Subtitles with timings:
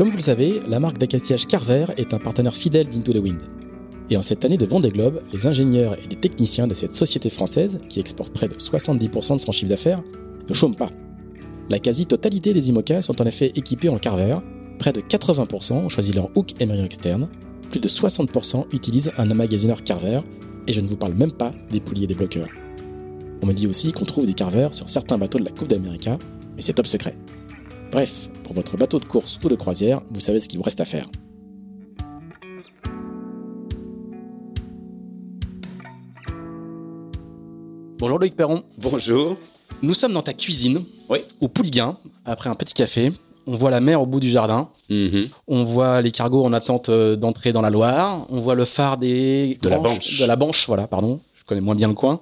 [0.00, 3.42] Comme vous le savez, la marque d'accastillage Carver est un partenaire fidèle d'Into the Wind.
[4.08, 7.28] Et en cette année de Vendée Globe, les ingénieurs et les techniciens de cette société
[7.28, 10.02] française, qui exporte près de 70% de son chiffre d'affaires,
[10.48, 10.88] ne chôment pas.
[11.68, 14.36] La quasi-totalité des IMOCA sont en effet équipés en Carver,
[14.78, 17.28] près de 80% ont choisi leur hook émergent externe,
[17.70, 20.22] plus de 60% utilisent un emmagasineur Carver,
[20.66, 22.48] et je ne vous parle même pas des poulies et des bloqueurs.
[23.42, 26.08] On me dit aussi qu'on trouve des Carver sur certains bateaux de la Coupe d'Amérique,
[26.56, 27.18] mais c'est top secret.
[27.90, 30.80] Bref, pour votre bateau de course ou de croisière, vous savez ce qu'il vous reste
[30.80, 31.08] à faire.
[37.98, 38.62] Bonjour Loïc Perron.
[38.78, 39.36] Bonjour.
[39.82, 41.18] Nous sommes dans ta cuisine, Oui.
[41.40, 43.12] au Pouliguen, après un petit café.
[43.46, 44.68] On voit la mer au bout du jardin.
[44.90, 45.28] Mhm.
[45.48, 48.26] On voit les cargos en attente euh, d'entrée dans la Loire.
[48.28, 50.18] On voit le phare des De la Branches- Banche.
[50.20, 51.20] De la Banche, voilà, pardon.
[51.38, 52.20] Je connais moins bien le coin.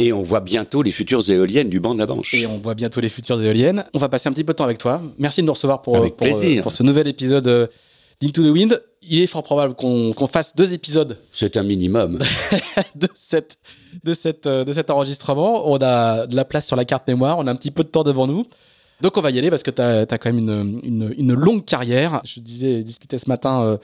[0.00, 2.32] Et on voit bientôt les futures éoliennes du banc de la Banche.
[2.34, 3.84] Et on voit bientôt les futures éoliennes.
[3.94, 5.02] On va passer un petit peu de temps avec toi.
[5.18, 7.66] Merci de nous recevoir pour, pour, ce nouvel épisode euh,
[8.20, 8.80] d'Into the Wind.
[9.02, 12.18] Il est fort probable qu'on qu'on fasse deux épisodes C'est un minimum.
[12.94, 13.58] de, cette,
[14.04, 15.68] de, cette, euh, de cet enregistrement.
[15.68, 17.38] On a de la place sur la carte mémoire.
[17.38, 18.46] On a un petit peu de temps devant nous.
[19.00, 21.64] Donc on va y aller parce que tu as, quand même une, une, une longue
[21.64, 22.20] carrière.
[22.24, 23.78] Je disais, discutais ce matin euh,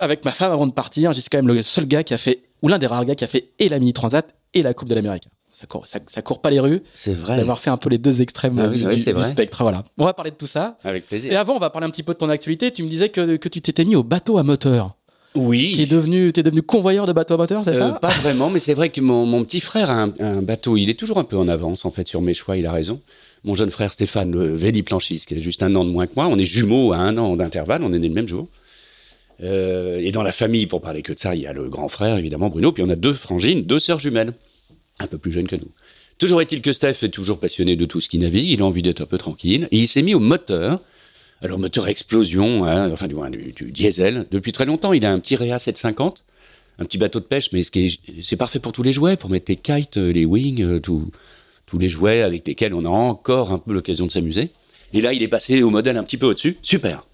[0.00, 1.14] avec ma femme avant de partir.
[1.14, 3.24] J'ai quand même le seul gars qui a fait, ou l'un des rares gars qui
[3.24, 5.28] a fait et la Mini Transat et la Coupe de l'Amérique.
[5.58, 7.38] Ça court, ça, ça court pas les rues C'est vrai.
[7.38, 9.62] d'avoir fait un peu les deux extrêmes Ah euh, oui, du, oui, spectre.
[9.62, 9.84] Voilà.
[9.96, 10.76] On va parler de tout ça.
[10.84, 11.40] Avec Et plaisir.
[11.40, 12.70] avant, on va parler un petit peu de ton actualité.
[12.72, 14.96] Tu me disais que, que tu t'étais mis au bateau à moteur.
[15.32, 15.86] Tu es Oui.
[15.86, 18.74] devenu, t'es devenu convoyeur de bateau à moteur, c'est Euh, ça pas vraiment, mais c'est
[18.74, 20.76] vrai que mon, mon petit frère a un, un bateau.
[20.76, 22.58] Il est toujours un peu en avance, en fait, sur mes choix.
[22.58, 23.00] Il a raison.
[23.44, 26.26] Mon jeune frère Stéphane, le véliplanchiste, qui a juste un an de moins que moi.
[26.26, 27.82] On est jumeaux à un an d'intervalle.
[27.82, 28.46] On est nés le même jour.
[29.42, 31.88] Euh, et dans la famille, pour parler que de ça, il y a le grand
[31.88, 32.72] frère, évidemment, Bruno.
[32.72, 34.32] Puis on a deux frangines, deux sœurs jumelles,
[34.98, 35.70] un peu plus jeunes que nous.
[36.18, 38.48] Toujours est-il que Steph est toujours passionné de tout ce qui navigue.
[38.50, 39.68] Il a envie d'être un peu tranquille.
[39.70, 40.80] Et il s'est mis au moteur.
[41.42, 44.26] Alors, moteur explosion, hein, enfin, du du, du diesel.
[44.30, 46.24] Depuis très longtemps, il a un petit Réa 750,
[46.78, 49.56] un petit bateau de pêche, mais c'est parfait pour tous les jouets, pour mettre les
[49.56, 51.10] kites, les wings, euh, tout-
[51.66, 54.50] tous les jouets avec lesquels on a encore un peu l'occasion de s'amuser.
[54.94, 56.56] Et là, il est passé au modèle un petit peu au-dessus.
[56.62, 57.06] Super.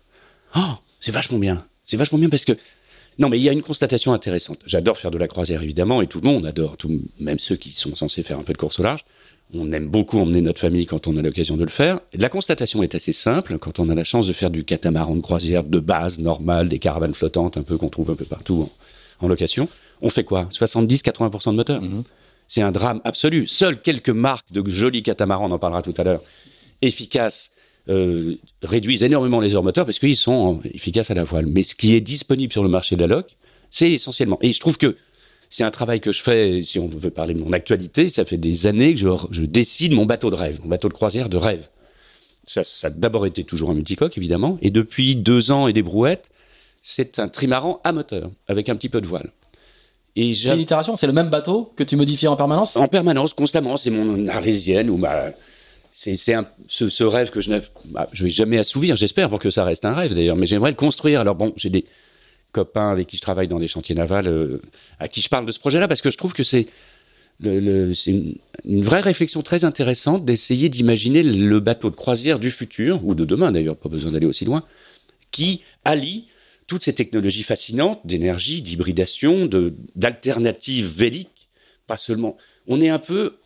[0.55, 0.61] Oh,
[1.01, 1.67] c'est vachement bien.
[1.85, 2.53] C'est vachement bien parce que
[3.19, 4.59] non, mais il y a une constatation intéressante.
[4.67, 7.71] J'adore faire de la croisière, évidemment, et tout le monde adore, tout, même ceux qui
[7.71, 9.05] sont censés faire un peu de course au large.
[9.55, 12.01] On aime beaucoup emmener notre famille quand on a l'occasion de le faire.
[12.15, 15.21] La constatation est assez simple quand on a la chance de faire du catamaran de
[15.21, 18.71] croisière de base, normal, des caravanes flottantes, un peu qu'on trouve un peu partout
[19.21, 19.69] en, en location.
[20.01, 20.49] On fait quoi?
[20.51, 21.83] 70-80% de moteur.
[21.83, 22.05] Mhm.
[22.49, 23.47] C'est un drame absolu.
[23.47, 26.23] Seules quelques marques de jolis catamarans, on en parlera tout à l'heure,
[26.81, 27.53] efficaces,
[27.89, 31.47] euh, réduisent énormément les heures moteurs parce qu'ils sont efficaces à la voile.
[31.47, 33.37] Mais ce qui est disponible sur le marché de la loc,
[33.71, 34.39] c'est essentiellement.
[34.43, 34.97] Et je trouve que
[35.51, 38.39] c'est un travail que je fais, si on veut parler de mon actualité, ça fait
[38.39, 41.37] des années que je, je décide mon bateau de rêve, mon bateau de croisière de
[41.37, 41.69] rêve.
[42.47, 44.59] Ça, ça a d'abord été toujours un multicoque, évidemment.
[44.63, 46.31] Et depuis deux ans et des brouettes,
[46.83, 49.31] c'est un trimaran à moteur, avec un petit peu de voile.
[50.17, 52.77] Et C'est une itération, c'est le même bateau que tu modifies en permanence?
[52.77, 53.77] En permanence, constamment.
[53.77, 55.31] C'est mon arlésienne ou ma.
[55.95, 59.85] C'est ce, rêve que je n'ai bah, vais jamais assouvir, j'espère, pour que ça reste
[59.85, 61.21] un rêve d'ailleurs, mais j'aimerais le construire.
[61.21, 61.85] Alors bon, j'ai des
[62.51, 64.63] copains avec qui je travaille dans des chantiers navals, euh,
[64.99, 66.69] à qui je parle de ce projet-là, parce que je trouve que c'est
[67.45, 67.93] une,
[68.65, 73.25] une vraie réflexion très intéressante d'essayer d'imaginer le bateau de croisière du futur, ou de
[73.27, 74.65] demain d'ailleurs, pas besoin d'aller aussi loin,
[75.31, 76.27] qui allie
[76.67, 79.47] toutes ces technologies fascinantes d'énergie, d'hybridation,
[79.95, 81.51] d'alternatives véliques,
[81.87, 82.39] pas seulement.
[82.67, 83.37] On est un peu,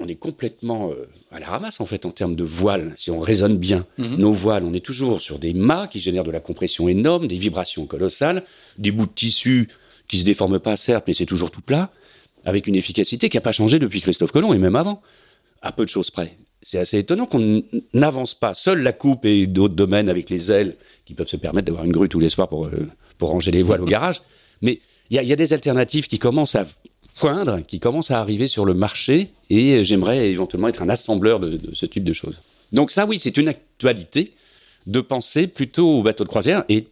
[0.00, 3.18] on- est complètement euh, à la ramasse en fait en termes de voiles, si on
[3.20, 3.86] raisonne bien.
[3.98, 4.16] Mhm.
[4.16, 7.36] Nos voiles, on est toujours sur des mâts qui génèrent de la compression énorme, des
[7.38, 8.44] vibrations colossales,
[8.78, 9.68] des bouts de tissu
[10.08, 11.90] qui se déforment pas certes, mais c'est toujours tout plat,
[12.44, 15.02] avec une efficacité qui n'a pas changé depuis Christophe Colomb et même avant,
[15.62, 16.36] à peu de choses près.
[16.62, 17.62] C'est assez étonnant qu'on
[17.92, 18.54] n'avance pas.
[18.54, 21.92] Seule la coupe et d'autres domaines avec les ailes qui peuvent se permettre d'avoir une
[21.92, 22.88] grue tous les soirs pour, euh,
[23.18, 24.22] pour ranger les voiles au garage.
[24.62, 24.80] Mais
[25.10, 26.66] il y, y a des alternatives qui commencent à
[27.18, 31.58] poindre, qui commencent à arriver sur le marché et j'aimerais éventuellement être un assembleur de,
[31.72, 32.38] ce type de choses.
[32.72, 34.32] Donc ça, oui, c'est une actualité
[34.86, 36.86] de penser plutôt au bateau de croisière et,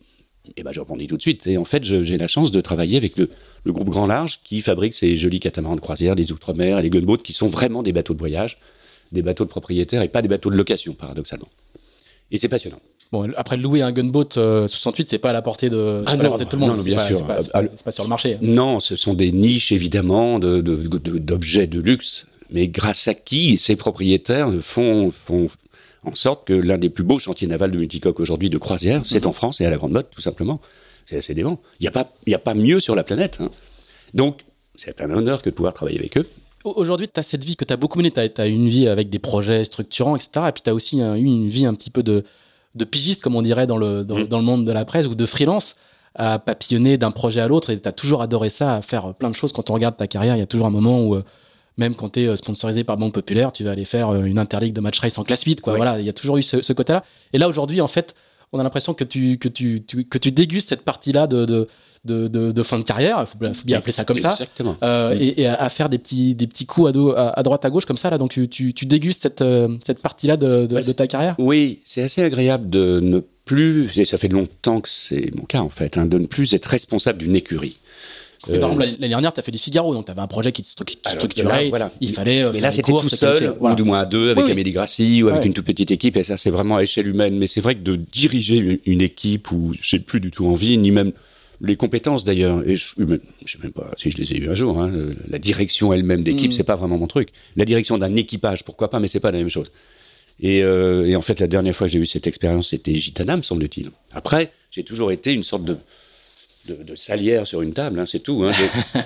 [0.57, 1.47] et ben, je rebondis tout de suite.
[1.47, 3.31] Et en fait, j'ai la chance de travailler avec le,
[3.65, 6.91] le groupe Grand Large qui fabrique ces jolis catamarans de croisière, les outre-mer et les
[6.91, 8.59] gunboats qui sont vraiment des bateaux de voyage,
[9.13, 11.49] des bateaux de propriétaires et pas des bateaux de location, paradoxalement.
[12.31, 12.81] Et c'est passionnant.
[13.13, 16.13] Bon, après, louer un gunboat euh, 68, c'est pas à la portée de, Ah pas
[16.13, 16.77] à la non, portée de tout le monde.
[16.79, 17.19] non, bien pas- sûr.
[17.41, 18.39] C'est pas, sur le marché.
[18.41, 23.15] Non, ce sont des niches évidemment de- de- de- d'objets de, luxe, mais grâce à
[23.15, 25.49] qui ses propriétaires font, font
[26.05, 29.27] en sorte que l'un des plus beaux chantiers navals de multicoque aujourd'hui de croisière, c'est
[29.27, 30.61] en France et à la Grande Motte, tout simplement.
[31.07, 31.61] C'est assez dément.
[31.81, 33.39] Il n'y a, pas- y a pas mieux sur la planète.
[33.41, 33.51] hein.
[34.13, 34.41] Donc,
[34.75, 36.27] c'est un honneur que de pouvoir travailler avec eux.
[36.65, 38.11] Au- Aujourd'hui, tu as cette vie que tu as beaucoup menée.
[38.11, 40.47] Tu as, une vie avec des projets structurants, etc.
[40.49, 42.25] Et puis tu as aussi un- eu une vie un petit peu de,
[42.75, 44.25] de pigiste, comme on dirait dans le, dans, Mm.
[44.29, 45.77] dans le monde de la presse, ou de freelance,
[46.17, 47.71] à papillonner d'un projet à l'autre.
[47.71, 49.53] Et tu as toujours adoré ça, à faire plein de choses.
[49.53, 51.23] Quand on regarde ta carrière, il y a toujours un moment où, euh,
[51.77, 54.73] même quand tu es sponsorisé par Banque Populaire, tu vas aller faire euh, une interligue
[54.75, 55.61] de match race en classe 8.
[55.61, 55.73] Quoi.
[55.73, 55.77] Oui.
[55.79, 57.05] Voilà, il y a toujours eu ce, ce côté-là.
[57.33, 58.15] Et là, aujourd'hui, en fait,
[58.53, 61.69] on a l'impression que tu, que, tu, tu- que tu dégustes cette partie-là de, de,
[62.05, 63.19] de, de- de fin de carrière.
[63.21, 64.31] Il faut, faut bien appeler ça comme ça.
[64.33, 64.77] Exactement.
[64.83, 65.29] Euh, Oui.
[65.37, 67.65] et, et à, à faire des petits, des petits coups à, dos, à, à droite
[67.65, 70.37] à gauche comme ça là donc tu, tu, tu dégustes cette, euh, cette partie là
[70.37, 71.35] de, de, Bah, de c'est- ta carrière?
[71.39, 75.61] Oui, c'est assez agréable de ne plus, et ça fait longtemps que c'est mon cas
[75.61, 77.79] en fait, hein, de ne plus être responsable d'une écurie.
[78.41, 80.53] Par Euh, exemple l'année dernière tu as fait du Figaro donc tu avais un projet
[80.53, 81.91] qui te structurait voilà.
[82.03, 83.73] il fallait euh, Mais faire là, c'était courses, tout seul, voilà.
[83.73, 84.53] ou du moins à deux, avec Oui, oui.
[84.53, 85.47] Amélie Grassi, ou avec Ouais.
[85.47, 87.37] une toute petite équipe, et ça, c'est vraiment à échelle humaine.
[87.39, 90.77] Mais c'est vrai que de diriger une- une équipe où j'ai plus du tout envie,
[90.77, 91.13] ni même
[91.61, 94.55] les compétences d'ailleurs, et je, je sais même pas si je les ai eues un
[94.55, 96.53] jour, hein, euh, la direction elle-même d'équipe, Mm.
[96.53, 97.29] c'est pas vraiment mon truc.
[97.57, 99.71] La direction d'un équipage, pourquoi pas, mais c'est pas la même chose.
[100.41, 103.37] Et, euh, et en fait, la dernière fois que j'ai eu cette expérience, c'était Gitana,
[103.37, 103.91] me semble-t-il.
[104.13, 105.77] Après, j'ai toujours été une sorte de,
[106.67, 108.43] de, de salière sur une table, hein, c'est tout.
[108.45, 108.51] hein,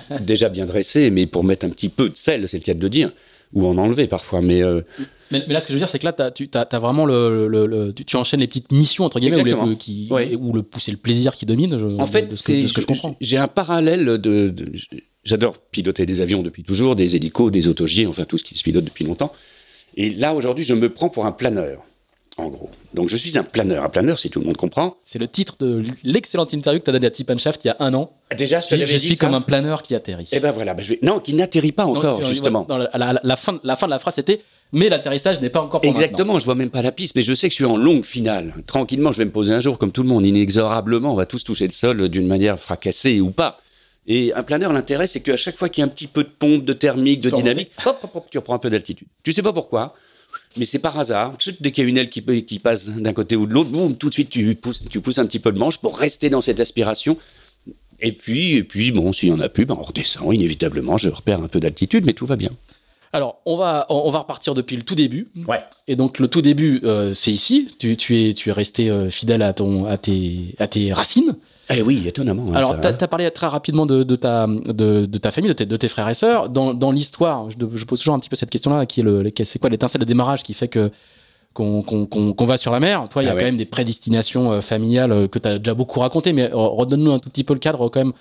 [0.09, 2.73] de- déjà bien dressé, mais pour mettre un petit peu de sel, c'est le cas
[2.73, 3.11] de le dire,
[3.53, 4.41] ou en enlever parfois.
[4.41, 4.81] Mais euh,
[5.31, 7.47] mais, mais là ce que je veux dire c'est que là tu as, vraiment le,
[7.47, 9.75] le- le- tu, tu enchaînes les petites missions entre guillemets les- Exactement.
[9.75, 10.35] qui, Ouais.
[10.35, 12.67] où le c'est le plaisir qui domine je- En fait, de ce que, c'est de
[12.67, 14.17] ce que je comprends J'ai un parallèle de.
[14.49, 14.71] de-
[15.25, 18.63] J'adore piloter des avions depuis toujours, des hélicos, des autogiers, enfin tout ce qui se
[18.63, 19.33] pilote depuis longtemps.
[19.95, 21.83] Et là, aujourd'hui, je me prends pour un planeur,
[22.37, 22.69] en gros.
[22.93, 23.83] Donc, je suis un planeur.
[23.83, 24.95] Un planeur, si tout le monde comprend.
[25.03, 27.71] c'est le titre de l'excellente interview que tu as donnée à Tip Shaft il y
[27.71, 30.29] a un an Déjà, je te je, dit, suis ça comme un planeur qui atterrit
[30.31, 32.65] Eh ben voilà, ben je vais- non, qui n'atterrit pas encore, Non, justement.
[32.69, 34.41] la, la- la fin, la fin de la phrase c'était
[34.71, 36.05] mais l'atterrissage n'est pas encore pour maintenant.
[36.05, 38.05] Exactement, je vois même pas la piste, mais je sais que je suis en longue
[38.05, 38.53] finale.
[38.67, 41.43] Tranquillement, je vais me poser un jour, comme tout le monde, inexorablement, on va tous
[41.43, 43.59] toucher le sol d'une manière fracassée ou pas.
[44.07, 46.29] Et un planeur, l'intérêt, c'est qu'à chaque fois qu'il y a un petit peu de
[46.29, 49.07] pompe, de thermique, de dynamique, hop, hop, hop, tu reprends un peu d'altitude.
[49.23, 49.93] Tu sais pas pourquoi,
[50.57, 51.37] mais c'est par hasard.
[51.59, 54.09] Dès qu'il y a une aile qui, passe d'un côté ou de l'autre, boum, tout
[54.09, 56.59] de suite, tu pousses, tu pousses un petit peu le manche pour rester dans cette
[56.59, 57.17] aspiration.
[58.01, 61.09] Et puis, et puis bon, s'il y en a plus, ben on redescend inévitablement, je
[61.09, 62.51] repère un peu d'altitude, mais tout va bien.
[63.11, 65.29] Alors, on va, on va repartir depuis le tout début.
[65.47, 65.61] Ouais.
[65.87, 67.67] Et donc, le tout début, euh, c'est ici.
[67.79, 71.35] Tu, tu es, tu es resté euh, fidèle à, ton, à, tes, à tes racines.
[71.71, 72.51] Eh oui, étonnamment.
[72.51, 72.95] hein, Alors, tu hein.
[72.99, 75.87] as, parlé très rapidement de, de, ta, de, de ta famille, de tes, de tes
[75.87, 76.49] frères et sœurs.
[76.49, 79.31] Dans, dans l'histoire, je, je pose toujours un petit peu cette question-là, qui est le,
[79.43, 80.91] c'est quoi l'étincelle de démarrage qui fait que
[81.53, 83.07] qu'on qu'on- qu'on- qu'on va sur la mer?
[83.09, 83.41] Toi, il y a Ah ouais.
[83.41, 87.11] quand même des prédestinations euh, familiales euh, que tu as déjà beaucoup racontées, mais redonne-nous
[87.11, 88.13] un tout petit peu le cadre quand même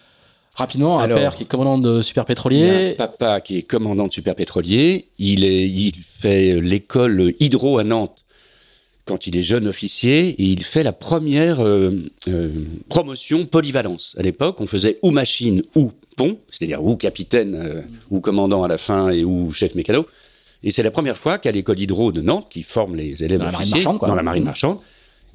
[0.58, 0.98] rapidement.
[0.98, 2.92] Un Alors, père qui est commandant de super pétrolier.
[2.92, 5.06] un papa qui est commandant de superpétrolier.
[5.18, 8.24] Il, est, il fait l'école hydro à Nantes
[9.06, 11.90] quand il est jeune officier et il fait la première euh,
[12.28, 12.50] euh,
[12.90, 14.14] promotion polyvalence.
[14.18, 18.68] À l'époque, on faisait ou machine ou pont, c'est-à-dire ou capitaine euh, ou commandant à
[18.68, 20.06] la fin et ou chef mécano.
[20.62, 23.46] Et c'est la première fois qu'à l'école hydro de Nantes, qui forme les élèves Dans
[23.46, 24.08] la marine officiers marchande, quoi.
[24.08, 24.78] dans la marine marchande,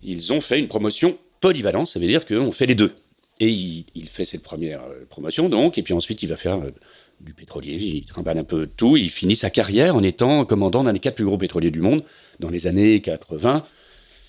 [0.04, 1.94] ils ont fait une promotion polyvalence.
[1.94, 2.92] Ça veut dire qu'on fait les deux.
[3.40, 6.72] Et il, fait cette première euh, promotion, donc, et puis ensuite il va faire euh,
[7.20, 10.94] du pétrolier, il trimballe un peu tout, il finit sa carrière en étant commandant d'un
[10.94, 12.04] des quatre plus gros pétroliers du monde
[12.40, 13.64] dans les années 80,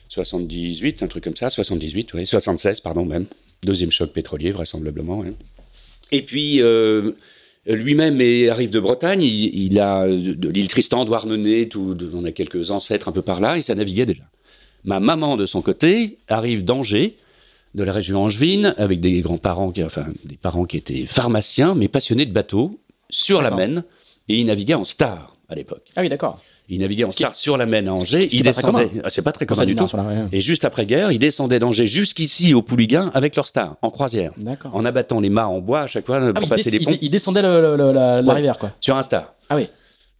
[0.08, 3.26] 78, un truc comme ça, 78, oui, 76, pardon, même.
[3.62, 5.22] Deuxième choc pétrolier, vraisemblablement.
[5.22, 5.34] hein.
[6.12, 7.12] Et puis, euh,
[7.66, 8.20] lui-même
[8.50, 13.12] arrive de Bretagne, il, il a de, l'île Tristan, Douarnenez, on a quelques ancêtres un
[13.12, 14.22] peu par là, et ça naviguait déjà.
[14.84, 17.16] Ma maman, de son côté, arrive d'Angers,
[17.74, 21.88] de la région angevine, avec des grands-parents, qui, enfin, des parents qui étaient pharmaciens, mais
[21.88, 22.78] passionnés de bateaux,
[23.10, 23.50] sur la.
[23.50, 23.84] Maine,
[24.28, 25.82] et ils naviguaient en star à l'époque.
[25.96, 26.40] Ah oui, d'accord.
[26.70, 28.26] Il naviguait en qui- star sur la Maine à Angers.
[28.32, 28.88] Il descendait.
[29.04, 29.86] Ah, C'est pas très commun du tout.
[29.94, 30.28] La-.
[30.32, 34.32] Et juste après guerre, il descendait d'Angers jusqu'ici au Pouliguen avec leur star en croisière,
[34.38, 34.74] D'accord.
[34.74, 36.92] en abattant les mâts en bois à chaque fois pour Ah oui, passer les ponts
[36.92, 38.70] il- il descendait le- le- la, la rivière, quoi.
[38.80, 39.34] sur un star.
[39.50, 39.68] Ah oui.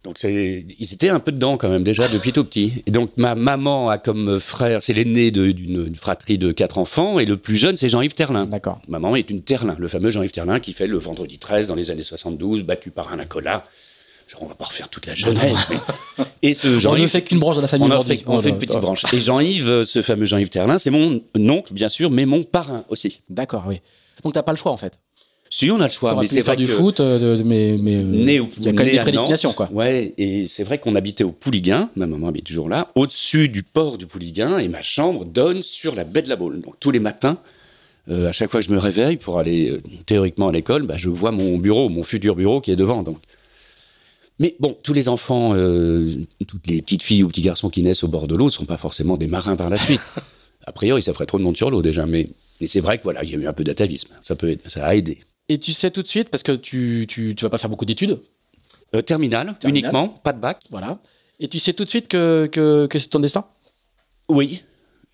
[0.05, 2.83] Donc ils étaient un peu dedans quand même déjà depuis tout petit.
[2.85, 7.25] Et donc ma maman a comme frère, c'est l'aîné d'une fratrie de quatre enfants et
[7.25, 8.45] le plus jeune c'est Jean-Yves Terlin.
[8.45, 8.79] D'accord.
[8.87, 11.89] Maman est une Terlin, le fameux Jean-Yves Terlin qui fait le vendredi 13 dans les
[11.89, 13.65] années 72, battu par un acola.
[14.27, 15.67] Genre, on va pas refaire toute la jeunesse.
[15.69, 18.23] mais- Et ce On ne Jean-Yves fait qu'une branche de la famille on, en fait,
[18.27, 18.79] on fait une Oh, petite oh.
[18.79, 19.03] branche.
[19.13, 22.85] Et Jean-Yves, euh, ce fameux Jean-Yves Terlin, c'est mon oncle, bien sûr, mais mon parrain
[22.89, 23.21] aussi.
[23.29, 23.81] D'accord, oui.
[24.23, 24.93] Donc t'as pas le choix en fait.
[25.57, 27.95] Si on a le choix, mais c'est vrai du que foot, euh, de- mais, mais
[27.95, 29.69] euh, né au, il y a quand même des prédestinations, quoi.
[29.71, 33.63] Ouais, et c'est vrai qu'on habitait au Pouliguen, ma maman habite toujours là, au-dessus du
[33.63, 36.59] port du Pouliguen, et ma chambre donne sur la baie de la Baule.
[36.59, 37.37] Donc tous les matins,
[38.09, 40.97] euh, à chaque fois que je me réveille pour aller euh, théoriquement à l'école, bah,
[40.97, 43.01] je vois mon bureau, mon futur bureau qui est devant.
[43.01, 43.19] Donc.
[44.39, 48.03] Mais bon, tous les enfants, euh, toutes les petites filles ou petits garçons qui naissent
[48.03, 50.01] au bord de l'eau ne sont pas forcément des marins par la suite.
[50.67, 52.27] a priori, ça ferait trop de monde sur l'eau déjà, mais
[52.59, 54.09] et c'est vrai que voilà, il y a eu un peu d'atavisme.
[54.21, 55.19] Ça peut, ça a aidé.
[55.49, 57.85] Et tu sais tout de suite, parce que tu, tu, tu vas pas faire beaucoup
[57.85, 58.19] d'études,
[58.93, 59.83] Euh, terminal, Terminal.
[59.83, 60.59] uniquement, pas de bac.
[60.69, 60.99] voilà.
[61.39, 63.45] Et tu sais tout de suite que, que, que c'est ton destin?
[64.29, 64.63] Oui,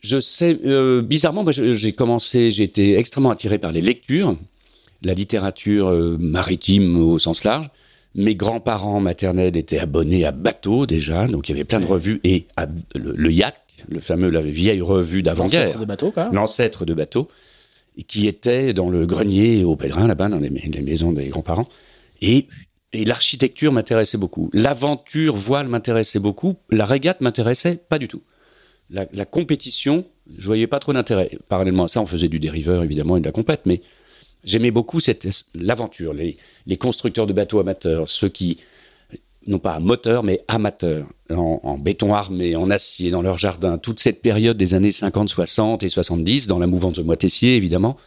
[0.01, 0.57] je sais.
[0.65, 4.37] euh, bizarrement, j'ai commencé, j'ai été extrêmement attiré par les lectures,
[5.01, 7.69] la littérature euh, maritime au sens large.
[8.13, 12.19] Mes grands-parents maternels étaient abonnés à Bateau déjà, donc il y avait plein de revues
[12.23, 13.55] et à- le, le Yak,
[13.89, 16.29] le fameux, la vieille revue d'avant-guerre, L'ancêtre de bateau, quoi.
[16.31, 17.29] l'ancêtre de Bateau,
[18.03, 21.67] qui était dans le grenier au Pèlerin là-bas, dans les, maisons des grands-parents.
[22.21, 22.47] Et,
[22.93, 24.49] et l'architecture m'intéressait beaucoup.
[24.53, 26.55] L'aventure voile m'intéressait beaucoup.
[26.69, 28.21] La régate m'intéressait pas du tout.
[28.89, 30.05] La, compétition,
[30.37, 31.31] je voyais pas trop d'intérêt.
[31.47, 33.81] Parallèlement à ça, on faisait du dériveur évidemment et de la compète, mais
[34.43, 34.99] j'aimais beaucoup
[35.55, 36.35] l'aventure, les,
[36.67, 38.57] les constructeurs de bateaux amateurs, ceux qui
[39.47, 43.99] non pas moteur mais amateurs, en, en béton armé, en acier, dans leur jardin, toute
[43.99, 47.97] cette période des années 50, 60 et 70, dans la mouvance de Moitessier évidemment,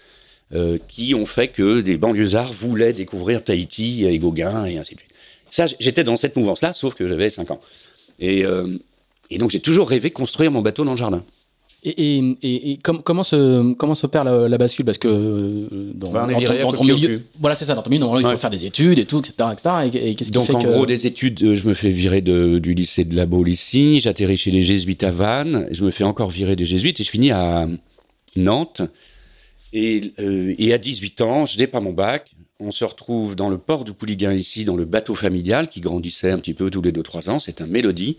[0.53, 5.01] euh, qui ont fait que des banlieusards voulaient découvrir Tahiti et Gauguin et ainsi de
[5.01, 5.11] suite.
[5.51, 7.61] Ça, j'étais dans cette mouvance-là, sauf que j'avais 5 ans.
[8.23, 8.79] Euh,
[9.31, 11.25] et donc j'ai toujours rêvé de construire mon bateau dans le jardin.
[11.87, 14.87] Et, et, et, et com- comment se comment s'opère la, la bascule?
[14.87, 17.75] Parce que euh, dans, Bah, on est dans dans ton milieu, voilà c'est ça.
[17.75, 18.33] Dans ton milieu, il Ouais.
[18.33, 19.91] faut faire des études et tout, etc., etc.
[19.93, 22.23] Et, qu'est-ce qui Donc fait en que gros des études, euh, je me fais virer
[22.23, 25.91] de- du lycée de la Baule ici, j'atterris chez les jésuites à Vannes, je me
[25.91, 27.69] fais encore virer des jésuites et je finis à
[28.37, 28.81] Nantes.
[29.75, 32.31] Et, euh, et à 18 ans, je n'ai pas mon bac.
[32.61, 36.31] On se retrouve dans le port du Pouliguen ici, dans le bateau familial qui grandissait
[36.31, 37.41] un petit peu tous les 2-3 ans.
[37.41, 38.17] C'est un Mélodie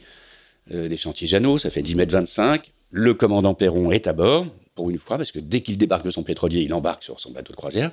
[0.74, 2.72] euh, des chantiers Jeannot, ça fait 10 mètres 25.
[2.98, 6.12] Le commandant Perron est à bord, pour une fois, parce que dès qu'il débarque de
[6.12, 7.92] son pétrolier, il embarque sur son bateau de croisière.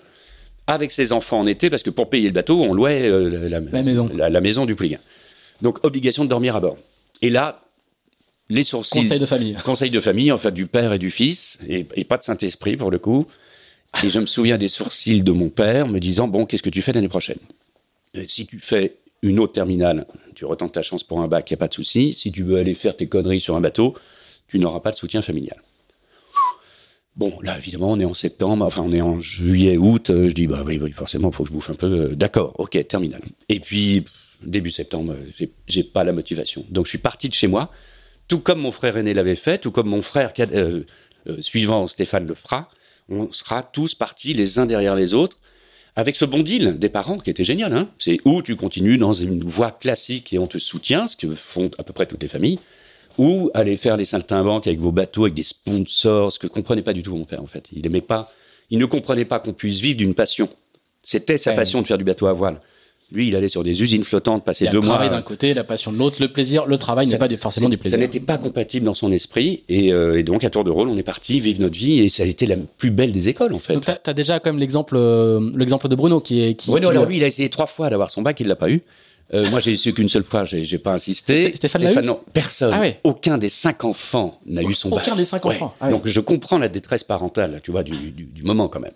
[0.69, 3.59] Avec ses enfants en été, parce que pour payer le bateau, on louait euh, la,
[3.59, 4.09] La maison.
[4.15, 5.01] la, la maison du Pouliguen.
[5.61, 6.77] Donc, obligation de dormir à bord.
[7.21, 7.65] Et là,
[8.49, 9.01] les sourcils.
[9.01, 12.05] conseil de famille Conseil de famille, en fait, du père et du fils, et, et
[12.05, 13.27] pas de Saint-Esprit pour le coup.
[14.05, 16.81] Et je me souviens des sourcils de mon père me disant Bon, qu'est-ce que tu
[16.81, 17.39] fais l'année prochaine?
[18.17, 20.07] Euh, Si tu fais une autre terminale,
[20.37, 22.13] tu retentes ta chance pour un bac, il n'y a pas de souci.
[22.13, 23.95] Si tu veux aller faire tes conneries sur un bateau,
[24.53, 25.61] tu n'auras pas de soutien familial.
[27.17, 30.09] Bon, là, évidemment, on est en septembre, enfin, on est en juillet, août.
[30.11, 31.87] euh, je dis Bah oui, forcément, il faut que je bouffe un peu.
[32.11, 33.23] Euh, D'accord, ok, terminale.
[33.49, 34.05] Et puis,
[34.43, 36.65] début septembre, euh, j'ai- pas la motivation.
[36.71, 37.71] Donc, je suis parti de chez moi
[38.29, 40.33] tout comme mon frère aîné l'avait fait, tout comme mon frère
[41.41, 42.69] suivant Stéphane le fera,
[43.11, 45.39] on sera tous partis les uns derrière les autres,
[45.97, 47.75] avec ce bon deal des parents qui était génial.
[47.75, 51.35] Hein c'est où tu continues dans une voie classique et on te soutient, ce que
[51.35, 52.59] font à peu près toutes les familles,
[53.19, 56.93] ou aller faire les saltimbanques avec vos bateaux, avec des sponsors, ce que comprenait pas
[56.93, 57.65] du tout mon père en fait.
[57.73, 58.31] Il aimait pas,
[58.71, 60.49] il ne comprenait pas qu'on puisse vivre d'une passion.
[61.03, 61.57] C'était sa Ouais.
[61.57, 62.61] passion de faire du bateau à voile.
[63.11, 64.95] Lui, il allait sur des usines flottantes, passer deux le mois.
[64.97, 67.77] travail d'un côté, la passion de l'autre, le plaisir, le travail n'est pas forcément du
[67.77, 67.99] plaisir.
[67.99, 69.65] Ça n'était pas compatible dans son esprit.
[69.69, 71.99] Et, euh, et donc, à tour de rôle, on est parti vivre notre vie.
[72.01, 73.75] Et ça a été la plus belle des écoles, en fait.
[73.75, 76.71] Donc, t'as as déjà quand même l'exemple, euh, l'exemple de Bruno qui est qui.
[76.71, 78.71] Bruno, qui- alors lui, il a essayé trois fois d'avoir son bac, il l'a pas
[78.71, 78.81] eu.
[79.35, 81.53] Euh, moi, j'ai su qu'une seule fois, j'ai j'ai pas insisté.
[81.53, 82.73] Sté- Stéphane non, personne.
[82.75, 83.01] Ah ouais.
[83.03, 85.05] Aucun des cinq enfants n'a eu son bac.
[85.07, 85.55] Aucun des cinq Ouais.
[85.57, 85.75] enfants.
[85.81, 85.93] Ah ouais.
[85.93, 88.93] Donc, je comprends la détresse parentale, tu vois, du, du- du moment quand même.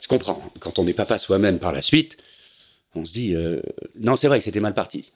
[0.00, 0.42] Je comprends.
[0.60, 2.16] Quand on n'est papa soi-même par la suite,
[2.94, 3.60] on se dit, euh,
[4.00, 5.12] non, c'est vrai que c'était mal parti.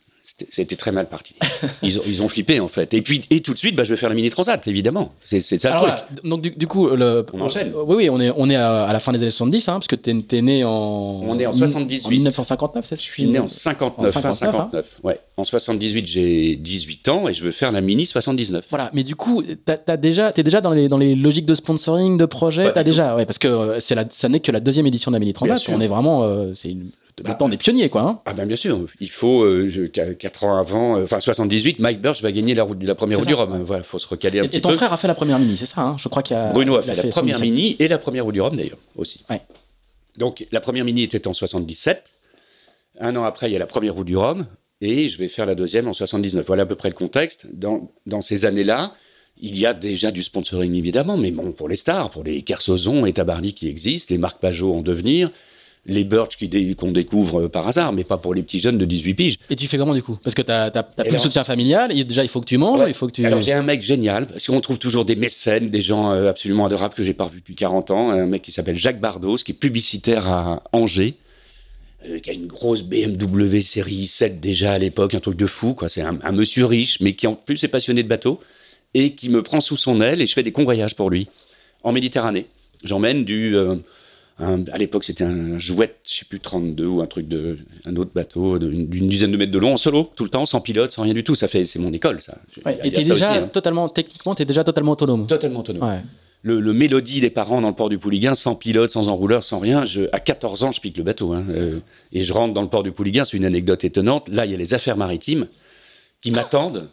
[0.50, 1.34] C'était- très mal parti.
[1.82, 2.94] Ils ont, ils ont flippé en fait.
[2.94, 5.12] Et puis et tout de suite, bah, je vais faire le mini transat, évidemment.
[5.24, 6.24] C'est ça le Alors truc.
[6.24, 7.72] donc du, du coup, le, On enchaîne.
[7.74, 9.72] euh, oui, oui, on est, on est à, à la fin des années 70, hein,
[9.74, 10.70] parce que t'es es né en.
[10.70, 12.06] On est en 78.
[12.06, 14.86] En 1959, c'est ça Je suis né en 59, En fin 59, 59.
[15.02, 15.20] Ouais.
[15.36, 18.64] En 78, j'ai 18 ans et je veux faire la mini 79.
[18.70, 21.54] Voilà, mais du coup, t'as as déjà, t'es déjà dans les dans les logiques de
[21.54, 24.52] sponsoring, de projet, t'as du déjà, ouais, parce que euh, c'est la, ça n'est que
[24.52, 25.60] la deuxième édition de la Mini Transat.
[25.68, 28.02] On est vraiment, euh, c'est une- le Bah, temps des pionniers, quoi.
[28.02, 28.20] Hein.
[28.24, 31.78] Ah ben bien sûr, il faut, euh, je- qu- quatre ans avant, euh, enfin 78,
[31.78, 33.34] Mike Birch va gagner la, la première route du.
[33.34, 33.62] Rhum.
[33.64, 34.76] Voilà, faut se recaler un Et, petit et ton peu.
[34.76, 36.52] frère a fait la première mini, c'est ça hein Je crois qu'il a.
[36.52, 39.24] Bruno a il fait la première mini et la première route du Rhum d'ailleurs aussi.
[39.30, 39.40] Ouais.
[40.18, 42.04] Donc la première mini était en 77.
[43.00, 44.46] Un an après, il y a la première route du Rhum
[44.80, 46.44] et je vais faire la deuxième en 79.
[46.46, 47.46] Voilà à peu près le contexte.
[47.52, 48.94] Dans, dans ces années-là,
[49.40, 53.06] il y a déjà du sponsoring évidemment, mais bon, pour les stars, pour les Kersozon
[53.06, 55.30] et Tabarly qui existent, les Marc Pajot en devenir,
[55.84, 59.14] les dé- qu'on découvre euh, par hasard, mais pas pour les petits jeunes de 18
[59.14, 59.36] piges.
[59.50, 60.16] Et tu fais comment du coup?
[60.22, 61.90] Parce que t'as Et plus le alors- soutien familial.
[61.96, 62.90] Et déjà, il faut que tu manges, Ouais.
[62.90, 63.26] il faut que tu.
[63.26, 66.66] Alors j'ai un mec génial, parce qu'on trouve toujours des mécènes, des gens euh, absolument
[66.66, 68.10] adorables que j'ai pas revus depuis 40 ans.
[68.10, 71.14] Un mec qui s'appelle Jacques Bardos, qui est publicitaire à Angers,
[72.08, 75.74] euh, qui a une grosse BMW série 7 déjà à l'époque, un truc de fou.
[75.74, 75.88] quoi.
[75.88, 78.38] C'est un, un monsieur riche, mais qui en plus est passionné de bateau
[78.94, 81.26] et qui me prend sous son aile et je fais des convoyages pour lui
[81.82, 82.46] en Méditerranée.
[82.84, 83.56] J'emmène du.
[83.56, 83.76] euh,
[84.38, 87.58] un- à l'époque, c'était un jouet, je sais plus, 32 ou un truc de.
[87.84, 90.60] un autre bateau d'une dizaine de mètres de long en solo, tout le temps, sans
[90.60, 91.34] pilote, sans rien du tout.
[91.34, 91.64] Ça fait.
[91.64, 92.38] C'est mon école, ça.
[92.64, 93.50] Ouais, et t'es déjà aussi, hein.
[93.52, 95.26] totalement, techniquement, t'es déjà totalement autonome.
[95.26, 95.82] Totalement autonome.
[95.88, 96.00] Ouais.
[96.44, 99.60] Le, le mélodie des parents dans le port du Pouliguen, sans pilote, sans enrouleur, sans
[99.60, 99.84] rien.
[99.84, 101.32] Je, à 14 ans, je pique le bateau.
[101.34, 101.78] hein, euh,
[102.12, 103.24] et je rentre dans le port du Pouliguen.
[103.24, 104.28] C'est une anecdote étonnante.
[104.28, 105.46] Là, il y a les affaires maritimes
[106.20, 106.88] qui m'attendent.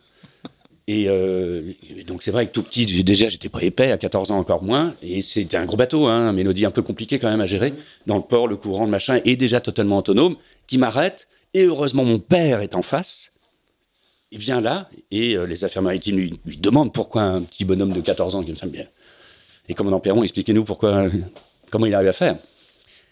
[0.91, 1.61] Et, euh,
[2.07, 4.95] donc, c'est vrai que tout petit, déjà, j'étais pas épais, à 14 ans encore moins.
[5.03, 7.75] Et c'était un gros bateau, hein, mélodie un peu compliqué quand même à gérer.
[8.07, 11.27] Dans le port, le courant, le machin, et déjà totalement autonome, qui m'arrête.
[11.53, 13.31] Et heureusement, mon père est en face.
[14.31, 18.01] Il vient là, et euh, les affaires maritimes lui, demandent pourquoi un petit bonhomme de
[18.01, 18.87] 14 ans qui me semble bien.
[19.67, 21.05] Et commandant Perron, expliquez-nous pourquoi,
[21.69, 22.37] comment il arrive à faire.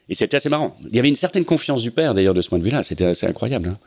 [0.09, 0.75] Et c'était assez marrant.
[0.83, 2.81] Il y avait une certaine confiance du père, d'ailleurs, de ce point de vue-là.
[2.81, 3.69] C'était assez incroyable.
[3.69, 3.77] Hein.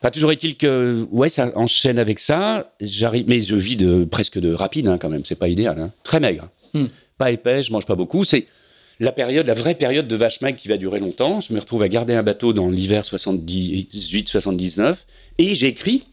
[0.00, 2.72] Enfin, toujours est-il que, ouais, ça enchaîne avec ça.
[2.80, 5.24] J'arrive, mais je vis de presque de rapide, hein, quand même.
[5.24, 5.78] C'est pas idéal.
[5.80, 5.92] Hein.
[6.04, 6.48] Très maigre.
[6.74, 6.86] Hmm.
[7.18, 8.24] Pas épais, je mange pas beaucoup.
[8.24, 8.46] C'est
[9.00, 11.40] la période, la vraie période de vache maigre qui va durer longtemps.
[11.40, 14.96] Je me retrouve à garder un bateau dans l'hiver 78-79.
[15.38, 16.04] Et j'écris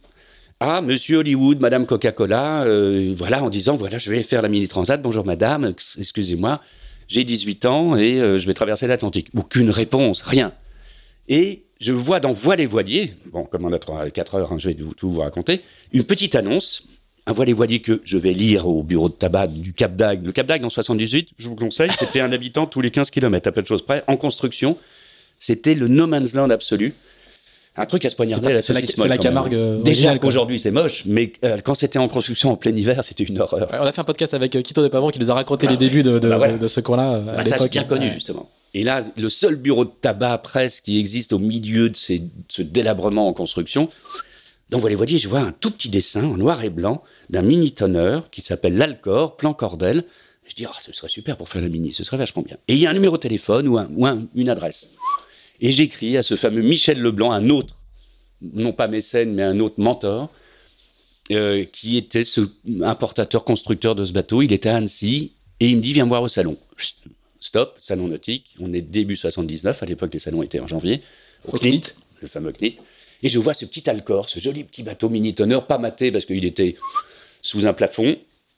[0.60, 4.68] à Monsieur Hollywood, Madame Coca-Cola, euh, voilà, en disant, voilà, je vais faire la mini
[4.68, 5.02] transat.
[5.02, 6.62] Bonjour Madame, ex- excusez-moi,
[7.10, 9.28] j'ai 18 ans et euh, je vais traverser l'Atlantique.
[9.36, 10.54] Aucune réponse, rien.
[11.28, 14.58] Et je vois dans Voile et Voilier, bon, comme on a 3, 4 heures, hein,
[14.60, 15.62] je vais vous- tout vous raconter,
[15.92, 16.84] une petite annonce,
[17.28, 20.26] un voile et voilier que je vais lire au bureau de tabac du Cap d'Agde.
[20.26, 23.48] Le Cap d'Agde en 78, je vous conseille, c'était un habitant tous les 15 km,
[23.48, 24.78] à peu de choses près, en construction.
[25.40, 26.94] C'était le no man's land absolu.
[27.76, 29.18] Un truc à se poignarder C'est à la c'est la- saucisse c'est.
[29.18, 30.28] Camargue, euh, Déjà, originale, quoi.
[30.30, 33.72] aujourd'hui, c'est moche, mais euh, quand c'était en construction en plein hiver, c'était une horreur.
[33.72, 35.76] Ouais, on a fait un podcast avec euh, Quito Despavants qui nous a raconté les
[35.78, 36.58] débuts de, de, Bah voilà.
[36.58, 37.72] de ce coin-là euh, à Bah, ça, j'ai l'époque.
[37.72, 38.14] bien connu, Ouais.
[38.14, 38.48] justement.
[38.74, 43.28] Et là, le seul bureau de tabac presque qui existe au milieu de ce délabrement
[43.28, 43.90] en construction,
[44.70, 48.32] donc voilà, voyez, je vois un tout petit dessin en noir et blanc d'un mini-tonneur
[48.32, 50.06] qui s'appelle l'Alcor, plan cordel.
[50.48, 52.58] Je dis, ah, ce serait super pour faire la mini, ce serait vachement bien.
[52.68, 54.90] Et il y a un numéro de téléphone ou, un- ou un- une adresse.
[55.62, 57.76] Et j'écris à ce fameux Michel Leblanc, un autre,
[58.42, 60.32] non pas mécène, mais un autre mentor,
[61.32, 62.42] euh, qui était ce
[62.82, 64.42] importateur constructeur de ce bateau.
[64.42, 66.58] Il était à Annecy et il me dit viens voir au salon.
[67.44, 68.56] Stop, salon nautique.
[68.62, 69.84] On est début 79.
[69.84, 71.02] À l'époque, les salons étaient en janvier.
[71.46, 72.78] Au, CNIT, le fameux CNIT.
[73.22, 76.46] Et je vois ce petit Alcor, ce joli petit bateau mini-tonneur, pas maté parce qu'il
[76.46, 76.76] était
[77.42, 78.16] sous un plafond.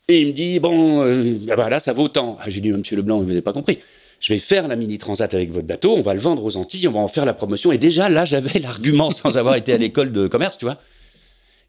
[0.08, 2.38] Et il me dit bon, euh, ah bah là, ça vaut tant.
[2.40, 3.80] Ah, J'ai dit monsieur Leblanc, vous n'avez pas compris.
[4.20, 6.88] Je vais faire la mini transat avec votre bateau, on va le vendre aux Antilles,
[6.88, 7.72] on va en faire la promotion.
[7.72, 10.78] Et déjà là, j'avais l'argument sans avoir été à l'école de commerce, tu vois.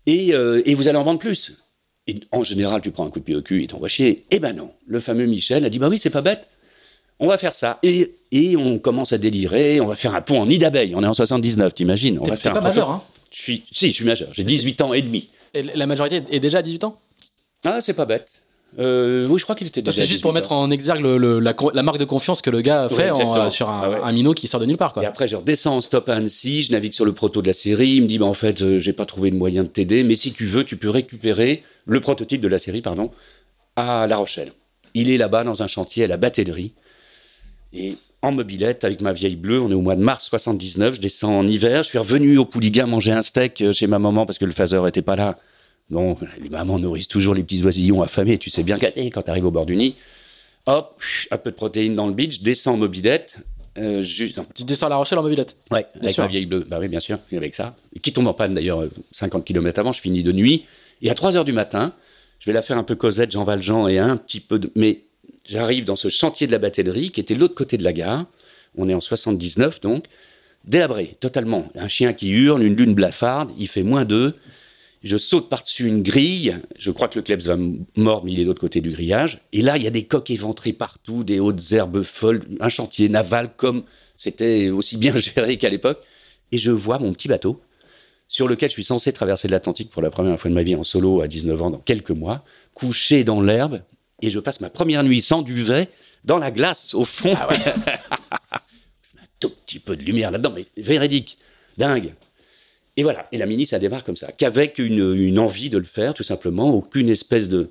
[0.05, 1.55] Et, euh, et vous allez en vendre plus.
[2.09, 4.27] Et en général, tu prends un coup de pied au cul et t'envoies chier.
[4.31, 4.71] Eh ben non.
[4.87, 6.47] Le fameux Michel a dit bah oui, c'est pas bête.
[7.19, 7.79] On va faire ça.
[7.83, 9.81] Et, et on commence à délirer.
[9.81, 10.95] On va faire un pont en nid d'abeille.
[10.95, 13.63] On est en 79, t'imagines On T'es va faire pas un majeur, hein Je suis,
[13.73, 14.29] si, je suis majeur.
[14.33, 15.31] J'ai 18 ans et demi.
[15.55, 16.99] Et la majorité est déjà à 18 ans?
[17.65, 18.29] Ah, c'est pas bête.
[18.79, 20.03] Euh, oui, je crois qu'il était déjà.
[20.03, 22.61] C'est juste pour 18 mettre en exergue le- le- la, marque de confiance que le
[22.61, 23.49] gars fait en- exactement.
[23.51, 23.99] sur un, Ah ouais.
[24.03, 24.93] un minot qui sort de nulle part.
[24.93, 25.03] Quoi.
[25.03, 27.55] Et après, je redescends en stop à Annecy, je navigue sur le proto de la
[27.55, 27.89] série.
[27.93, 30.15] Il me dit, bah, en fait, euh, j'ai pas trouvé de moyen de t'aider, mais
[30.17, 33.11] si tu veux, tu peux récupérer le prototype de la série, pardon,
[33.77, 34.53] à La Rochelle.
[34.93, 36.73] Il est là-bas dans un chantier à la batellerie.
[37.77, 41.01] Et en mobilette, avec ma vieille bleue, on est au mois de mars 79, je
[41.01, 41.83] descends en hiver.
[41.83, 44.53] Je suis revenu au Pouliguen manger un steak euh, chez ma maman parce que le
[44.53, 45.39] phaser était pas là.
[45.91, 49.45] Bon, les mamans nourrissent toujours les petits oisillons affamés, tu sais bien quand tu arrives
[49.47, 49.95] au bord du nid.
[50.67, 53.37] Hop, un peu de protéines dans le beach, je descends en mobilette.
[53.79, 55.55] euh, juste, Tu descends à La Rochelle en mobilette?
[55.71, 56.25] Ouais, avec sûr.
[56.25, 56.67] ma vieille bleue.
[56.69, 57.77] Bah oui, bien sûr, avec ça.
[57.95, 60.65] Et qui tombe en panne d'ailleurs euh, 50 km avant, je finis de nuit.
[61.03, 61.93] Et à 3 heures du matin,
[62.41, 64.73] je vais la faire un peu Cosette, Jean Valjean et un petit peu de.
[64.75, 65.03] Mais
[65.49, 68.27] j'arrive dans ce chantier de la batellerie qui était l'autre côté de la gare.
[68.77, 70.07] On est en 79 donc.
[70.65, 71.69] Délabré, totalement.
[71.77, 74.35] Un chien qui hurle, une lune blafarde, il fait moins 2.
[75.05, 76.57] Je saute par-dessus une grille.
[76.77, 77.57] Je crois que le Klebs va
[77.97, 79.41] mordre, mais il est de l'autre côté du grillage.
[79.53, 83.09] Et là, il y a des coques éventrées partout, des hautes herbes folles, un chantier
[83.09, 83.85] naval comme
[84.17, 86.01] c'était aussi bien géré qu'à l'époque.
[86.51, 87.61] Et je vois mon petit bateau
[88.29, 90.83] sur lequel je suis censé traverser l'Atlantique pour la première fois de ma vie en
[90.83, 93.83] solo à 19 ans dans quelques mois, couché dans l'herbe.
[94.23, 95.89] Et je passe ma première nuit sans duvet
[96.25, 97.35] dans la glace au fond.
[97.37, 97.57] Ah ouais.
[99.03, 101.39] Je mets un tout petit peu de lumière là-dedans, mais véridique,
[101.79, 102.15] dingue.
[102.97, 105.85] Et voilà, et la mini, ça démarre comme ça, qu'avec une, une envie de le
[105.85, 107.69] faire, tout simplement, aucune espèce de,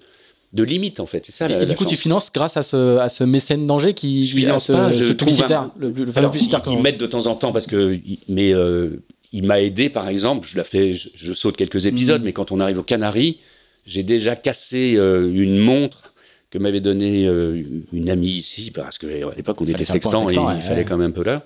[0.54, 1.26] de limite, en fait.
[1.26, 3.24] C'est ça, Et, la, et la du coup, tu finances grâce à ce, à ce
[3.24, 6.32] mécène d'Angers qui Je finance ce, je ce trouve publicitaire, un- le, le fameux Alors,
[6.32, 6.62] publicitaire.
[6.68, 10.48] ils, m'aident de temps en temps parce que, mais euh, il m'a aidé, par exemple,
[10.48, 12.26] je la fais, je, je saute quelques épisodes, Mhm.
[12.26, 13.40] mais quand on arrive aux Canaries,
[13.88, 16.14] j'ai déjà cassé euh, une montre
[16.56, 20.22] que m'avait donnée euh, une amie ici, parce que à l'époque on était point sextant
[20.22, 20.86] et sextant, il ouais, fallait ouais.
[20.86, 21.42] quand même un peu l'heure.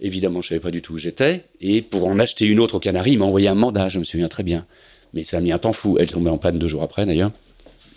[0.00, 1.44] Évidemment, je savais pas du tout où j'étais.
[1.60, 4.04] Et pour en acheter une autre au Canary, il m'a envoyé un mandat, je me
[4.04, 4.64] souviens très bien.
[5.12, 5.98] Mais ça a mis un temps fou.
[6.00, 7.32] Elle tombait en panne deux jours après, d'ailleurs.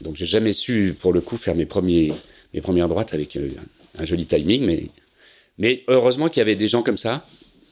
[0.02, 2.12] Donc, j'ai jamais su, pour le coup, faire mes, premiers,
[2.54, 3.52] mes premières droites avec euh,
[3.98, 4.66] un joli timing.
[4.66, 4.88] Mais,
[5.58, 7.26] mais heureusement qu'il y avait des gens comme ça.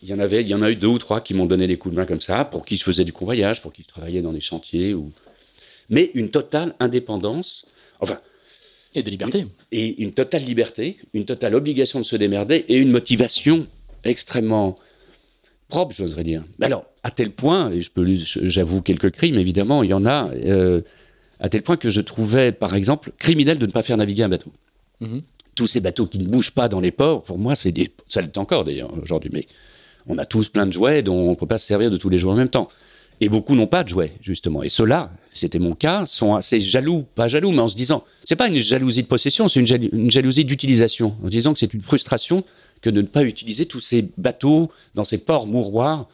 [0.03, 1.67] Il y en avait, il y en a eu deux ou trois qui m'ont donné
[1.67, 3.87] des coups de main comme ça, pour qui je faisais du convoyage, pour qui je
[3.87, 4.93] travaillais dans des chantiers.
[4.93, 5.11] Ou...
[5.89, 7.65] Mais une totale indépendance.
[7.99, 8.19] Enfin,
[8.95, 9.45] Et de liberté.
[9.71, 13.67] et une totale liberté, une totale obligation de se démerder et une motivation
[14.04, 14.78] extrêmement
[15.67, 16.43] propre, j'oserais dire.
[16.62, 18.06] Alors, à tel point, et je peux,
[18.43, 20.82] j'avoue quelques crimes, évidemment, il y en a, euh,
[21.39, 24.30] à tel point que je trouvais, par exemple, criminel de ne pas faire naviguer un
[24.30, 24.52] bateau.
[24.99, 25.21] Mhm.
[25.56, 28.21] Tous ces bateaux qui ne bougent pas dans les ports, pour moi, c'est des, ça
[28.21, 29.45] l'est encore d'ailleurs aujourd'hui, mais
[30.08, 32.10] on a tous plein de jouets dont on ne peut pas se servir de tous
[32.10, 32.69] les jours en même temps.
[33.21, 34.63] Et beaucoup n'ont pas de jouets, justement.
[34.63, 38.36] Et ceux-là, c'était mon cas, sont assez jaloux, pas jaloux, mais en se disant, c'est
[38.38, 41.73] pas une jalousie de possession, c'est une, jal- une jalousie d'utilisation, en disant que c'est
[41.73, 42.45] une frustration
[42.82, 46.08] que de ne pas utiliser tous ces bateaux dans ces ports mouroirs.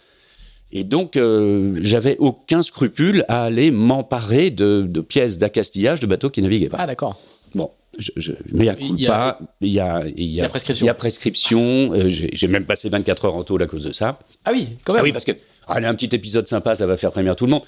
[0.71, 6.31] Et donc, euh, j'avais aucun scrupule à aller m'emparer de, de pièces d'accastillage de bateaux
[6.31, 6.77] qui naviguaient pas.
[6.79, 7.21] Ah, d'accord.
[7.53, 10.83] Bon, je, je, mais il y a pas, il y a, il y a, prescription.
[10.83, 11.93] Il y a prescription.
[11.93, 14.19] euh, j'ai même passé 24 heures en tôle à cause de ça.
[14.43, 15.03] Ah oui, quand Ah même.
[15.05, 15.31] oui, parce que
[15.67, 17.63] là, un petit épisode sympa, ça va faire frémir tout le monde.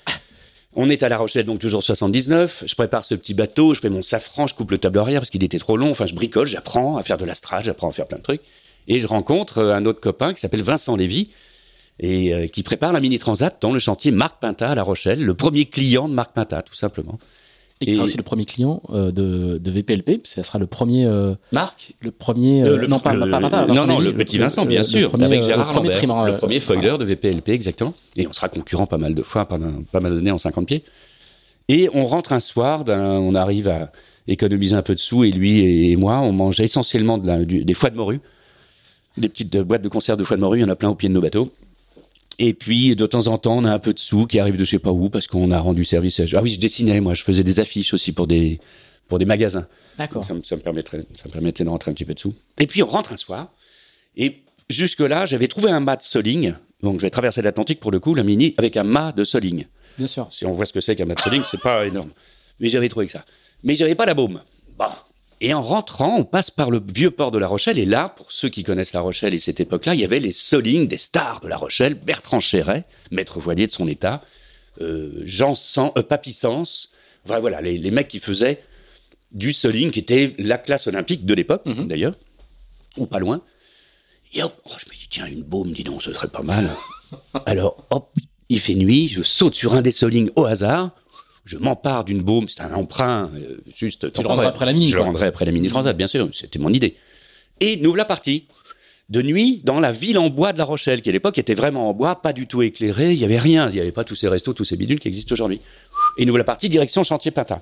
[0.79, 2.63] On est à La Rochelle, donc toujours 79.
[2.67, 5.31] Je prépare ce petit bateau, je fais mon safran, je coupe le tableau arrière parce
[5.31, 5.89] qu'il était trop long.
[5.89, 8.41] Enfin, je bricole, j'apprends à faire de l'astrage, j'apprends à faire plein de trucs.
[8.87, 11.29] Et je rencontre euh, un autre copain qui s'appelle Vincent Lévy
[11.99, 15.23] et euh, qui prépare la mini transat dans le chantier Marc Pinta à La Rochelle,
[15.23, 17.17] le premier client de Marc Pinta, tout simplement.
[17.81, 20.21] Et qui sera aussi le premier client euh, de, de VPLP.
[20.25, 21.05] Ça sera le premier.
[21.05, 22.63] euh, Marc le premier.
[22.63, 25.09] euh, le- non, pas, le- pas, pas, pas non, non, le petit Vincent, bien sûr,
[25.09, 25.89] premier, avec Gérard le premier
[26.31, 27.93] le premier foiler de VPLP, exactement.
[28.15, 30.83] Et on sera concurrent pas mal de fois, pendant pas mal d'années en 50 pieds.
[31.69, 33.91] Et on rentre un soir, on arrive à
[34.27, 37.63] économiser un peu de sous, et lui et moi, on mange essentiellement de la- du-
[37.63, 38.21] des foies de morue,
[39.17, 40.95] des petites boîtes de conserve de foies de morue, il y en a plein au
[40.95, 41.51] pied de nos bateaux.
[42.39, 44.63] Et puis, de temps en temps, on a un peu de sous qui arrivent de
[44.63, 46.23] je sais pas où, parce qu'on a rendu service à...
[46.33, 48.59] Ah oui, je dessinais, moi, je faisais des affiches aussi pour des,
[49.07, 49.67] pour des magasins.
[49.97, 50.23] D'accord.
[50.23, 52.35] Ça, me- ça me permettrait, ça me permettait de rentrer un petit peu dessous.
[52.59, 53.51] Et puis on rentre un soir.
[54.15, 56.53] Et jusque-là, j'avais trouvé un mât de soling.
[56.83, 59.65] Donc je vais traverser l'Atlantique pour le coup, la mini, avec un mât de soling.
[59.97, 60.27] Bien sûr.
[60.31, 62.11] Si on voit ce que c'est qu'un mât de soling, c'est pas énorme.
[62.59, 63.25] Mais j'avais trouvé que ça.
[63.63, 64.41] Mais j'avais pas la baume.
[64.77, 64.85] Bon.
[65.39, 67.77] Et en rentrant, on passe par le vieux port de La Rochelle.
[67.77, 70.31] Et là, pour ceux qui connaissent La Rochelle et cette époque-là, il y avait les
[70.31, 71.93] solings des stars de La Rochelle.
[71.93, 74.23] Bertrand Chéret, maître voilier de son état.
[74.81, 75.53] Euh, Jean
[75.95, 76.91] euh, Papy Sens.
[77.25, 78.63] Enfin, voilà, les, les mecs qui faisaient
[79.31, 81.87] du soling, qui était la classe olympique de l'époque, Mhm.
[81.87, 82.15] d'ailleurs,
[82.97, 83.41] ou pas loin.
[84.33, 86.69] Et hop, oh, je me dis, tiens, une baume, dis donc, ce serait pas mal.
[87.45, 88.09] Alors, hop,
[88.49, 90.91] il fait nuit, je saute sur un des solings au hasard,
[91.47, 94.11] je m'empare d'une baume, c'est un emprunt, euh, juste.
[94.11, 96.29] Tu le rendras après la mini, Je le rendrai après la mini transat, bien sûr,
[96.33, 96.95] c'était mon idée.
[97.61, 98.45] Et nous voilà partis.
[99.09, 101.89] De nuit, dans la ville en bois de La Rochelle, qui à l'époque était vraiment
[101.89, 104.15] en bois, pas du tout éclairée, il y avait rien, il n'y avait pas tous
[104.15, 105.61] ces restos, tous ces bidules qui existent aujourd'hui.
[106.17, 107.61] Et nous voilà partis direction chantier Pinta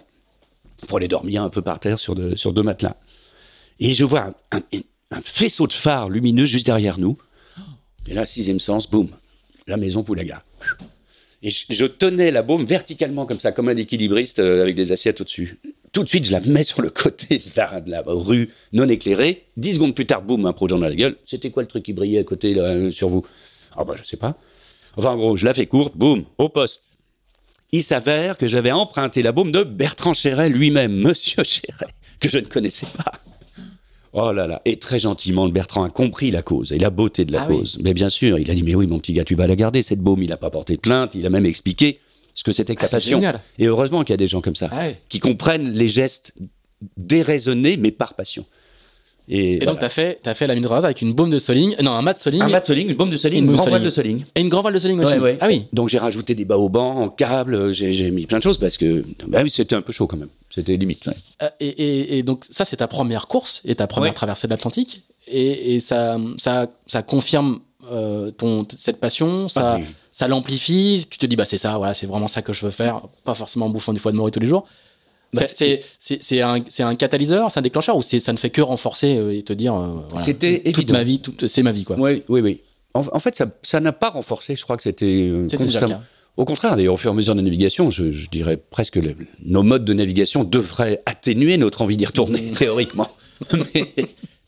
[0.88, 2.96] pour aller dormir un peu par terre sur, de- sur deux matelas.
[3.80, 4.80] Et je vois un, un-
[5.12, 7.16] un faisceau de phare lumineux juste derrière nous.
[8.08, 9.10] Et là, sixième sens, boum,
[9.68, 10.44] la maison Poulaga.
[11.44, 15.22] Et je, tenais la baume verticalement comme ça, comme un équilibriste euh, avec des assiettes
[15.22, 15.60] au-dessus.
[15.92, 19.44] Tout de suite, je la mets sur le côté de la, rue non éclairée.
[19.56, 21.18] Dix secondes plus tard, boum, un projet dans la gueule.
[21.26, 23.26] C'était quoi le truc qui brillait à côté, euh, sur vous?
[23.76, 24.38] Ah bah, je sais pas.
[24.98, 26.84] Enfin, en gros, je la fais courte, boum, au poste.
[27.72, 32.40] Il s'avère que j'avais emprunté la baume de Bertrand Chéret lui-même, Monsieur Chéret, que je
[32.40, 33.20] ne connaissais pas.
[34.18, 37.26] Oh là là, et très gentiment, le Bertrand a compris la cause et la beauté
[37.26, 37.58] de la Ah oui.
[37.60, 37.78] cause.
[37.84, 39.82] Mais bien sûr, il a dit, mais oui, mon petit gars, tu vas la garder,
[39.82, 40.24] cette baume.
[40.24, 42.00] Il n'a pas porté de plainte, il a même expliqué
[42.34, 43.18] ce que c'était que Ah, la passion.
[43.18, 43.42] génial.
[43.60, 46.34] Et heureusement qu'il y a des gens comme ça, Ah qui comprennent les gestes
[46.98, 48.46] déraisonnés, mais par passion.
[49.28, 49.72] Et, Et voilà.
[49.72, 51.76] donc, t'as fait, t'as fait la mine rase avec une baume de soling.
[51.82, 52.42] Non, un mat de soling.
[52.44, 54.24] un mat de soling, une baume de soling, Une une grande de voile de soling.
[54.36, 55.14] Et une grand voile de soling aussi.
[55.14, 55.38] Ouais, ouais.
[55.42, 55.66] Ah oui.
[55.74, 59.04] Donc j'ai rajouté des baobans en câble, euh, j'ai mis plein de choses parce que
[59.28, 60.30] bah c'était un peu chaud quand même.
[60.52, 61.08] C'était limite.
[61.08, 61.14] ouais.
[61.44, 64.52] Euh, Et, et- et donc, ça, c'est ta première course et ta première traversée de
[64.54, 65.02] l'Atlantique.
[65.28, 67.60] Et, ça, ça, ça confirme
[67.92, 71.08] euh, ton, cette passion, ça, Ah ça l'amplifie.
[71.10, 73.02] Tu te dis, bah, c'est ça, voilà, c'est vraiment ça que je veux faire.
[73.24, 74.66] Pas forcément en bouffant du foie de morue tous les jours.
[75.36, 75.46] Bah,
[76.00, 79.54] C'est- un, catalyseur, c'est un déclencheur ou ça ne fait que renforcer euh, et te
[79.54, 80.94] dire, euh, voilà, C'était toute évident.
[80.94, 81.96] ma vie, c'est ma vie, quoi.
[82.00, 82.62] Oui, oui, oui.
[82.94, 84.56] En, en fait, ça ça n'a pas renforcé.
[84.56, 86.02] Je crois que c'était euh, constamment.
[86.38, 88.96] Au contraire, d'ailleurs, au fur et à mesure de la navigation, je, je dirais presque
[88.96, 92.54] que le- nos modes de navigation devraient atténuer notre envie d'y retourner, Mmh.
[92.56, 93.10] théoriquement.
[93.54, 93.86] mais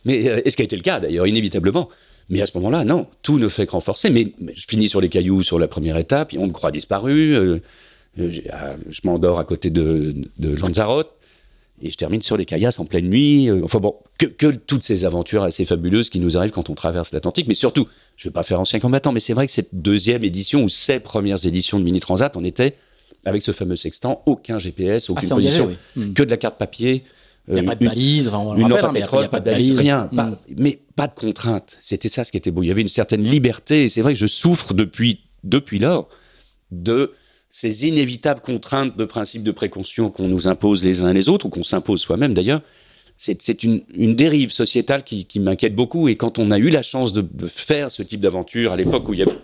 [0.05, 1.89] mais euh, et ce qui a été le cas, d'ailleurs, inévitablement.
[2.29, 4.09] Mais à ce moment-là, non, tout ne fait que renforcer.
[4.09, 7.33] Mais, mais je finis sur les cailloux sur la première étape, on me croit disparu,
[7.35, 7.59] euh,
[8.17, 11.11] je m'endors à côté de, de Lanzarote.
[11.81, 13.49] Et je termine sur les caillasses en pleine nuit.
[13.49, 16.75] Euh, enfin bon, que, que, toutes ces aventures assez fabuleuses qui nous arrivent quand on
[16.75, 17.47] traverse l'Atlantique.
[17.47, 20.23] Mais surtout, je ne vais pas faire ancien combattant, mais c'est vrai que cette deuxième
[20.23, 22.73] édition ou ces premières éditions de Mini Transat, on était
[23.25, 26.03] avec ce fameux sextant, aucun GPS, aucune Ah, position, engagé, oui.
[26.05, 26.13] Hmm.
[26.13, 27.03] que de la carte papier.
[27.47, 28.25] Il n'y a euh, pas de balise,
[28.57, 30.09] une lampe hein, à pétrole, a pas de balise, rien.
[30.11, 30.15] Mm.
[30.15, 31.77] pas- mais pas de contraintes.
[31.79, 32.63] C'était ça ce qui était beau.
[32.63, 33.83] Il y avait une certaine liberté.
[33.83, 36.09] Et c'est vrai que je souffre depuis, depuis lors
[36.71, 37.13] de
[37.59, 41.49] ces inévitables contraintes de principes de précaution qu'on nous impose les uns les autres, ou
[41.49, 42.61] qu'on s'impose soi-même d'ailleurs.
[43.17, 46.07] C'est une, une dérive sociétale qui, qui m'inquiète beaucoup.
[46.07, 49.09] Et quand on a eu la chance de, de faire ce type d'aventure à l'époque
[49.09, 49.39] où il y avait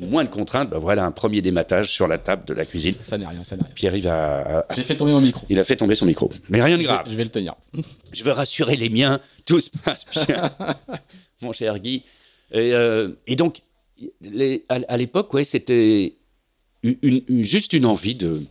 [0.00, 2.96] moins de contraintes, ben voilà un premier dématage sur la table de la cuisine.
[3.04, 3.72] Ça n'est rien, ça n'est rien.
[3.72, 5.46] Pierre-Yves a, a- J'ai fait tomber mon micro.
[5.48, 6.28] il a fait tomber son micro.
[6.48, 7.06] Mais rien de Je vais- grave.
[7.08, 7.54] Je vais le tenir.
[8.12, 10.50] Je veux rassurer les miens, tout se passe bien,
[11.40, 12.02] mon cher Guy.
[12.50, 13.60] Et, euh, et donc,
[14.22, 16.14] les- à, à l'époque, ouais, c'était
[16.84, 18.42] une- une- une- juste une envie de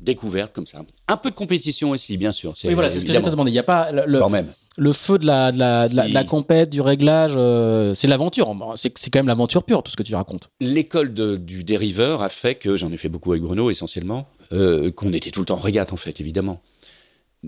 [0.00, 0.82] découverte comme ça.
[1.08, 2.54] Un peu de compétition aussi, bien sûr.
[2.64, 3.50] Oui, voilà, c'est ce que j'allais te demander.
[3.50, 4.50] Il n'y a pas le, même.
[4.78, 6.08] le feu de la, de la, de la, Si.
[6.08, 8.48] de la compète, du réglage, euh, c'est l'aventure.
[8.76, 10.48] C'est quand même l'aventure pure, tout ce que tu racontes.
[10.60, 15.12] L'école du dériveur a fait que, j'en ai fait beaucoup avec Bruno essentiellement, euh, qu'on
[15.12, 16.62] était tout le temps en régate en fait, évidemment.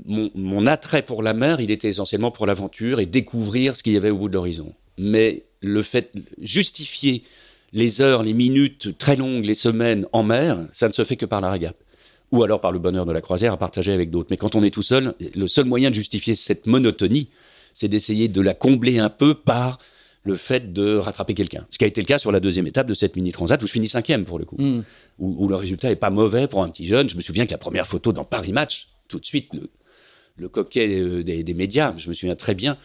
[0.04, 3.92] Mon, mon attrait pour la mer, il était essentiellement pour l'aventure et découvrir ce qu'il
[3.94, 4.74] y avait au bout de l'horizon.
[4.98, 7.24] Mais le fait justifier
[7.72, 11.26] les heures, les minutes très longues, les semaines en mer, ça ne se fait que
[11.26, 11.76] par la régate.
[12.30, 14.28] Ou alors par le bonheur de la croisière à partager avec d'autres.
[14.30, 17.28] Mais quand on est tout seul, le seul moyen de justifier cette monotonie,
[17.74, 19.78] c'est d'essayer de la combler un peu par
[20.24, 21.66] le fait de rattraper quelqu'un.
[21.70, 23.66] Ce qui a été le cas sur la deuxième étape de cette mini transat où
[23.66, 24.82] je finis cinquième pour le coup, Mm.
[25.18, 27.08] où, où le résultat est pas mauvais pour un petit jeune.
[27.08, 29.68] Je me souviens que la première photo dans Paris Match, tout de suite le,
[30.36, 32.76] le coquet euh, des, des médias, je me souviens très bien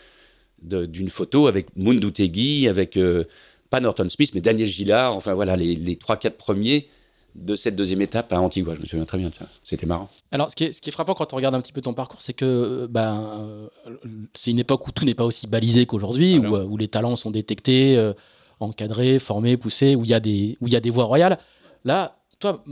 [0.63, 3.25] d'une photo avec Mundutegui, avec euh,
[3.69, 6.87] pas Norton Smith, mais Daniel Gillard, enfin voilà les, trois quatre premiers
[7.35, 8.73] de cette deuxième étape à Antigua.
[8.75, 9.45] Je me souviens très bien de ça.
[9.63, 10.09] C'était marrant.
[10.31, 11.93] Alors, ce qui, est, ce qui est frappant quand on regarde un petit peu ton
[11.93, 13.91] parcours, c'est que euh, ben, euh,
[14.33, 16.87] c'est une époque où tout n'est pas aussi balisé qu'aujourd'hui, Ah où, euh, où les
[16.87, 18.13] talents sont détectés, euh,
[18.59, 21.37] encadrés, formés, poussés, où il y, a des- où il y a des voies royales.
[21.85, 22.63] Là, toi,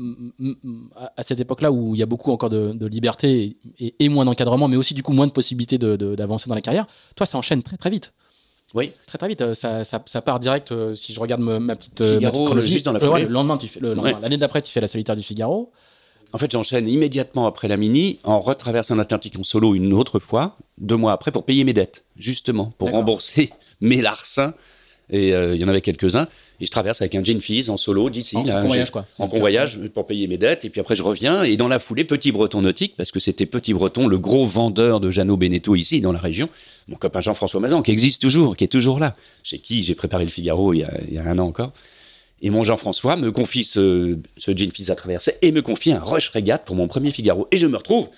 [1.16, 4.26] à cette époque-là où il y a beaucoup encore de, de liberté et, et moins
[4.26, 7.62] d'encadrement, mais aussi du coup moins de possibilités d'avancer dans la carrière, toi, ça enchaîne
[7.64, 8.14] très très vite.
[8.76, 8.92] Oui.
[9.08, 9.42] Très très vite.
[9.42, 12.46] Euh, Ça, ça, ça part direct, euh, si je regarde ma petite, euh, ma petite
[12.46, 12.74] chronologie.
[12.74, 13.24] juste dans la ouais, foulée.
[13.24, 14.14] le lendemain, tu fais, le lendemain.
[14.14, 14.22] Ouais.
[14.22, 15.72] l'année d'après, tu fais la solitaire du Figaro.
[16.34, 20.58] En fait, j'enchaîne immédiatement après la mini en retraversant l'Atlantique en solo une autre fois,
[20.78, 23.00] deux mois après, pour payer mes dettes, justement, pour D'accord.
[23.00, 24.54] rembourser mes larcins.
[25.10, 26.28] Et euh, il y en avait quelques-uns.
[26.60, 28.38] Et je traverse avec un jean fils en solo d'ici.
[28.38, 29.06] En convoyage, quoi.
[29.20, 30.66] En convoyage pour payer mes dettes.
[30.66, 31.44] Et puis après, je reviens.
[31.44, 35.00] Et dans la foulée, Petit Breton Nautique, parce que c'était Petit Breton, le gros vendeur
[35.00, 36.50] de Jeannot Beneteau ici, dans la région.
[36.88, 39.16] Mon copain Jean-François Mazan, qui existe toujours, qui est toujours là.
[39.44, 41.74] Chez qui j'ai préparé le Figaro il y a, il y a un an encore.
[42.42, 46.02] Et mon Jean-François me confie ce, ce jean fils à traverser et me confie un
[46.02, 47.48] rush régate pour mon premier Figaro.
[47.52, 48.10] Et je me retrouve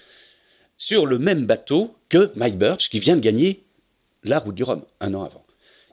[0.78, 3.64] sur le même bateau que Mike Birch, qui vient de gagner
[4.24, 5.44] la route du Rhum un an avant.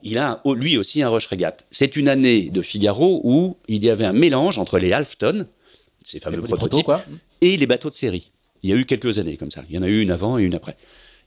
[0.05, 1.65] Il a lui aussi un rush régate.
[1.71, 5.47] C'est une année de Figaro où il y avait un mélange entre les Halfton,
[6.05, 6.91] ces fameux prototypes,
[7.41, 8.31] et les bateaux de série.
[8.63, 9.65] Il y a eu quelques années comme ça.
[9.69, 10.77] Il y en a eu une avant et une après.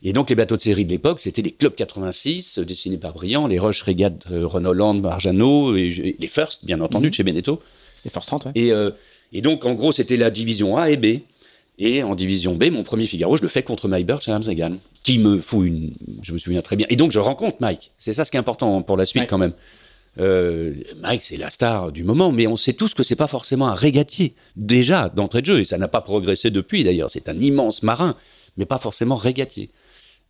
[0.04, 3.14] Et donc les bateaux de série de l'époque, c'était les Club 86, euh, dessinés par
[3.14, 7.10] Briand, les Rush Regatta euh, Renault Land, Marjano, et, et les First, bien entendu, Mhm.
[7.10, 7.60] de chez Beneteau.
[8.06, 8.52] Les First 30, ouais.
[8.54, 8.92] Et, euh,
[9.34, 11.22] et donc, en gros, c'était la division A et B.
[11.80, 14.80] Et en division B, mon premier Figaro, je le fais contre Mike Birch à Amsterdam,
[15.04, 15.94] qui me fout une.
[16.24, 16.88] Je me souviens très bien.
[16.90, 17.92] Et donc, je rencontre Mike.
[18.00, 19.28] C'est ça ce qui est important pour la suite, Ouais.
[19.28, 19.54] quand même.
[20.20, 23.68] Euh, Mike, c'est la star du moment, mais on sait tous que c'est pas forcément
[23.68, 25.60] un régatier, déjà, d'entrée de jeu.
[25.60, 27.12] Et ça n'a pas progressé depuis, d'ailleurs.
[27.12, 28.16] C'est un immense marin,
[28.58, 29.70] mais pas forcément régatier.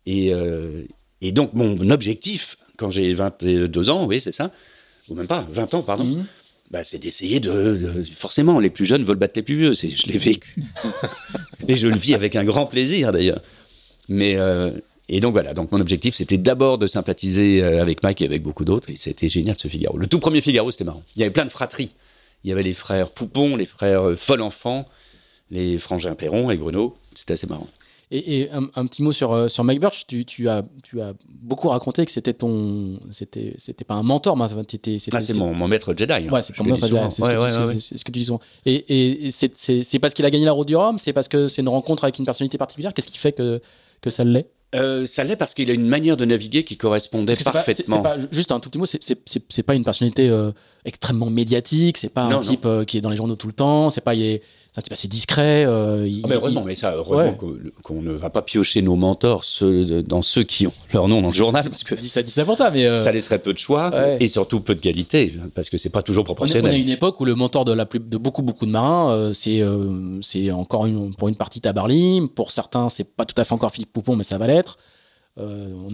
[0.04, 0.84] Et, euh,
[1.22, 4.50] et donc, mon objectif, quand j'ai 22 ans, oui, c'est ça,
[5.08, 6.26] ou même pas, 20 ans, pardon, Mhm.
[6.70, 9.72] Bah, c'est d'essayer de, de- Forcément, les plus jeunes veulent battre les plus vieux.
[9.74, 10.54] Je l'ai vécu.
[11.68, 13.40] et je le vis avec un grand plaisir, d'ailleurs.
[14.08, 14.36] Mais.
[14.36, 14.70] euh,
[15.10, 18.42] et donc voilà, donc mon objectif c'était d'abord de sympathiser euh, avec Mike et avec
[18.42, 19.96] beaucoup d'autres, et c'était génial ce Figaro.
[19.96, 21.02] Le tout premier Figaro, c'était marrant.
[21.16, 21.94] Il y avait plein de fratries.
[22.44, 24.86] Il y avait les frères Poupon, les frères euh, Foll'Enfant,
[25.50, 26.94] les frangins Perron et Bruno.
[27.14, 27.68] C'était assez marrant.
[28.10, 31.00] Et, et un, un petit mot sur, euh, sur Mike Birch, tu, tu, as, tu
[31.02, 32.98] as beaucoup raconté que c'était ton.
[33.10, 36.12] C'était, c'était pas un mentor, mais enfin, t'étais- c'était- Ah, c'est mon, mon maître Jedi.
[36.12, 36.28] hein.
[36.30, 37.10] Ouais, c'est ton maître, souvent.
[37.10, 38.40] c'est ce, Ouais, ouais, ce que tu dis souvent.
[38.64, 41.12] Et, et- et c'est, c'est, c'est parce qu'il a gagné la route du Rhum C'est
[41.12, 43.60] parce que c'est une rencontre avec une personnalité particulière Qu'est-ce qui fait que,
[44.00, 44.48] que ça l'est?
[44.74, 48.02] Euh, ça l'est parce qu'il a une manière de naviguer qui correspondait parfaitement.
[48.02, 50.52] pas- juste un tout petit mot, c'est, c'est, c'est, c'est pas une personnalité euh,
[50.84, 51.96] extrêmement médiatique.
[51.98, 53.88] C'est pas un Non, type euh, qui est dans les journaux tout le temps.
[53.90, 54.42] C'est pas, il est,
[54.84, 55.64] c'est assez discret.
[55.66, 57.72] euh, il- Ah, mais heureusement, il- mais ça, heureusement Ouais.
[57.82, 61.28] qu'on- ne va pas piocher nos mentors ceux- dans ceux qui ont leur nom dans
[61.28, 63.38] le journal, parce que ça dit ça, dit ça pour toi, mais euh, ça laisserait
[63.38, 64.16] peu de choix Ouais.
[64.20, 66.34] et surtout peu de qualité, parce que c'est pas toujours on est, on est à
[66.36, 66.80] proportionnel.
[66.80, 69.62] une époque où le mentor de, la plus, de beaucoup beaucoup de marins, euh, c'est
[70.22, 72.22] c'est encore une, pour une partie Tabarly.
[72.34, 74.78] Pour certains, c'est pas tout à fait encore Philippe Poupon, mais ça va l'être.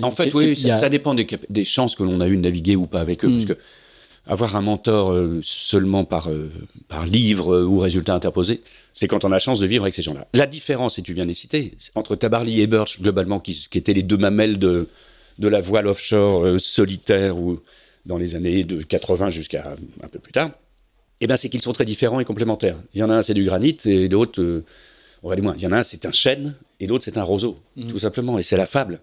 [0.03, 1.27] En fait, oui, ça, y a- ça dépend des,
[1.65, 3.33] chances que l'on a eu de naviguer ou pas avec eux, Mm.
[3.35, 3.59] parce que
[4.27, 6.51] avoir un mentor euh, seulement par, euh,
[6.89, 9.95] par livre euh, ou résultat interposé, c'est quand on a la chance de vivre avec
[9.95, 10.27] ces gens-là.
[10.33, 13.79] La différence, et tu viens de les citer, entre Tabarly et Birch, globalement, qui, qui
[13.79, 14.89] étaient les deux mamelles de,
[15.39, 17.61] de la voile offshore euh, solitaire ou
[18.07, 20.51] dans les années de 80 jusqu'à un peu plus tard,
[21.21, 22.77] eh ben, c'est qu'ils sont très différents et complémentaires.
[22.95, 24.65] Il y en a un, c'est du granit, et l'autre, euh,
[25.23, 25.55] on va aller moins.
[25.57, 27.89] Il y en a un, c'est un chêne, et l'autre, c'est un roseau, Mhm.
[27.93, 28.39] tout simplement.
[28.39, 29.01] Et c'est la fable.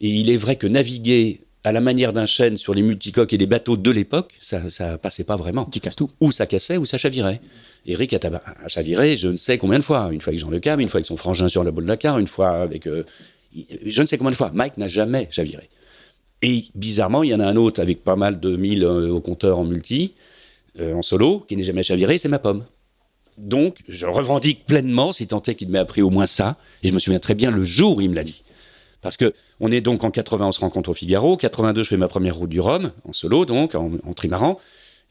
[0.00, 3.36] Et il est vrai que naviguer à la manière d'un chêne sur les multicoques et
[3.36, 5.64] les bateaux de l'époque, ça, ça passait pas vraiment.
[5.66, 6.10] tu casses tout.
[6.20, 7.40] Ou ça cassait, ou ça chavirait.
[7.86, 8.18] Eric a,
[8.64, 10.08] a chaviré, je ne sais combien de fois.
[10.12, 12.18] Une fois avec Jean Le Cam, une fois avec son frangin sur la boule Dakar,
[12.18, 12.86] une fois avec.
[12.86, 13.04] euh,
[13.84, 14.50] je ne sais combien de fois.
[14.54, 15.68] Mike n'a jamais chaviré.
[16.42, 19.20] Et bizarrement, il y en a un autre avec pas mal de mille euh, au
[19.20, 20.14] compteur en multi,
[20.78, 22.64] euh, en solo, qui n'est jamais chaviré, c'est ma pomme.
[23.36, 26.94] Donc, je revendique pleinement, si tant est qu'il m'ait appris au moins ça, et je
[26.94, 28.42] me souviens très bien le jour où il me l'a dit.
[29.02, 31.36] Parce que on est donc en 80, on se rencontre au Figaro.
[31.36, 34.58] 82, je fais ma première route du Rhum, en solo donc, en, en trimaran.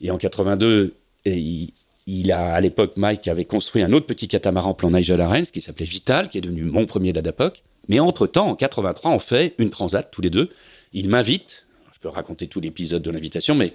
[0.02, 0.94] Et en 82,
[1.26, 1.74] et il,
[2.08, 5.62] il a à l'époque Mike avait construit un autre petit catamaran plan Nigel Arens qui
[5.62, 7.64] s'appelait Vital, qui est devenu mon premier d'Adapoc.
[7.88, 10.50] Mais entre temps, en 83, on fait une transat tous les deux.
[10.94, 11.66] Il m'invite.
[11.94, 13.74] Je peux raconter tout l'épisode de l'invitation, mais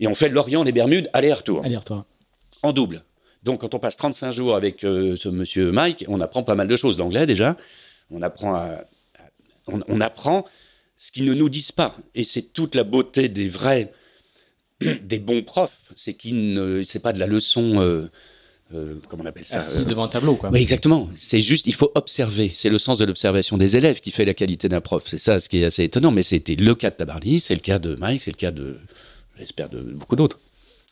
[0.00, 2.06] et on fait l'Orient les Bermudes aller-retour Allez, toi.
[2.62, 3.02] en double.
[3.42, 6.68] Donc, quand on passe 35 jours avec euh, ce monsieur Mike, on apprend pas mal
[6.68, 7.56] de choses d'anglais déjà.
[8.10, 8.80] On apprend, à-
[9.66, 10.46] on, on apprend
[10.98, 11.96] ce qu'ils ne nous disent pas.
[12.14, 13.92] Et c'est toute la beauté des vrais,
[14.80, 15.78] des bons profs.
[15.94, 18.10] C'est qu'ils ne, c'est pas de la leçon, euh,
[18.74, 20.50] euh, comment on appelle ça Assise euh, devant un tableau, quoi.
[20.52, 21.08] oui, exactement.
[21.16, 22.50] C'est juste, il faut observer.
[22.54, 25.04] C'est le sens de l'observation des élèves qui fait la qualité d'un prof.
[25.06, 26.10] C'est ça ce qui est assez étonnant.
[26.10, 28.78] Mais c'était le cas de Tabarly, c'est le cas de Mike, c'est le cas de,
[29.38, 30.40] j'espère, de beaucoup d'autres.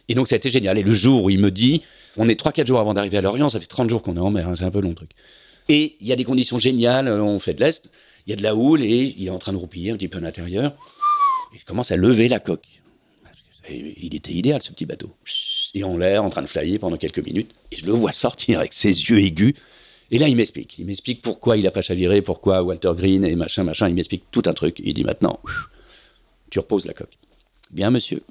[0.08, 0.76] Et donc, ça a été génial.
[0.76, 1.82] Et le jour où il me dit,
[2.18, 4.30] on est 3-4 jours avant d'arriver à Lorient, ça fait 30 jours qu'on est en
[4.30, 5.10] mer, hein, c'est un peu long le truc.
[5.70, 7.90] Et il y a des conditions géniales, on fait de l'Est,
[8.26, 10.08] il y a de la houle et il est en train de roupiller un petit
[10.08, 10.74] peu à l'intérieur.
[11.58, 12.66] Je commence à lever la coque.
[13.70, 15.10] Il était idéal ce petit bateau.
[15.74, 17.52] Et en l'air, en train de flyer pendant quelques minutes.
[17.70, 19.54] Et je le vois sortir avec ses yeux aigus.
[20.10, 20.78] Et là, il m'explique.
[20.78, 23.88] Il m'explique pourquoi il a pas chaviré, pourquoi Walter Green et machin, machin.
[23.88, 24.80] Il m'explique tout un truc.
[24.84, 25.40] Il dit maintenant,
[26.50, 27.16] tu reposes la coque.
[27.70, 28.22] Bien, monsieur.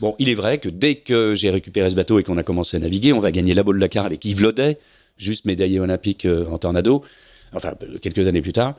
[0.00, 2.76] Bon, il est vrai que dès que j'ai récupéré ce bateau et qu'on a commencé
[2.76, 4.78] à naviguer, on va gagner la Baule Dakar avec Yves Laudet,
[5.18, 7.04] juste médaillé olympique euh, en tornado,
[7.52, 8.76] enfin euh, quelques années plus tard,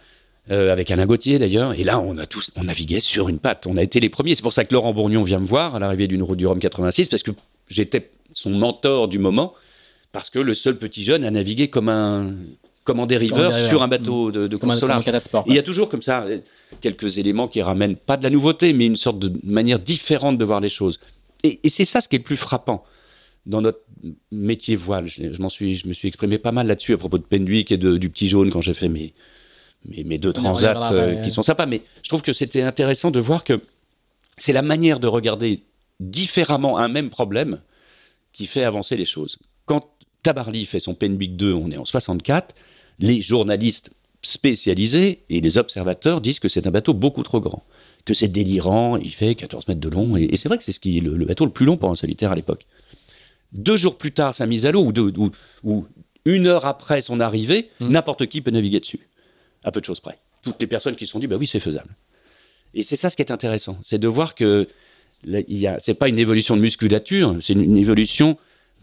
[0.50, 1.74] euh, avec Alain Gauthier d'ailleurs.
[1.80, 3.68] Et là, on a tous, on naviguait sur une patte.
[3.68, 4.34] On a été les premiers.
[4.36, 6.60] C'est pour ça que Laurent Bourgnon vient me voir à l'arrivée d'une route du Rhum
[6.60, 7.32] 86 parce que
[7.70, 9.54] j'étais son mentor du moment
[10.12, 12.34] parce que le seul petit jeune a navigué comme un
[12.84, 15.06] comme en dériveur sur un bateau de, de Comme course comme un large.
[15.06, 15.44] de sport.
[15.46, 16.40] Et Il y a toujours comme ça euh,
[16.82, 20.46] quelques éléments qui ramènent pas de la nouveauté, mais une sorte de manière différente de
[20.46, 21.00] voir les choses.
[21.44, 22.84] Et, et c'est ça ce qui est le plus frappant
[23.46, 23.82] dans notre
[24.32, 25.08] métier voile.
[25.08, 27.72] Je, je m'en suis, je me suis exprimé pas mal là-dessus à propos de Penduic
[27.72, 29.14] et de, du Petit Jaune quand j'ai fait mes,
[29.86, 31.66] mes, mes deux transats euh, qui sont sympas.
[31.66, 33.62] Mais je trouve que c'était intéressant de voir que
[34.38, 35.64] c'est la manière de regarder
[36.00, 37.60] différemment un même problème
[38.34, 39.38] qui fait avancer les choses.
[39.66, 39.90] Quand
[40.24, 42.56] Tabarly fait son Penbic 2, on est en 64,
[43.00, 43.92] les journalistes
[44.22, 47.64] spécialisés et les observateurs disent que c'est un bateau beaucoup trop grand,
[48.06, 50.72] que c'est délirant, il fait 14 mètres de long, et, et c'est vrai que c'est
[50.74, 52.66] ce qui est le, le bateau le plus long pour un solitaire à l'époque.
[53.52, 55.32] Deux jours plus tard, sa mise à l'eau, ou, deux- ou-
[55.64, 55.86] ou
[56.26, 57.90] une heure après son arrivée, Mm.
[57.90, 59.08] n'importe qui peut naviguer dessus,
[59.64, 60.18] à peu de choses près.
[60.42, 61.96] Toutes les personnes qui se sont dit, bah oui, c'est faisable.
[62.74, 64.68] Et c'est ça ce qui est intéressant, c'est de voir que
[65.80, 68.38] c'est pas une évolution de musculature, c'est une, une évolution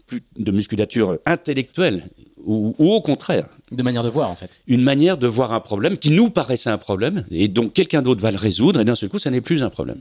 [0.05, 2.09] plus de musculature intellectuelle,
[2.43, 4.49] ou, ou au contraire, De manière de voir, en fait.
[4.67, 8.21] une manière de voir un problème qui nous paraissait un problème, et donc quelqu'un d'autre
[8.21, 9.99] va le résoudre, et d'un seul coup, ça n'est plus un problème.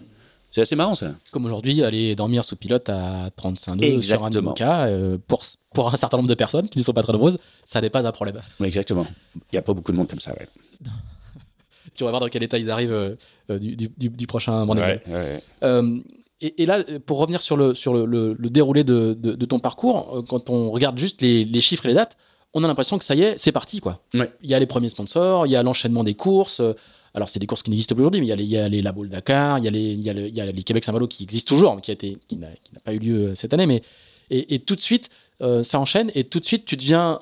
[0.51, 1.15] C'est assez marrant, ça.
[1.31, 4.31] Comme aujourd'hui, aller dormir sous pilote à 35 nœuds sur un.
[4.31, 5.43] IMOCA, euh, pour,
[5.79, 8.05] pour un certain nombre de personnes qui ne sont pas très nombreuses, ça n'est pas
[8.05, 8.41] un problème.
[8.65, 9.07] Exactement.
[9.37, 10.49] Il n'y a pas beaucoup de monde comme ça, ouais.
[11.95, 13.15] Tu vas voir dans quel état ils arrivent euh,
[13.51, 14.67] euh, du, du- du- du prochain.
[14.67, 15.43] Ouais, ouais.
[15.63, 15.99] Euh,
[16.41, 19.47] et, et là, pour revenir sur le, sur le, le- le déroulé de, de- de
[19.47, 22.17] ton parcours, quand on regarde juste les, les chiffres et les dates,
[22.55, 23.81] on a l'impression que ça y est, c'est parti.
[23.81, 24.01] quoi.
[24.15, 24.31] Ouais.
[24.43, 26.61] Il y a les premiers sponsors, il y a l'enchaînement des courses.
[27.15, 28.59] Alors, c'est des courses qui n'existent plus aujourd'hui, mais il y a les, il y
[28.59, 30.63] a les Dakar, il y a les, il y a le- il y a les
[30.65, 32.49] Québec Saint-Malo qui existent toujours, mais qui a été, qui n'a,
[32.85, 33.67] pas eu lieu cette année.
[33.67, 33.83] Mais,
[34.31, 35.09] et, et tout de suite,
[35.43, 37.19] euh, ça enchaîne, et tout de suite, tu deviens.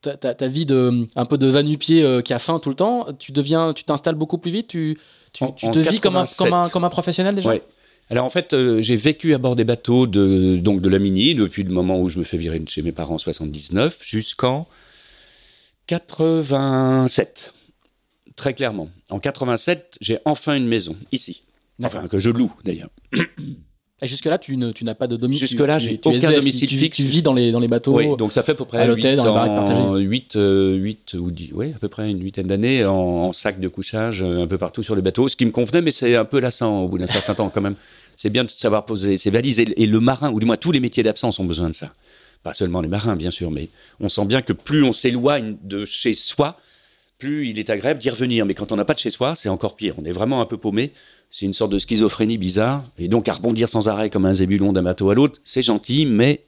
[0.00, 2.76] Ta, ta- ta vie de un peu de va-nu-pied euh, qui a faim tout le
[2.76, 4.96] temps, tu deviens, tu t'installes beaucoup plus vite, tu,
[5.32, 6.38] tu, En- tu en te vis comme un, 87.
[6.38, 7.48] comme, un, comme un professionnel déjà?
[7.48, 7.64] Ouais.
[8.08, 11.34] Alors en fait, euh, j'ai vécu à bord des bateaux de, donc de la Mini
[11.34, 14.68] depuis le moment où je me fais virer de chez mes parents en 79 jusqu'en
[15.88, 17.52] 87.
[18.36, 18.88] Très clairement.
[19.10, 21.42] En 87, j'ai enfin une maison, ici.
[21.82, 22.90] Enfin, que je loue d'ailleurs.
[24.00, 25.48] Et jusque-là, tu, n'as pas de domicile.
[25.48, 26.96] Jusque-là, tu- j'ai aucun SDF, domicile tu, fixe.
[26.96, 27.96] Tu vis dans les, dans les bateaux.
[27.96, 30.04] Oui, donc ça fait à peu près à l'hôtel, 8 dans la baraque ans, partagée.
[30.04, 33.58] 8, euh, 8 ou 10, oui, à peu près une huitaine d'années en, en sac
[33.58, 36.14] de couchage euh, un peu partout sur les bateaux, ce qui me convenait, mais c'est
[36.14, 37.74] un peu lassant au bout d'un certain temps quand même.
[38.14, 40.70] C'est bien de savoir poser ses valises et, et le marin, ou du moins tous
[40.72, 41.92] les métiers d'absence ont besoin de ça.
[42.44, 43.68] Pas seulement les marins, bien sûr, mais
[43.98, 46.56] on sent bien que plus on s'éloigne de chez soi,
[47.18, 48.46] plus il est agréable d'y revenir.
[48.46, 49.94] Mais quand on n'a pas de chez soi, c'est encore pire.
[49.98, 50.92] On est vraiment un peu paumé.
[51.30, 52.84] C'est une sorte de schizophrénie bizarre.
[52.98, 56.06] Et donc, à rebondir sans arrêt comme un zébulon d'un bateau à l'autre, c'est gentil,
[56.06, 56.44] mais.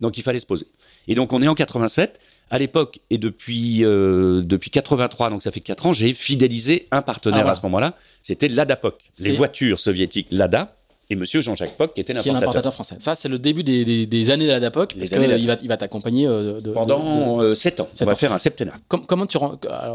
[0.00, 0.66] Donc, il fallait se poser.
[1.08, 2.18] Et donc, on est en 87.
[2.52, 7.00] À l'époque, et depuis, euh, depuis 83, donc ça fait 4 ans, j'ai fidélisé un
[7.00, 7.50] partenaire Ah ouais.
[7.50, 7.94] à ce moment-là.
[8.22, 8.94] C'était l'ADA-POC.
[9.20, 10.74] Les voitures soviétiques LADA
[11.10, 12.72] et monsieur Jean-Jacques Poc qui était l'importateur.
[12.72, 12.96] français.
[12.98, 14.94] Ça, c'est le début des, des, des années de la DAPOC.
[14.94, 17.88] Les Parce qu'il va, il va t'accompagner euh, de, de- de- Pendant 7 ans.
[17.92, 18.16] Sept on va ans.
[18.16, 18.74] faire un septennat.
[18.88, 19.38] Com- comment tu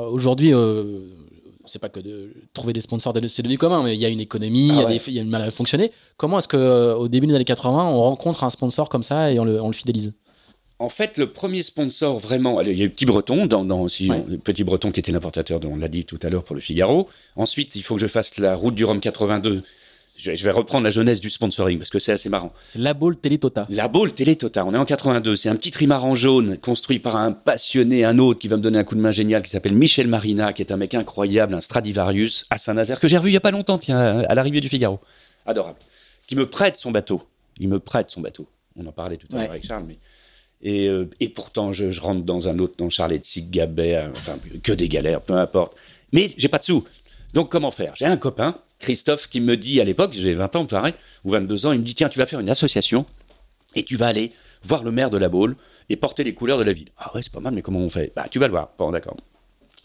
[0.09, 0.99] aujourd'hui euh,
[1.68, 4.20] c'est pas que de trouver des sponsors c'est devenu commun mais il y a une
[4.20, 4.97] économie il y a Ah ouais.
[4.97, 7.36] des- il y a une manière de fonctionner comment est-ce que euh, au début des
[7.36, 10.13] années 80 on rencontre un sponsor comme ça et on le, on le fidélise?
[10.78, 14.09] En fait, le premier sponsor vraiment, il y a eu Petit Breton, dans, dans- si
[14.09, 14.22] Ouais.
[14.30, 17.07] on- Petit Breton qui était l'importateur, on l'a dit tout à l'heure pour le Figaro.
[17.38, 19.63] Ensuite, il faut que je fasse la route du Rhum 82.
[20.18, 22.53] Je, vais- reprendre la jeunesse du sponsoring parce que c'est assez marrant.
[22.68, 25.36] c'est la Baule Télétota La Baule Télétota, on est en 82.
[25.36, 28.80] C'est un petit trimaran jaune construit par un passionné, un autre qui va me donner
[28.80, 31.61] un coup de main génial qui s'appelle Michel Marina, qui est un mec incroyable, un
[31.61, 34.70] Stradivarius à Saint-Nazaire que j'ai revu il y a pas longtemps, tiens, à l'arrivée du
[34.70, 34.99] Figaro.
[35.45, 35.80] Adorable.
[36.28, 37.22] Qui me prête son bateau.
[37.59, 38.47] Il me prête son bateau.
[38.78, 39.41] On en parlait tout à Ouais.
[39.43, 39.97] l'heure avec Charles, mais.
[40.61, 44.38] Et, euh, et pourtant, je, je rentre dans un autre, dans Charles Sig, Gabet, enfin,
[44.63, 45.76] que des galères, peu importe.
[46.13, 46.84] Mais j'ai pas de sous.
[47.34, 47.93] Donc, comment faire?
[47.95, 51.65] J'ai un copain, Christophe, qui me dit à l'époque, j'ai 20 ans, pareil, ou 22
[51.65, 53.07] ans, il me dit Tiens, tu vas faire une association
[53.73, 54.31] et tu vas aller
[54.63, 55.55] voir le maire de la Baule
[55.89, 56.89] et porter les couleurs de la ville.
[56.97, 58.13] Ah ouais, c'est pas mal, mais comment on fait?
[58.15, 58.69] Bah, tu vas le voir.
[58.77, 59.17] Bon, d'accord.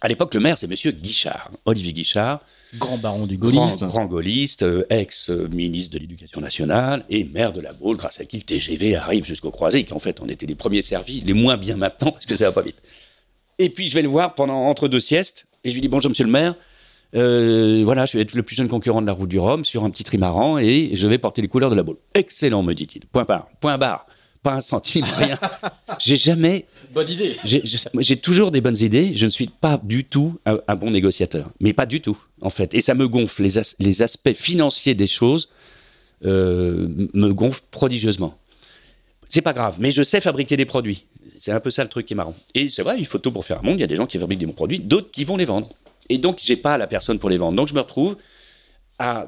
[0.02, 2.40] À l'époque, le maire, c'est monsieur Guichard, Olivier Guichard,
[2.76, 7.62] grand baron du grand, gaullisme grand gaulliste, euh, ex-ministre de l'Éducation nationale et maire de
[7.62, 9.92] la Baule, grâce à qui le TGV arrive jusqu'au Croisic.
[9.92, 12.52] En fait, on était les premiers servis, les moins bien maintenant, parce que ça va
[12.52, 12.82] pas vite.
[13.58, 16.10] Et puis, je vais le voir pendant entre deux siestes, et je lui dis Bonjour,
[16.10, 16.54] monsieur le maire.
[17.14, 19.84] Euh, voilà, je vais être le plus jeune concurrent de la route du Rhum sur
[19.84, 21.96] un petit trimaran et je vais porter les couleurs de la Baule.
[22.14, 23.04] Excellent, me dit-il.
[23.06, 23.48] Point barre.
[23.60, 24.06] Point barre.
[24.42, 25.38] Pas un centime, rien.
[25.98, 29.12] J'ai jamais bonne idée j'ai toujours des bonnes idées.
[29.14, 32.48] Je ne suis pas du tout un, un bon négociateur, mais pas du tout en
[32.50, 32.72] fait.
[32.74, 33.42] Et ça me gonfle.
[33.42, 35.50] Les, as- les aspects financiers des choses
[36.24, 38.38] euh, me gonflent prodigieusement.
[39.28, 41.06] C'est pas grave, mais je sais fabriquer des produits.
[41.38, 42.34] C'est un peu ça le truc qui est marrant.
[42.54, 43.76] Et c'est vrai, il faut tout pour faire un monde.
[43.78, 45.68] Il y a des gens qui fabriquent des bons produits, d'autres qui vont les vendre.
[46.10, 47.56] Et donc, j'ai pas la personne pour les vendre.
[47.56, 48.16] Donc, je me retrouve
[48.98, 49.26] à,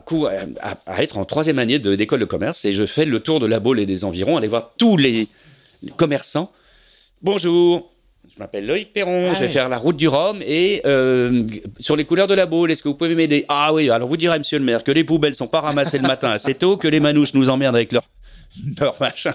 [0.87, 3.47] à- être en troisième année de- d'école de commerce et je fais le tour de
[3.47, 5.29] la Baule et des environs, aller voir tous les
[5.97, 6.53] commerçants
[7.23, 7.93] Bonjour,
[8.35, 9.53] je m'appelle Loïc Perron, Ah je vais ouais.
[9.53, 11.45] faire la route du Rhum et euh,
[11.79, 13.45] sur les couleurs de la boule, est-ce que vous pouvez m'aider?
[13.49, 16.07] Ah oui, alors vous direz, monsieur le maire, que les poubelles sont pas ramassées le
[16.09, 18.03] matin assez tôt, que les manouches nous emmerdent avec leur,
[18.81, 19.35] leur machin.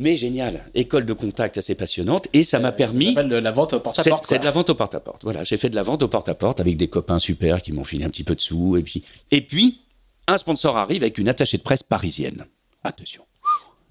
[0.00, 3.06] Mais génial, école de contact assez passionnante et ça m'a permis.
[3.06, 5.24] ça s'appelle de la vente porte à C'est porte c'est de la vente au porte-à-porte.
[5.24, 8.04] Voilà, j'ai fait de la vente au porte-à-porte avec des copains super qui m'ont filé
[8.04, 8.76] un petit peu de sous.
[8.76, 9.80] Et puis, et puis,
[10.28, 12.44] un sponsor arrive avec une attachée de presse parisienne.
[12.84, 13.24] Attention.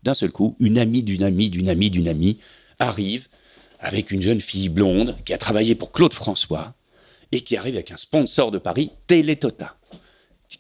[0.04, 2.38] D'un seul coup, une amie d'une amie d'une amie d'une amie
[2.80, 3.28] arrive
[3.80, 6.74] avec une jeune fille blonde qui a travaillé pour Claude François
[7.32, 9.77] et qui arrive avec un sponsor de Paris, Télétota.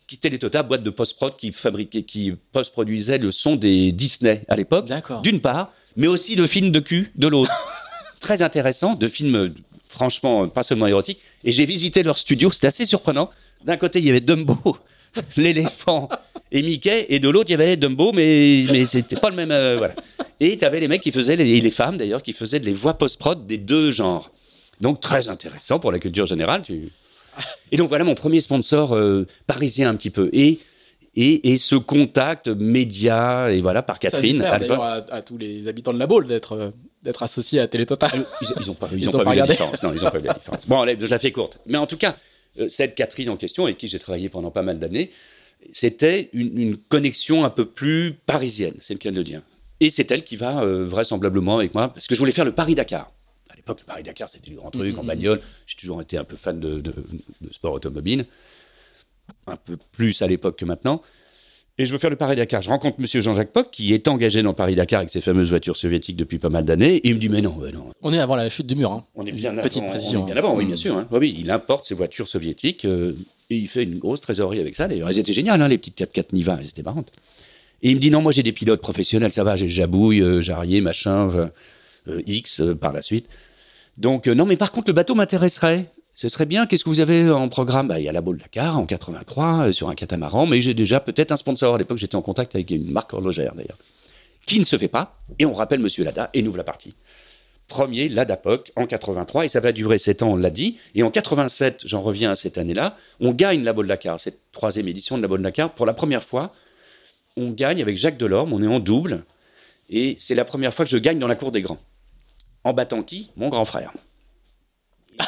[0.07, 4.87] Qui- Télétota, boîte de post-prod qui fabriquait, qui post-produisait le son des Disney à l'époque
[5.21, 7.51] d'une part, mais aussi le film de cul de l'autre.
[8.19, 9.53] Très intéressant, de films
[9.87, 11.19] franchement pas seulement érotiques.
[11.43, 13.29] Et j'ai visité leur studio, c'était assez surprenant.
[13.63, 14.57] D'un côté, il y avait Dumbo,
[15.37, 16.09] l'éléphant
[16.51, 19.51] et Mickey, et de l'autre, il y avait Dumbo, mais, mais c'était pas le même.
[19.51, 19.93] euh, voilà.
[20.39, 22.73] Et tu avais les mecs qui faisaient, les, et les femmes d'ailleurs, qui faisaient les
[22.73, 24.31] voix post-prod des deux genres.
[24.81, 26.61] Donc très intéressant pour la culture générale.
[26.61, 26.89] tu-
[27.71, 30.29] Et donc voilà mon premier sponsor euh, parisien un petit peu.
[30.33, 30.59] Et,
[31.15, 34.37] et, et ce contact média, et voilà, par Ça Catherine.
[34.39, 36.69] plaire, à à, à tous les habitants de la Baule d'être euh,
[37.03, 38.11] d'être associés à Télétotal
[38.41, 39.81] Ils, ils ont pas, ils Ils ont ont pas pas vu la différence.
[39.83, 40.67] Non, ils ont pas vu la différence.
[40.67, 41.59] Bon, allez, je la fais courte.
[41.65, 42.17] Mais en tout cas,
[42.59, 45.11] euh, cette Catherine en question, avec qui j'ai travaillé pendant pas mal d'années,
[45.73, 49.41] c'était une, une connexion un peu plus parisienne, c'est le cas de le dire.
[49.79, 52.51] Et c'est elle qui va euh, vraisemblablement avec moi, parce que je voulais faire le
[52.53, 53.11] Paris-Dakar.
[53.67, 55.41] L'époque, Paris-Dakar, c'était du grand truc en bagnole.
[55.65, 56.93] J'ai toujours été un peu fan de, de-
[57.41, 58.25] de sport automobile,
[59.45, 61.01] un peu plus à l'époque que maintenant.
[61.79, 62.61] Et je veux faire le Paris-Dakar.
[62.63, 66.15] Je rencontre Monsieur Jean-Jacques Poc, qui est engagé dans Paris-Dakar avec ses fameuses voitures soviétiques
[66.15, 66.95] depuis pas mal d'années.
[66.95, 68.91] Et il me dit, mais non, mais non, on est avant la chute du mur
[68.91, 69.05] hein.
[69.15, 70.95] on est bien Petite avant, précision, on est bien avant, oui, bien sûr.
[70.97, 71.07] hein.
[71.11, 72.85] Oui, il importe ses voitures soviétiques.
[72.85, 73.13] euh,
[73.51, 74.87] Et il fait une grosse trésorerie avec ça.
[74.87, 77.11] D'ailleurs, elles étaient géniales, hein, les petites 4x4 Niva, elles étaient marrantes.
[77.83, 80.41] Et il me dit non, moi j'ai des pilotes professionnels, ça va, j'ai Jabouille, euh,
[80.41, 81.29] Jarrier, machin,
[82.07, 83.27] euh, X par la suite.
[83.97, 85.85] Donc euh, non, mais par contre le bateau m'intéresserait.
[86.13, 86.65] Ce serait bien.
[86.65, 87.87] Qu'est-ce que vous avez en programme?
[87.87, 90.73] Bah, Il y a la Baule Dakar en 83 euh, sur un catamaran, mais j'ai
[90.73, 91.75] déjà peut-être un sponsor.
[91.75, 93.77] À l'époque, j'étais en contact avec une marque horlogère d'ailleurs,
[94.45, 95.19] qui ne se fait pas.
[95.37, 96.95] Et on rappelle Monsieur Lada et nous voilà partis.
[97.67, 100.77] Premier Ladapoc en 83 et ça va durer 7 ans, on l'a dit.
[100.95, 104.87] Et en 87, j'en reviens à cette année-là, on gagne la Baule Dakar, cette troisième
[104.87, 105.73] édition de la Baule Dakar.
[105.73, 106.53] Pour la première fois,
[107.35, 109.25] on gagne avec Jacques Delorme, on est en double.
[109.89, 111.79] Et c'est la première fois que je gagne dans la cour des grands.
[112.63, 113.31] En battant qui?
[113.35, 113.91] Mon grand frère.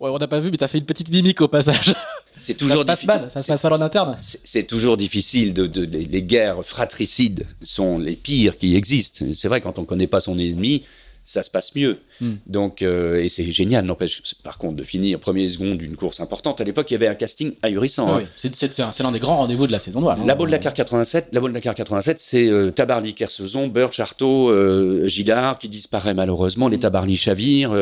[0.00, 1.94] Ouais, on n'a pas vu, mais t'as fait une petite mimique au passage.
[2.40, 4.16] C'est Ça se passe mal, ça se passe mal en interne.
[4.22, 5.52] C'est c'est toujours difficile.
[5.52, 9.26] De, de- les, les guerres fratricides sont les pires qui existent.
[9.36, 10.84] C'est vrai, quand on ne connaît pas son ennemi,
[11.30, 11.98] ça se passe mieux.
[12.20, 12.34] Hmm.
[12.46, 16.20] Donc, euh, et c'est génial, n'empêche, par contre, de finir premier et second d'une course
[16.20, 16.60] importante.
[16.60, 18.06] À l'époque, il y avait un casting ahurissant.
[18.08, 18.18] Ah hein.
[18.22, 20.18] oui, c'est- c'est c'est un- c'est l'un des grands rendez-vous de la saison noire.
[20.20, 20.24] hein.
[20.26, 25.58] La Dakar 87, la Baule Dakar 87, c'est euh, Tabarly Kersezon, Birch, Artaud, euh, Gillard
[25.58, 27.72] qui disparaît malheureusement, les Tabarly chavirent.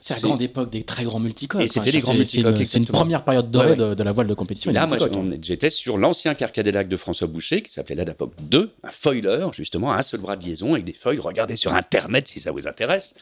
[0.00, 1.60] C'est la grande époque des très grands multicoques.
[1.60, 3.76] Et c'était les grands multicoques, C'est une première période dorée.
[3.76, 4.70] De, de la voile de compétition.
[4.70, 4.98] Et là, moi,
[5.42, 10.02] j'étais sur l'ancien Carcadélac de François Boucher, qui s'appelait l'Adapoc 2, un foiler, justement, un
[10.02, 11.18] seul bras de liaison avec des feuilles.
[11.18, 13.14] Regardez sur Internet si ça vous intéresse.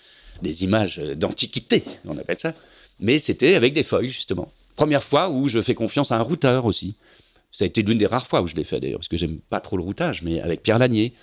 [0.42, 2.52] Des images d'antiquité, on appelle ça.
[3.00, 4.52] Mais c'était avec des feuilles, justement.
[4.76, 6.96] Première fois où je fais confiance à un routeur aussi.
[7.52, 9.38] Ça a été l'une des rares fois où je l'ai fait, d'ailleurs, parce que j'aime
[9.38, 11.14] pas trop le routage, mais avec Pierre Lanier,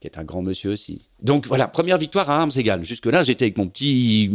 [0.00, 1.02] qui est un grand monsieur aussi.
[1.20, 2.84] Donc voilà, première victoire à armes égales.
[2.84, 4.30] Jusque-là, j'étais avec mon petit,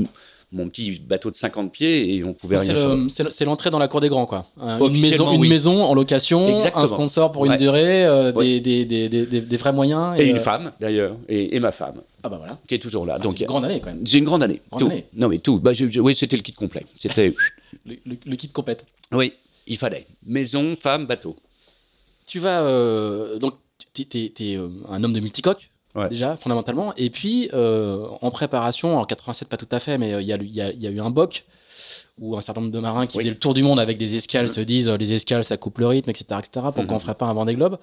[0.52, 2.98] mon petit bateau de 50 pieds et on pouvait rien C'est faire.
[3.10, 4.46] c'est le- c'est l'entrée dans la cour des grands, quoi.
[4.60, 5.48] Un- Une maison, une oui.
[5.50, 6.84] maison en location, Exactement.
[6.84, 8.60] un sponsor pour une durée, euh, Ouais.
[8.60, 10.20] des, des, des, des, vrais moyens.
[10.20, 12.58] Et une euh, femme, d'ailleurs, et, et ma femme, Ah bah voilà.
[12.68, 13.18] qui est toujours là.
[13.18, 14.06] Ah, Donc, c'est une grande année quand même.
[14.08, 14.62] C'est une grande année.
[14.72, 14.88] Grande tout.
[14.88, 15.06] année.
[15.14, 15.60] Non, mais tout.
[15.60, 16.86] Bah, j'ai- oui, c'était le kit complet.
[16.98, 17.34] C'était.
[17.86, 18.84] Le, le- le kit compète.
[19.12, 19.34] oui,
[19.68, 20.08] il fallait.
[20.26, 21.36] Maison, femme, bateau.
[22.26, 23.54] Tu vas euh, donc
[23.94, 24.58] tu es,
[24.90, 25.70] un homme de multicoque
[26.00, 26.10] Ouais.
[26.10, 30.22] déjà fondamentalement et puis euh, en préparation en 87 pas tout à fait mais euh,
[30.22, 31.46] il y, a, y a- y a eu un boc
[32.20, 33.24] où un certain nombre de marins qui Oui.
[33.24, 35.78] faisaient le tour du monde avec des escales se disent euh, les escales ça coupe
[35.80, 36.94] le rythme etc etc pourquoi Mhm.
[36.94, 37.78] on ferait pas un Vendée Globe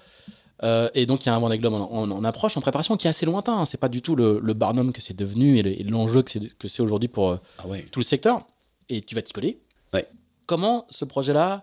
[0.63, 2.97] Euh, et donc il y a un Vendée Globe en, en- en approche en préparation
[2.97, 3.67] qui est assez lointain hein.
[3.67, 6.31] c'est pas du tout le, le Barnum que c'est devenu et le- et l'enjeu que
[6.31, 7.85] c'est que c'est aujourd'hui pour euh, Ah ouais.
[7.91, 8.47] tout le secteur
[8.89, 9.59] et tu vas t'y coller.
[9.93, 10.07] Ouais.
[10.47, 11.63] Comment ce projet-là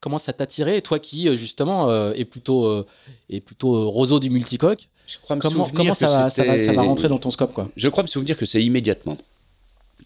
[0.00, 2.84] commence à t'attirer toi qui justement euh, est plutôt
[3.30, 6.44] est plutôt roseau du multicoque Je crois me comment, souvenir comment que ça, va, ça,
[6.44, 7.68] va, ça va c'était- rentrer dans ton scope quoi?
[7.76, 9.16] Je crois me souvenir que c'est immédiatement.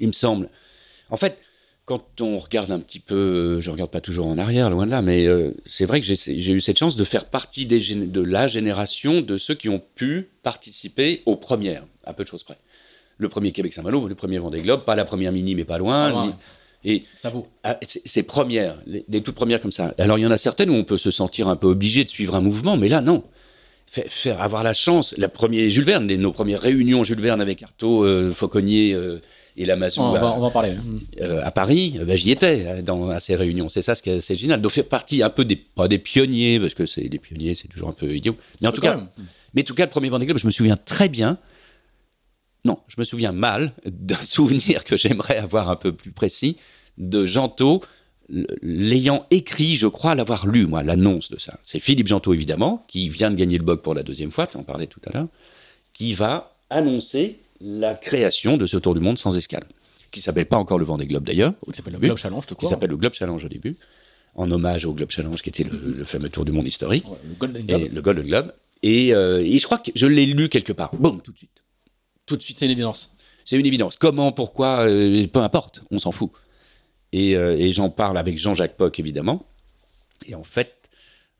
[0.01, 0.49] Il me semble.
[1.11, 1.38] En fait,
[1.84, 4.90] quand on regarde un petit peu, euh, je regarde pas toujours en arrière, loin de
[4.90, 8.20] là, mais euh, c'est vrai que j'ai eu cette chance de faire partie des de
[8.22, 12.59] la génération de ceux qui ont pu participer aux premières, à peu de choses près.
[13.18, 16.26] Le premier Québec-Saint-Malo, le premier Vendée Globe, pas la première mini, mais pas loin.
[16.26, 16.32] Ni-
[16.84, 19.94] Et ça vaut Ah, c'est- Ces premières, les, les toutes premières comme ça.
[19.99, 22.09] Alors il y en a certaines où on peut se sentir un peu obligé de
[22.11, 23.22] suivre un mouvement, mais là non.
[23.89, 28.05] Faire, avoir la chance, la première Jules Verne, nos premières réunions Jules Verne avec Artaud,
[28.05, 29.20] euh, Fauconnier euh,
[29.59, 30.76] et on, à, va, on va en parler
[31.20, 33.70] euh, à Paris, euh, ben, j'y étais euh, dans, à ces réunions.
[33.70, 34.61] C'est ça ce qui est génial.
[34.61, 37.68] Donc faire partie un peu des, pas des pionniers, parce que c'est des pionniers, c'est
[37.68, 38.37] toujours un peu idiot.
[38.61, 39.09] Mais en tout cas, même.
[39.55, 41.39] mais en tout cas, le premier Vendée Globe, je me souviens très bien.
[42.66, 46.59] Non, je me souviens mal d'un souvenir que j'aimerais avoir un peu plus précis
[46.99, 47.82] de Gento,
[48.29, 51.59] l'ayant écrit, je crois l'avoir lu, moi, l'annonce de ça.
[51.62, 54.57] C'est Philippe Gento, évidemment, qui vient de gagner le BOC pour la deuxième fois, tu
[54.57, 55.29] en parlais tout à l'heure,
[55.93, 59.64] qui va annoncer la création de ce Tour du Monde sans escale,
[60.11, 62.66] qui s'appelle pas encore le Vendée Globe d'ailleurs, qui s'appelle le Globe Challenge tout qui
[62.66, 63.77] s'appelle le Globe Challenge au début,
[64.35, 67.18] en hommage au Globe Challenge qui était le, le fameux Tour du Monde historique Ouais,
[67.27, 68.53] le Golden et Globe le Golden Globe.
[68.83, 70.95] Et, euh, et je crois que je l'ai lu quelque part.
[70.95, 71.62] Boum, tout de suite.
[72.27, 72.59] Tout de suite.
[72.59, 73.14] c'est une évidence
[73.45, 73.97] C'est une évidence.
[73.97, 76.31] Comment, pourquoi, euh, peu importe, on s'en fout.
[77.13, 79.47] Et, euh, et j'en parle avec Jean-Jacques Poc, évidemment.
[80.27, 80.77] Et en fait,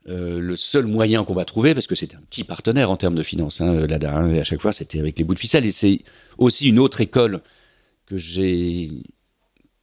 [0.09, 3.15] euh, le seul moyen qu'on va trouver, parce que c'était un petit partenaire en termes
[3.15, 5.71] de finances, hein, l'ADA, hein, à chaque fois c'était avec les bouts de ficelle, et
[5.71, 5.99] c'est
[6.37, 7.41] aussi une autre école
[8.05, 8.89] que j'ai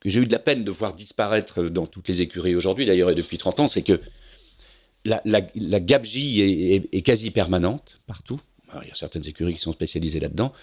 [0.04, 3.36] eu de la peine de voir disparaître dans toutes les écuries aujourd'hui, d'ailleurs, et depuis
[3.36, 4.00] 30 ans, c'est que
[5.04, 6.40] la, la, gabegie
[6.90, 8.40] est, quasi permanente partout.
[8.82, 10.54] Il y a certaines écuries qui sont spécialisées là-dedans.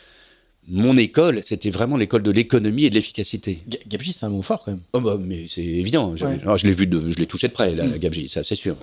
[0.67, 3.61] Mon école, c'était vraiment l'école de l'économie et de l'efficacité.
[3.67, 6.15] Ga- Gabegie c'est un mot fort quand même Oh bah, mais c'est évident.
[6.15, 6.39] Je, Ouais.
[6.43, 8.75] alors, je l'ai vu, de, je l'ai touché de près, la, gabegie, ça c'est sûr.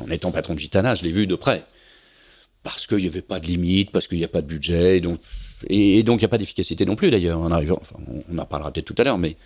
[0.00, 1.64] En, étant patron de Gitana, je l'ai vu de près.
[2.62, 5.00] Parce qu'il n'y avait pas de limite, parce qu'il n'y a pas de budget, et
[5.00, 5.20] donc
[5.68, 7.78] et, et donc il n'y a pas d'efficacité non plus d'ailleurs en arrivant.
[7.80, 9.36] Enfin, on, on en parlera peut-être tout à l'heure, mais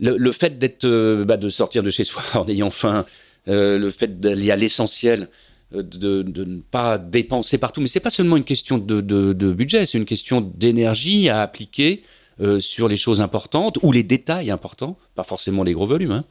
[0.00, 3.04] le, le fait d'être, euh, bah, de sortir de chez soi en ayant faim,
[3.46, 5.28] euh, le fait d'aller à l'essentiel,
[5.82, 9.52] de, de ne pas dépenser partout, mais c'est pas seulement une question de, de- de
[9.52, 12.02] budget, c'est une question d'énergie à appliquer
[12.40, 16.12] euh, sur les choses importantes ou les détails importants, pas forcément les gros volumes.
[16.12, 16.24] hein.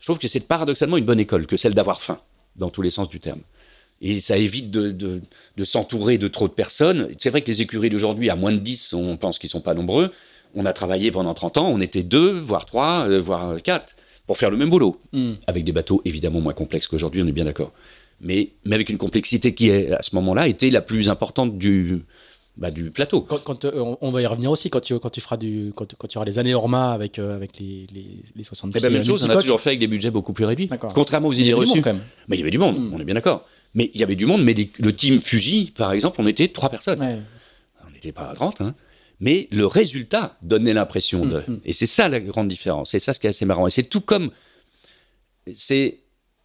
[0.00, 2.18] Je trouve que c'est paradoxalement une bonne école que celle d'avoir faim,
[2.56, 3.40] dans tous les sens du terme.
[4.02, 5.22] Et ça évite de, de,
[5.56, 7.08] de s'entourer de trop de personnes.
[7.18, 9.72] C'est vrai que les écuries d'aujourd'hui, à moins de 10, on pense qu'ils sont pas
[9.72, 10.10] nombreux.
[10.54, 13.96] On a travaillé pendant 30 ans, on était deux, voire trois, euh, voire quatre,
[14.26, 15.00] pour faire le même boulot.
[15.12, 15.32] Mm.
[15.46, 17.72] Avec des bateaux évidemment moins complexes qu'aujourd'hui, on est bien d'accord.
[18.24, 22.04] Mais, mais avec une complexité qui, est, à ce moment-là, était la plus importante du,
[22.56, 23.20] bah, du plateau.
[23.20, 25.94] Quand, quand, euh, on, va y revenir aussi quand tu, quand tu feras du quand,
[25.94, 28.90] quand tu auras les années Orma avec euh, avec les les, les 70 C'est la
[28.90, 30.70] même chose, on a toujours fait avec des budgets beaucoup plus réduits.
[30.94, 31.82] Contrairement aux idées reçues.
[32.28, 32.94] Mais il y avait du monde, Mm.
[32.94, 33.46] on est bien d'accord.
[33.74, 36.48] Mais il y avait du monde, mais les- le team Fuji, par exemple, on était
[36.48, 37.00] trois personnes.
[37.00, 37.18] Ouais.
[37.86, 38.74] On n'était pas à 30, hein.
[39.20, 41.38] Mais le résultat donnait l'impression de.
[41.46, 41.60] Mm, mm.
[41.66, 42.90] Et c'est ça la grande différence.
[42.92, 43.66] C'est ça ce qui est assez marrant.
[43.66, 44.30] Et c'est tout comme.
[45.54, 45.98] C'est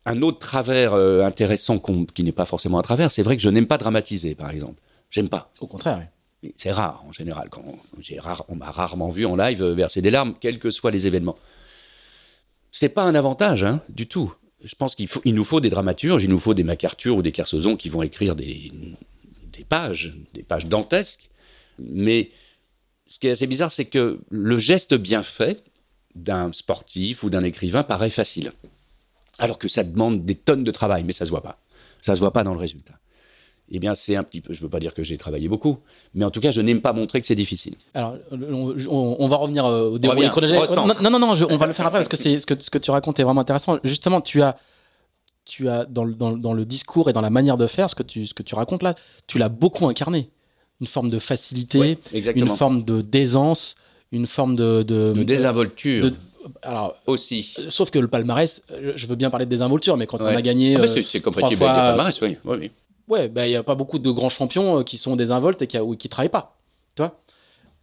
[0.10, 1.80] un autre travers euh, intéressant
[2.14, 3.12] qui n'est pas forcément un travers.
[3.12, 4.82] C'est vrai que je n'aime pas dramatiser, par exemple.
[5.12, 5.51] J'aime pas.
[5.60, 6.07] Au contraire.
[6.55, 7.49] C'est rare en général.
[7.49, 7.64] Quand
[8.18, 11.05] rare, on m'a rarement vu en live euh, verser des larmes, quels que soient les
[11.05, 11.38] événements.
[12.72, 14.34] C'est pas un avantage hein, du tout.
[14.64, 17.32] Je pense qu'il il nous faut des dramaturges, il nous faut des MacArthur ou des
[17.32, 18.72] Kersozon qui vont écrire des,
[19.53, 21.30] des pages, des pages dantesques.
[21.78, 22.32] Mais
[23.07, 25.64] ce qui est assez bizarre, c'est que le geste bien fait
[26.16, 28.51] d'un sportif ou d'un écrivain paraît facile,
[29.40, 31.60] alors que ça demande des tonnes de travail, mais ça se voit pas.
[32.02, 32.94] Ça se voit pas dans le résultat.
[33.72, 34.52] Eh bien, c'est un petit peu.
[34.54, 35.78] Je veux pas dire que j'ai travaillé beaucoup,
[36.16, 37.76] mais en tout cas, je n'aime pas montrer que c'est difficile.
[37.94, 41.02] Alors, on, on- on va revenir euh, au déroulé chronologique.
[41.04, 42.70] Non, non, non, je- on va le faire après parce que c'est ce que ce
[42.72, 43.78] que tu racontes est vraiment intéressant.
[43.84, 44.58] Justement, tu as
[45.46, 47.90] tu as dans le, dans, le- dans le discours et dans la manière de faire
[47.90, 48.96] ce que tu ce que tu racontes là,
[49.28, 50.30] tu l'as beaucoup incarné.
[50.82, 51.98] Une forme de facilité, Ouais,
[52.36, 53.76] une forme de d'aisance,
[54.12, 56.16] une forme de de, de désinvolture de-
[56.62, 57.54] alors aussi.
[57.60, 60.26] Euh, Sauf que le palmarès, euh, je veux bien parler de désinvolture, mais quand on
[60.26, 60.36] Ouais.
[60.36, 60.76] a gagné.
[60.76, 62.38] Ah, mais euh, c'est- compatible avec fois- le palmarès, oui.
[62.46, 62.72] oui, oui.
[63.08, 65.78] Ouais, bah, il n'y a pas beaucoup de grands champions qui sont désinvoltes et qui
[65.78, 66.58] ne travaillent pas.
[66.96, 67.20] Tu vois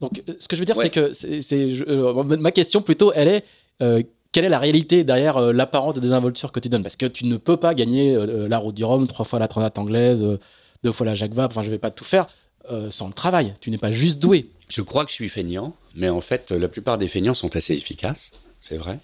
[0.00, 0.84] Donc, ce que je veux dire, Ouais.
[0.84, 1.52] c'est que c'est,
[1.88, 3.44] euh, ma question plutôt, elle est
[3.82, 4.02] euh,
[4.32, 6.82] quelle est la réalité derrière euh, l'apparente désinvolture que tu donnes?
[6.82, 9.48] Parce que tu ne peux pas gagner euh, la route du Rhum, trois fois la
[9.48, 10.38] Transat anglaise, euh,
[10.84, 12.26] deux fois la Jacques Vabre, enfin, je vais pas tout faire
[12.70, 13.54] euh, sans le travail.
[13.60, 14.50] Tu n'es pas juste doué.
[14.68, 17.74] Je crois que je suis feignant, mais en fait, la plupart des feignants sont assez
[17.74, 18.32] efficaces,
[18.68, 18.98] c'est vrai.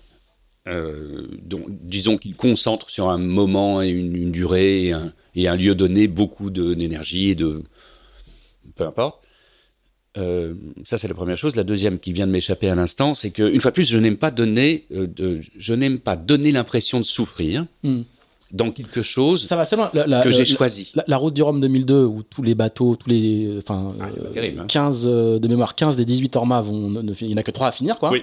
[0.68, 5.48] Euh, donc, disons qu'ils concentrent sur un moment et une, une durée et un, et
[5.48, 7.62] un lieu donné beaucoup d'énergie et de.
[8.76, 9.20] peu importe.
[10.18, 10.54] Euh,
[10.84, 11.56] ça, c'est la première chose.
[11.56, 13.96] La deuxième qui vient de m'échapper à l'instant, c'est que, une fois de plus, je
[13.98, 18.02] n'aime pas donner, euh, de, je n'aime pas donner l'impression de souffrir Hmm.
[18.52, 19.90] dans quelque chose Ça va, c'est loin.
[19.94, 20.92] La, la- que j'ai choisi.
[20.94, 23.56] La, la route du Rhum 2002, où tous les bateaux, tous les.
[23.58, 24.66] Enfin, Ah, c'est pas euh, terrible, hein.
[24.68, 26.90] 15 euh, de mémoire, 15 des 18 Orma vont.
[26.90, 28.10] ne- ne- il n'y en a que 3 à finir, quoi.
[28.12, 28.22] Oui.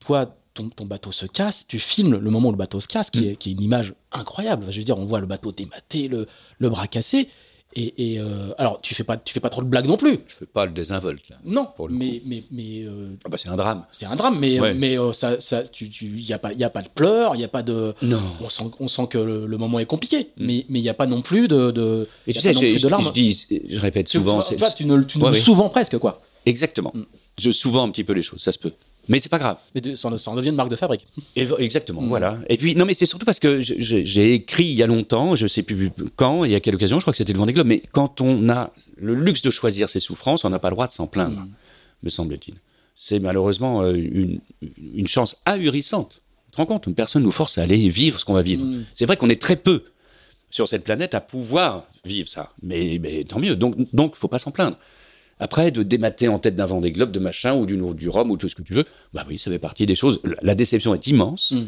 [0.00, 3.10] Toi, ton, ton bateau se casse, tu filmes le moment où le bateau se casse,
[3.10, 3.24] qui, Mm.
[3.30, 4.66] est, qui est une image incroyable.
[4.70, 6.26] Je veux dire, on voit le bateau dématé, le,
[6.58, 7.28] le bras cassé.
[7.76, 10.18] Et, et, euh, alors, tu fais pas, tu fais pas trop de blagues non plus.
[10.26, 11.36] Je fais pas le désinvolte, là.
[11.44, 13.84] Non, Pour le mais, mais, mais euh, Ah bah, c'est un drame.
[13.92, 14.40] c'est un drame.
[14.40, 14.74] Mais, Ouais.
[14.74, 17.40] mais euh, ça, ça, tu, tu, y a pas, y a pas de pleurs, il
[17.40, 17.94] y a pas de.
[18.02, 18.20] Non.
[18.40, 20.46] On sent, on sent que le, le moment est compliqué, Mm.
[20.46, 21.70] mais mais il n'y a pas non plus de.
[21.70, 23.04] de Et y tu sais, non plus je, de larmes.
[23.04, 24.40] je dis, je répète Tu- souvent.
[24.40, 26.20] tu, c'est- vois, tu ne, tu ne Ouais, souvent presque, quoi.
[26.46, 26.90] Exactement.
[26.92, 27.02] Mm.
[27.38, 28.72] Je souvent un petit peu les choses, ça se peut.
[29.10, 29.56] Mais c'est pas grave.
[29.74, 31.06] Mais de- ça, en- ça en devient une marque de fabrique.
[31.36, 32.08] Et- exactement, Mm.
[32.08, 32.38] voilà.
[32.48, 35.46] Et puis, non, mais c'est surtout parce que j'ai écrit il y a longtemps, je
[35.48, 37.82] sais plus quand et à quelle occasion, je crois que c'était le Vendée Globe, mais
[37.92, 40.92] quand on a le luxe de choisir ses souffrances, on n'a pas le droit de
[40.92, 41.48] s'en plaindre, Mm.
[42.04, 42.54] me semble-t-il.
[42.96, 44.40] C'est malheureusement euh, une,
[44.94, 46.20] une chance ahurissante.
[46.46, 48.64] Tu te rends compte Une personne nous force à aller vivre ce qu'on va vivre.
[48.64, 48.84] Mm.
[48.94, 49.84] C'est vrai qu'on est très peu
[50.50, 52.50] sur cette planète à pouvoir vivre ça.
[52.62, 53.56] Mais, mais tant mieux.
[53.56, 54.76] Donc, donc, faut pas s'en plaindre.
[55.40, 58.36] Après, de démater en tête d'un Vendée Globe, de machin, ou d'une du Rhum, ou
[58.36, 58.84] tout ce que tu veux,
[59.14, 60.20] bah oui, ça fait partie des choses.
[60.42, 61.64] La, déception est immense, Mm.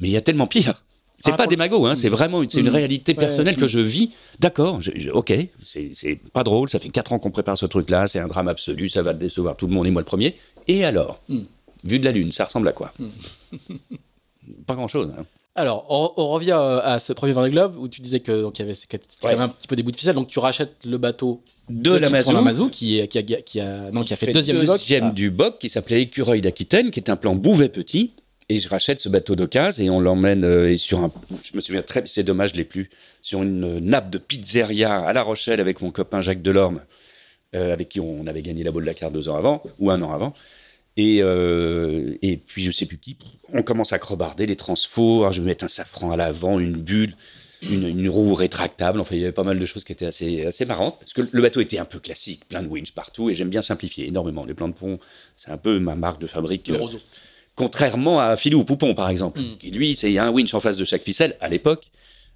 [0.00, 0.82] mais il y a tellement pire.
[1.20, 2.74] C'est Ah, pas des magots, hein, c'est vraiment une, c'est une Mm.
[2.74, 3.60] réalité personnelle mm.
[3.60, 4.10] que je vis.
[4.40, 5.32] D'accord, je- je- ok,
[5.62, 8.48] c'est c'est pas drôle, ça fait quatre ans qu'on prépare ce truc-là, c'est un drame
[8.48, 10.34] absolu, ça va décevoir tout le monde et moi le premier.
[10.66, 11.20] Et alors?
[11.28, 11.40] Mm.
[11.84, 12.92] Vu de la Lune, ça ressemble à quoi?
[14.66, 15.12] Pas grand-chose.
[15.18, 15.24] hein.
[15.54, 18.58] Alors, on, on revient euh, à ce premier Vendée Globe où tu disais que donc
[18.58, 18.74] il y avait
[19.22, 19.34] Ouais.
[19.34, 20.14] un petit peu des bouts de ficelle.
[20.14, 23.60] Donc tu rachètes le bateau De la la Mazou, Mazou qui est qui a, qui
[23.60, 25.14] a non qui a fait, deuxième, deuxième Vogue.
[25.14, 28.12] du Boc, qui s'appelait Écureuil d'Aquitaine, qui est un plan Bouvet petit.
[28.48, 31.12] Et je rachète ce bateau d'occasion et on l'emmène euh, sur un.
[31.44, 32.90] Je me souviens très, c'est dommage, je l'ai plus.
[33.22, 36.80] Sur une nappe de pizzeria à La Rochelle avec mon copain Jacques Delorme,
[37.54, 39.90] euh, avec qui on avait gagné la boule de la carte deux ans avant ou
[39.90, 40.32] un an avant.
[40.96, 43.16] Et, euh, et puis je sais plus qui.
[43.52, 45.30] On commence à crobarder les transfos.
[45.32, 47.16] Je vais mettre un safran à l'avant, une bulle,
[47.62, 49.00] une, une roue rétractable.
[49.00, 51.22] Enfin, il y avait pas mal de choses qui étaient assez, assez marrantes parce que
[51.30, 54.44] le bateau était un peu classique, plein de winch partout et j'aime bien simplifier énormément.
[54.44, 54.98] Les plans de pont,
[55.36, 56.68] c'est un peu ma marque de fabrique.
[56.68, 56.98] Le euh, roseau.
[57.54, 59.58] Contrairement à Philou ou Poupon, par exemple, Mm.
[59.58, 61.36] qui lui, il y a un winch en face de chaque ficelle.
[61.40, 61.90] À l'époque,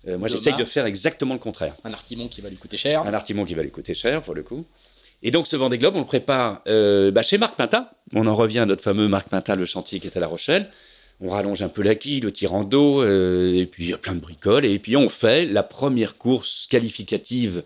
[0.07, 1.75] euh, moi, j'essaye de faire exactement le contraire.
[1.85, 3.03] Un artimon qui va lui coûter cher.
[3.03, 4.67] Un artimon qui va lui coûter cher, pour le coup.
[5.23, 7.93] Et donc, ce Vendée Globe, on le prépare euh, bah, chez Marc Pinta.
[8.15, 10.71] On en revient à notre fameux Marc Pinta, le chantier qui est à La Rochelle.
[11.21, 13.99] on rallonge un peu la quille, le tirant d'eau, euh, et puis il y a
[13.99, 14.67] plein de bricoles.
[14.67, 17.65] Et puis on fait la première course qualificative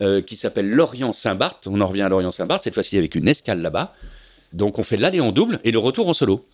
[0.00, 1.66] euh, qui s'appelle Lorient-Saint-Barth.
[1.66, 3.94] On en revient à Lorient-Saint-Barth, cette fois-ci avec une escale là-bas.
[4.52, 6.44] Donc on fait l'aller en double et le retour en solo.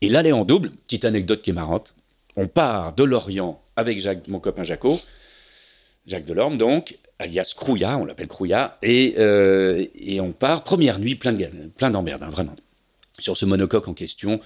[0.00, 1.92] Et l'aller en double, petite anecdote qui est marrante,
[2.36, 4.98] on part de Lorient avec Jacques, mon copain Jaco,
[6.06, 11.14] Jacques Delorme donc, alias Crouillat, on l'appelle Crouillat, et, euh, et on part, première nuit,
[11.14, 12.56] plein de d'emmerdes, hein, vraiment.
[13.18, 14.40] Sur ce monocoque en question,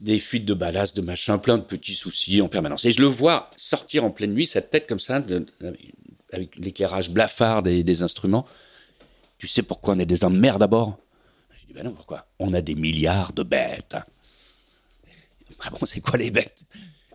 [0.00, 2.84] des fuites de ballast, de machin, plein de petits soucis en permanence.
[2.84, 5.46] Et je le vois sortir en pleine nuit, cette tête comme ça, de-
[6.32, 8.46] avec l'éclairage blafard des, instruments.
[9.38, 10.98] Tu sais pourquoi on est des emmerdes à bord?
[11.60, 12.26] Je dis, ben non, pourquoi?
[12.38, 13.96] On a des milliards de bêtes.
[15.60, 16.62] Ah bon, c'est quoi les bêtes?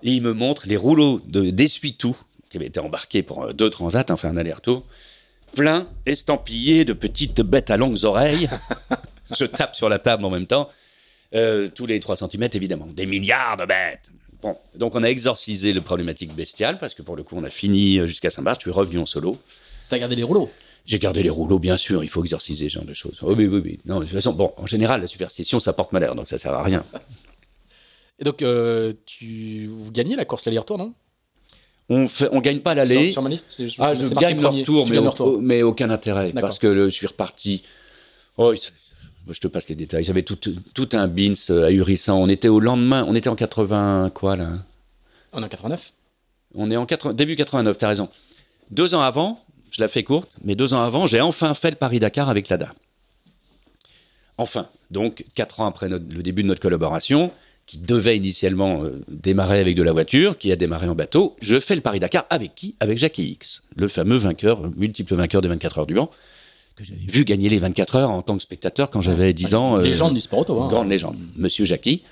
[0.03, 2.15] Et il me montre les rouleaux de- d'essuie-tout
[2.55, 4.85] qui avaient été embarqués pour euh, deux transats, enfin un aller-retour,
[5.53, 8.49] plein, estampillés de petites bêtes à longues oreilles.
[9.37, 10.69] je tape sur la table en même temps.
[11.33, 12.87] Euh, tous les 3 cm, évidemment.
[12.87, 14.09] Des milliards de bêtes.
[14.41, 17.49] Bon, donc on a exorcisé le problématique bestiale, parce que pour le coup, on a
[17.49, 19.37] fini euh, jusqu'à Saint-Barth, je suis revenu en solo.
[19.89, 20.49] T'as gardé les rouleaux?
[20.85, 23.19] J'ai gardé les rouleaux, bien sûr, il faut exorciser ce genre de choses.
[23.21, 23.79] Oh, oui, oui, oui.
[23.85, 26.53] Non, de toute façon, bon, en général, la superstition, ça porte malheur, donc ça sert
[26.53, 26.85] à rien.
[28.19, 29.67] Et donc, euh, tu...
[29.67, 30.93] vous gagnez la course l'aller-retour, non?
[31.89, 33.11] On fait, on gagne pas l'aller.
[33.11, 34.61] sur ma liste Ah, je marqué gagne le premier.
[34.61, 34.91] retour, Tu
[35.41, 37.61] mais, au- aucun intérêt, parce que le- je suis reparti.
[38.37, 38.53] Oh,
[39.29, 40.03] je te passe les détails.
[40.03, 42.19] J'avais tout, tout un bins euh, ahurissant.
[42.21, 44.49] On était au lendemain, on était en 80, quoi, là
[45.33, 45.93] On est en 89
[46.55, 48.09] On est en 80 début 89, t'as raison.
[48.71, 49.39] Deux ans avant,
[49.71, 52.73] je la fais courte, mais deux ans avant, j'ai enfin fait le Paris-Dakar avec l'ADA.
[54.37, 57.31] Enfin, donc quatre ans après notre- le début de notre collaboration,
[57.65, 61.59] qui devait initialement euh, démarrer avec de la voiture, qui a démarré en bateau, je
[61.59, 62.75] fais le Paris-Dakar avec qui?
[62.79, 66.11] Avec Jackie X, le fameux vainqueur, euh, multiple vainqueur des 24 heures du Mans,
[66.75, 69.77] que j'avais vu gagner les 24 heures en tant que spectateur quand j'avais 10 ans.
[69.79, 70.61] euh, Légende du sport auto.
[70.61, 70.67] Hein.
[70.67, 72.03] grande légende, Monsieur Jackie.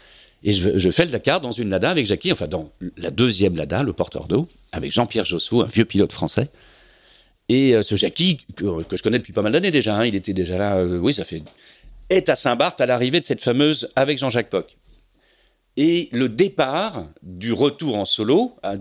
[0.46, 3.56] Et je, je fais le Dakar dans une Lada avec Jackie, enfin dans la deuxième
[3.56, 6.50] Lada, le porteur d'eau, avec Jean-Pierre Jossot, un vieux pilote français.
[7.50, 10.16] Et euh, ce Jackie, que, que je connais depuis pas mal d'années déjà, hein, il
[10.16, 11.44] était déjà là, oui, ça fait.
[12.10, 14.76] est à Saint-Barth à l'arrivée de cette fameuse avec Jean-Jacques Poc.
[15.76, 18.76] Et le départ du retour en solo a,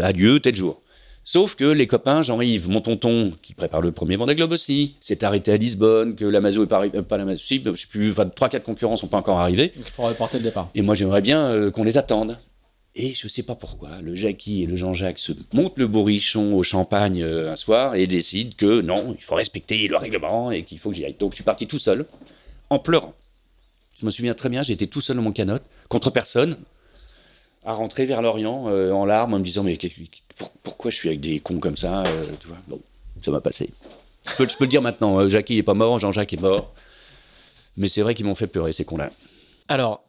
[0.00, 0.82] a lieu tel jour.
[1.26, 5.24] Sauf que les copains, Jean-Yves, mon tonton, qui prépare le premier Vendée Globe aussi, s'est
[5.24, 8.50] arrêté à Lisbonne, que l'Amazo est pas, euh, pas l'Amazo, je sais plus, enfin, trois,
[8.50, 9.68] quatre concurrents sont pas encore arrivés.
[9.68, 10.68] Donc, il faut reporter le départ.
[10.74, 12.38] Et moi, j'aimerais bien euh, qu'on les attende.
[12.94, 16.62] Et je sais pas pourquoi, le Jackie et le Jean-Jacques se montent le bourrichon au
[16.62, 20.78] champagne euh, un soir et décident que non, il faut respecter le règlement et qu'il
[20.78, 21.16] faut que j'y aille.
[21.18, 22.04] Donc je suis parti tout seul,
[22.68, 23.14] en pleurant.
[24.04, 26.58] Je me souviens très bien, j'étais tout seul dans mon canot, contre personne,
[27.64, 29.78] à rentrer vers l'Orient euh, en larmes, en me disant mais
[30.36, 32.78] pour- pourquoi je suis avec des cons comme ça euh, tu vois Bon,
[33.24, 33.70] ça m'a passé.
[34.26, 36.74] Je peux, je peux le dire maintenant, euh, Jackie est pas mort, Jean-Jacques est mort.
[37.78, 39.08] Mais c'est vrai qu'ils m'ont fait pleurer, ces cons-là.
[39.68, 40.04] Alors,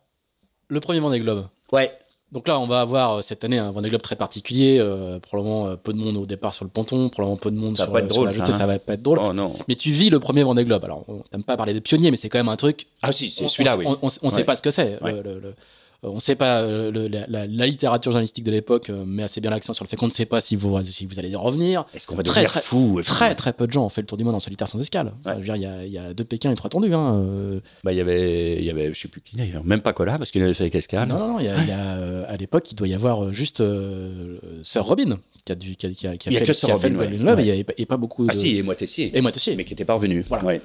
[0.67, 1.47] le premier Vendée Globe.
[1.71, 1.97] Ouais,
[2.35, 4.77] Donc là, on va avoir euh, cette année un Vendée Globe très particulier.
[4.77, 7.77] euh, probablement euh, peu de monde au départ sur le ponton, probablement peu de monde
[7.77, 8.59] Ça sur, va pas être sur drôle, la jetée, ça, hein.
[8.59, 9.19] ça va pas être drôle.
[9.23, 9.53] oh non.
[9.69, 10.83] Mais tu vis le premier Vendée Globe.
[10.83, 12.87] Alors, on t'aime pas parler de pionnier, mais c'est quand même un truc.
[13.01, 13.85] Ah si, c'est celui-là, on, oui.
[14.01, 15.01] On, on sait pas ce que c'est.
[15.01, 15.13] Ouais.
[15.13, 15.55] Le- le-
[16.05, 16.61] euh, on sait pas.
[16.61, 19.83] euh, le- la, la- la littérature journalistique de l'époque euh, met assez bien l'accent sur
[19.83, 21.85] le fait qu'on ne sait pas si vous, si vous allez y revenir.
[21.93, 24.07] Est-ce qu'on va Très, devenir très- fou Très très peu de gens ont fait le
[24.07, 25.13] tour du monde en solitaire sans escale.
[25.25, 25.33] Ouais.
[25.33, 26.93] Je veux dire, il y a, il y a deux Pékin et trois tondus.
[26.93, 27.59] Hein.
[27.83, 30.31] Bah, il y avait, y avait, je sais plus qui d'ailleurs, même pas Cola, parce
[30.31, 31.07] qu'il avait fait avec Escale.
[31.07, 33.33] Non, non, non, il y a, il y a, à l'époque, il doit y avoir
[33.33, 36.37] juste euh, Sir Robin qui a, dû, qui a, qui a- qui a Il y
[36.37, 37.47] a fait, fait le Robin, Golden ouais.
[37.47, 38.31] Et et pas beaucoup de...
[38.31, 39.55] Ah si, et moi Tessier, Et moi aussi.
[39.55, 40.25] mais qui n'était pas revenu.
[40.27, 40.59] Voilà.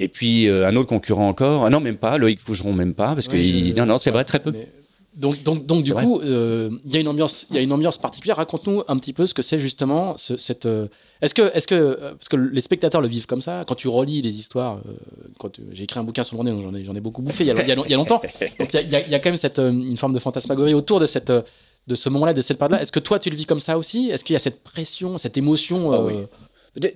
[0.00, 3.14] Et puis euh, un autre concurrent encore, ah non même pas, Loïc Fougeron même pas,
[3.14, 4.50] parce que Ouais, il- je- non non c'est vrai très peu.
[4.52, 4.68] Mais-
[5.14, 6.02] Donc, donc, donc du vrai.
[6.04, 8.38] coup, euh, il y a une ambiance, il y a une ambiance particulière.
[8.38, 10.64] Raconte-nous un petit peu ce que c'est justement ce- cette.
[10.64, 10.86] euh,
[11.20, 14.22] Est-ce que, est-ce que, parce que les spectateurs le vivent comme ça, quand tu relis
[14.22, 14.92] les histoires, euh,
[15.38, 17.48] quand j'ai écrit un bouquin sur le Vendée, j'en ai, j'en ai beaucoup bouffé il
[17.48, 18.22] y a, il y a- il y a longtemps.
[18.58, 21.30] Donc il y a, y quand même cette, une forme de fantasmagorie autour de cette,
[21.30, 22.80] de ce moment-là, de cette part-là.
[22.80, 24.08] Est-ce que toi tu le vis comme ça aussi?
[24.10, 26.14] Est-ce qu'il y a cette pression, cette émotion Ah oui.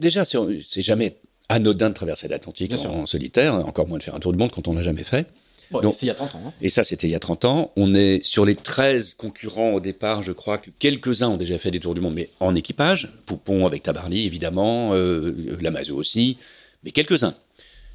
[0.01, 1.19] Déjà c'est c'est jamais
[1.49, 4.67] anodin de traverser l'Atlantique en, solitaire, encore moins de faire un tour du monde quand
[4.69, 5.27] on l'a jamais fait.
[5.71, 6.43] bon, Donc- c'est il y a 30 ans.
[6.47, 6.53] hein.
[6.61, 7.73] Et ça, c'était il y a 30 ans.
[7.77, 11.71] On est sur les 13 concurrents au départ, je crois que quelques-uns ont déjà fait
[11.71, 13.11] des tours du monde, mais en équipage.
[13.27, 16.37] Poupon avec Tabarly, évidemment, euh, Lamazo aussi,
[16.85, 17.35] mais quelques-uns.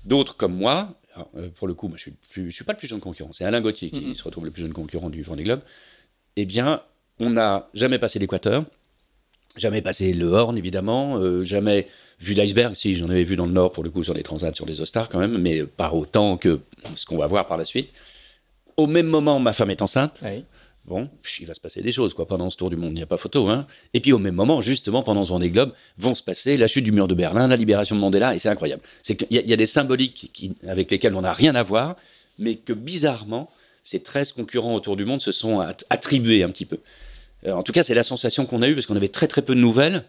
[0.06, 2.74] D'autres comme moi, alors, euh, pour le coup, moi, je suis, plus- je suis pas
[2.74, 5.22] le plus jeune concurrent, c'est Alain Gauthier qui se retrouve le plus jeune concurrent du
[5.24, 5.62] Vendée Globe.
[6.38, 6.82] Eh bien,
[7.20, 8.64] on n'a jamais passé l'équateur,
[9.58, 11.88] jamais passé le Horn, évidemment, euh, jamais
[12.22, 12.76] vu l'iceberg.
[12.76, 14.80] Si, j'en avais vu dans le Nord, pour le coup, sur les transats, sur les
[14.80, 16.60] Ostars quand même, mais pas autant que
[16.96, 17.90] ce qu'on va voir par la suite.
[18.78, 20.20] Au même moment, ma femme est enceinte.
[20.86, 21.10] Bon,
[21.40, 23.06] il va se passer des choses quoi pendant ce tour du monde, il n'y a
[23.08, 23.48] pas photo.
[23.50, 23.68] Hein.
[23.94, 26.84] Et puis au même moment, justement, pendant ce Vendée Globe, vont se passer la chute
[26.84, 28.82] du mur de Berlin, la libération de Mandela, et c'est incroyable.
[29.04, 31.54] C'est qu'il y, a- il y a des symboliques qui, avec lesquels on n'a rien
[31.54, 31.98] à voir,
[32.40, 33.52] mais que bizarrement,
[33.84, 36.80] ces 13 concurrents autour du monde se sont at- attribués un petit peu.
[37.46, 39.44] Euh, en tout cas, c'est la sensation qu'on a eue parce qu'on avait très très
[39.44, 40.04] peu de nouvelles.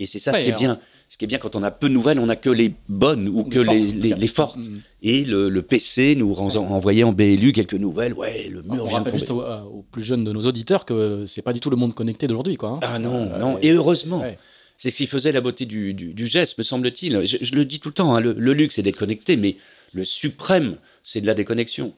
[0.00, 0.80] Et c'est ça ce qui est bien.
[1.08, 3.28] Ce qui est bien quand on a peu de nouvelles, on n'a que les bonnes
[3.28, 4.56] ou que fortes, les, en tout les- les fortes.
[4.56, 4.78] Mm.
[5.02, 8.14] Et le, le PC nous ren- envoyait en BLU quelques nouvelles.
[8.14, 11.26] Ouais, le mur vient de juste aux, euh, aux plus jeunes de nos auditeurs que
[11.28, 12.70] c'est pas du tout le monde connecté d'aujourd'hui, quoi.
[12.70, 12.80] hein.
[12.82, 13.58] Ah non, Euh, non.
[13.60, 14.20] et- Et heureusement.
[14.22, 14.38] ouais.
[14.76, 17.24] C'est ce qui faisait la beauté du, du- du geste, me semble-t-il.
[17.24, 19.56] Je, je le dis tout le temps, hein, le, le luxe, c'est d'être connecté, mais
[19.92, 21.92] le suprême, c'est de la déconnexion.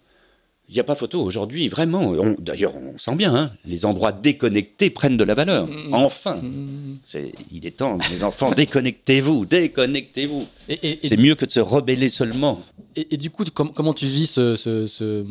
[0.69, 2.12] Il n'y a pas photo aujourd'hui, vraiment.
[2.39, 5.69] D'ailleurs, on sent bien, hein, les endroits déconnectés prennent de la valeur.
[5.69, 5.95] Mm.
[5.95, 6.99] Enfin, Mm.
[7.53, 10.45] il est temps, les enfants, déconnectez-vous, déconnectez-vous.
[11.01, 12.61] C'est mieux que de se rebeller seulement.
[12.97, 15.25] et- et du coup, com- comment tu vis ce, ce- ce-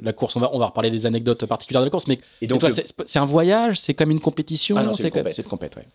[0.00, 0.36] la course?
[0.36, 2.20] On va, on va reparler des anecdotes particulières de la course, mais
[2.68, 2.74] le-
[3.06, 5.86] c'est un voyage, c'est comme une compétition Ah c'est une c'est compète, ouais.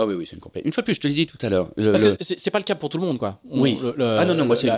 [0.00, 0.62] Ah oui, oui, c'est une compète.
[0.64, 1.70] Une fois de plus, je te l'ai dit tout à l'heure.
[1.76, 3.40] le- Parce le- que c'est pas le cas pour tout le monde, quoi.
[3.50, 3.76] On- Oui.
[3.82, 4.68] le- le- Ah non, non, moi, c'est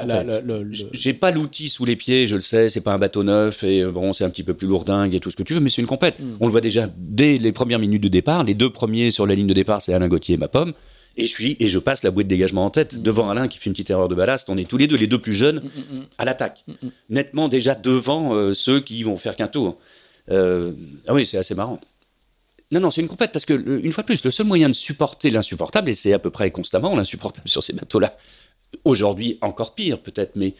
[0.92, 3.80] J'ai pas l'outil sous les pieds, je le sais, c'est pas un bateau neuf et
[3.82, 5.68] euh, bon, c'est un petit peu plus lourdingue et tout ce que tu veux, mais
[5.70, 6.18] c'est une compète.
[6.20, 6.36] Mm.
[6.40, 8.44] On le voit déjà dès les premières minutes de départ.
[8.44, 10.72] Les deux premiers sur la ligne de départ, c'est Alain Gauthier et ma pomme.
[11.16, 13.02] Et je suis et je passe la bouée de dégagement en tête Mm.
[13.02, 14.48] devant Alain qui fait une petite erreur de ballast.
[14.48, 16.04] On est tous les deux, les deux plus jeunes, Mm, mm, mm.
[16.18, 16.64] à l'attaque,
[17.10, 19.76] nettement déjà devant euh, ceux qui vont faire qu'un tour.
[20.30, 20.72] Euh,
[21.08, 21.80] ah oui, c'est assez marrant.
[22.72, 24.68] Non, non, c'est une compète parce que, euh, une fois de plus, le seul moyen
[24.68, 28.16] de supporter l'insupportable, et c'est à peu près constamment l'insupportable sur ces bateaux-là,
[28.84, 30.54] aujourd'hui encore pire peut-être, mais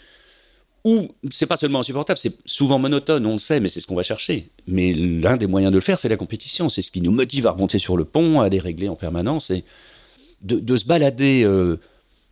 [0.85, 3.95] ou c'est pas seulement insupportable, c'est souvent monotone, on le sait, mais c'est ce qu'on
[3.95, 4.49] va chercher.
[4.67, 6.69] Mais l'un des moyens de le faire, c'est la compétition.
[6.71, 9.51] C'est ce qui nous motive à remonter sur le pont, à les régler en permanence
[9.51, 9.63] et
[10.41, 11.79] de, de se balader euh,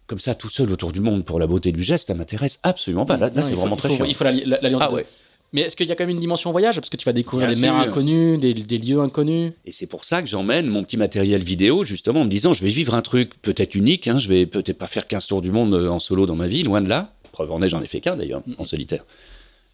[0.06, 3.04] comme ça tout seul autour du monde pour la beauté du geste, ça m'intéresse absolument
[3.04, 3.18] pas.
[3.18, 4.04] Là, c'est faut- vraiment très faut, chiant.
[4.06, 4.58] Il faut la- la-.
[4.80, 5.04] Ah ouais.
[5.52, 6.76] Mais est-ce qu'il y a quand même une dimension voyage?
[6.76, 9.52] Parce que tu vas découvrir des mers inconnues, des, des lieux inconnus.
[9.64, 12.62] Et c'est pour ça que j'emmène mon petit matériel vidéo, justement, en me disant, je
[12.62, 15.50] vais vivre un truc peut-être unique, hein, je vais peut-être pas faire 15 tours du
[15.50, 17.12] monde euh, en solo dans ma vie, loin de là.
[17.32, 19.04] Preuve en est, j'en ai fait qu'un d'ailleurs, en solitaire.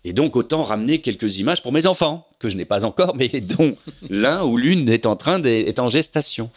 [0.04, 3.28] Et donc, autant ramener quelques images pour mes enfants, que je n'ai pas encore, mais
[3.28, 3.76] dont
[4.08, 6.50] l'un ou l'une est en train d'être est en gestation.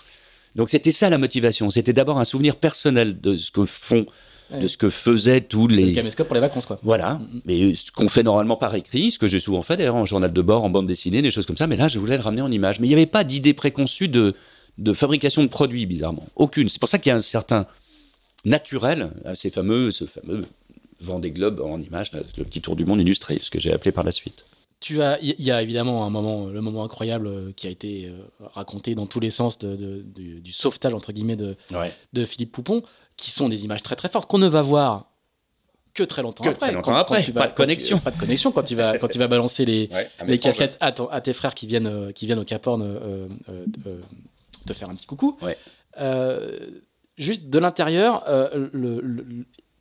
[0.56, 1.70] Donc, c'était ça la motivation.
[1.72, 4.06] C'était d'abord un souvenir personnel de ce que font,
[4.52, 4.60] Ouais.
[4.62, 6.80] de ce que faisaient tous Le les, caméscope pour les vacances, quoi.
[6.82, 9.96] voilà, Mm, mais ce qu'on fait normalement par écrit, ce que j'ai souvent fait d'ailleurs
[9.96, 12.16] en journal de bord, en bande dessinée, des choses comme ça, mais là je voulais
[12.16, 12.80] le ramener en image.
[12.80, 14.36] Mais il n'y avait pas d'idée préconçue de,
[14.78, 16.26] de fabrication de produits, bizarrement.
[16.38, 16.70] Aucune.
[16.70, 17.68] C'est pour ça qu'il y a un certain
[18.46, 20.46] naturel à ces fameux, ce fameux
[21.00, 24.04] Vendée Globe en image, le petit tour du monde illustré, ce que j'ai appelé par
[24.04, 24.46] la suite.
[24.80, 28.06] Tu as, il y a évidemment un moment, le moment incroyable euh, qui a été
[28.06, 28.18] euh,
[28.54, 31.92] raconté dans tous les sens de- de- du, du sauvetage entre guillemets de, Ouais.
[32.14, 32.84] de Philippe Poupon,
[33.18, 35.06] qui sont des images très très fortes qu'on ne va voir
[35.94, 36.68] que très longtemps Que après.
[36.68, 37.98] très longtemps après, tu pas de tu- connexion.
[37.98, 39.90] pas de connexion quand tu vas quand tu vas balancer les,
[40.26, 42.84] les casquettes à, ton- à tes frères qui viennent euh, qui viennent au Cap Horn
[42.84, 43.66] euh, euh,
[44.68, 45.38] te faire un petit coucou.
[45.42, 45.58] Ouais.
[47.18, 49.02] Juste de l'intérieur, le-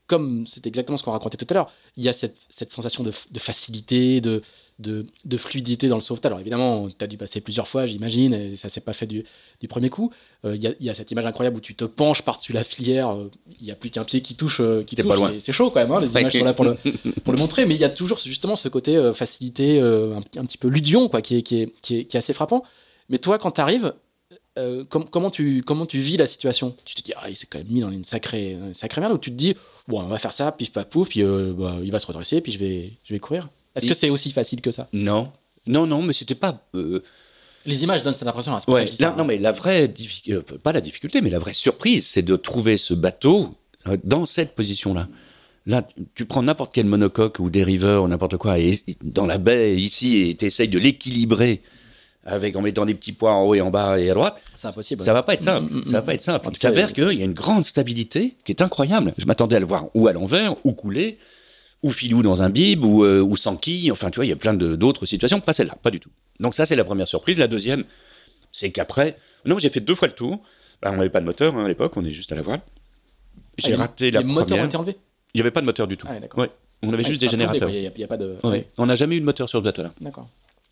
[0.07, 3.03] comme c'est exactement ce qu'on racontait tout à l'heure, il y a cette, cette sensation
[3.03, 4.43] de, facilité, de,
[4.79, 6.29] de, de fluidité dans le sauvetage.
[6.31, 9.25] Alors évidemment, tu as dû passer plusieurs fois, j'imagine, et ça s'est pas fait du,
[9.61, 10.13] du premier coup.
[10.45, 13.15] Euh, Il y, a, y cette image incroyable où tu te penches par-dessus la filière,
[13.15, 14.61] euh, il n'y a plus qu'un pied qui touche.
[14.61, 15.07] euh, qui touche.
[15.09, 15.33] pas loin.
[15.41, 16.77] C'est- chaud quand même, hein, les images sont là pour le,
[17.25, 20.21] pour le montrer, mais il y a toujours justement ce côté euh, facilité, euh, un,
[20.23, 22.33] petit- un petit peu ludion, quoi, qui est, qui est, qui est, qui est assez
[22.33, 22.63] frappant.
[23.09, 23.95] Mais toi, quand tu arrives,
[24.89, 26.75] comment, tu, comment tu vis la situation?
[26.85, 29.13] Tu te dis, ah, il s'est quand même mis dans une sacrée, une sacrée merde,
[29.15, 29.55] ou tu te dis,
[29.89, 32.41] bon, on va faire ça, pif, paf, pouf, puis euh, bah, il va se redresser,
[32.41, 33.49] puis je vais, je vais courir?
[33.75, 34.89] Est-ce Il- que c'est aussi facile que ça?
[34.93, 35.31] Non,
[35.67, 36.67] non, non, mais c'était pas.
[36.75, 37.03] euh,
[37.67, 39.25] Les images donnent cette impression, ça Ouais, là, ça, non, hein.
[39.25, 42.95] mais la vraie difficulté, pas la difficulté, mais la vraie surprise, c'est de trouver ce
[42.95, 43.55] bateau
[43.87, 45.09] euh, dans cette position-là.
[45.67, 49.37] Là, tu prends n'importe quel monocoque ou dériveur ou n'importe quoi, et, et dans la
[49.39, 51.61] baie ici, et tu essayes de l'équilibrer
[52.27, 54.69] avec en mettant des petits points en haut et en bas et à droite, C'est
[54.69, 55.03] impossible.
[55.03, 55.73] ça va pas être simple.
[55.73, 56.05] Mm, mm, ça va mm.
[56.05, 56.49] pas être simple.
[56.53, 59.15] Il s'avère qu'il y a une grande stabilité qui est incroyable.
[59.17, 61.19] Je m'attendais à le voir ou à l'envers, ou couler,
[61.83, 63.91] ou filou dans un bib, ou, euh, ou sans quille.
[63.93, 65.41] Enfin, tu vois, il y a plein d'autres situations.
[65.41, 66.11] Pas celle-là, pas du tout.
[66.41, 67.39] Donc ça, c'est la première surprise.
[67.39, 67.85] La deuxième,
[68.53, 70.41] c'est qu'après, non, j'ai fait deux fois le tour.
[70.83, 72.61] Alors, on n'avait pas de moteur hein, à l'époque, on est juste à la voile.
[73.59, 74.65] J'ai Ah, raté la Les moteurs ont première.
[74.67, 74.97] été enlevés
[75.33, 76.07] Il n'y avait pas de moteur du tout.
[76.11, 76.29] Ah, ouais.
[76.37, 76.51] Ouais.
[76.83, 77.69] On avait Ah, juste des générateurs.
[77.69, 78.37] quoi, Il n'y a, il y a pas de.
[78.45, 78.51] Ouais.
[78.51, 79.93] ouais, On n'a jamais eu de moteur sur ce bateau-là.
[80.01, 80.29] D'accord.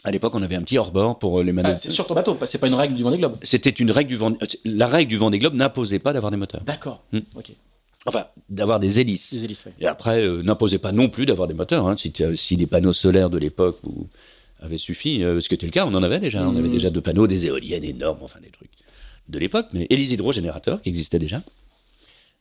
[0.07, 1.79] À l'époque, on avait un petit hors-bord pour euh, les Ah, manœuvres.
[1.79, 3.39] c'est sur ton bateau, c'est pas une règle du Vendée Globe.
[3.43, 4.39] C'était une règle du Vendée...
[4.65, 6.63] La règle du Vendée Globe n'imposait pas d'avoir des moteurs.
[6.65, 7.03] D'accord.
[7.13, 7.21] Hmm.
[7.37, 7.53] Ok.
[8.07, 9.33] Enfin, d'avoir des hélices.
[9.33, 9.73] Les hélices, ouais.
[9.81, 11.89] Et après, euh, n'imposait pas non plus d'avoir des moteurs.
[11.89, 11.97] hein.
[11.97, 13.79] Si, si les panneaux solaires de l'époque
[14.61, 16.47] avaient suffi, euh, ce qui était le cas, on en avait déjà.
[16.47, 18.71] On avait déjà deux panneaux, des éoliennes énormes, enfin des trucs
[19.31, 21.43] de l'époque, mais et les hydrogénérateurs qui existaient déjà.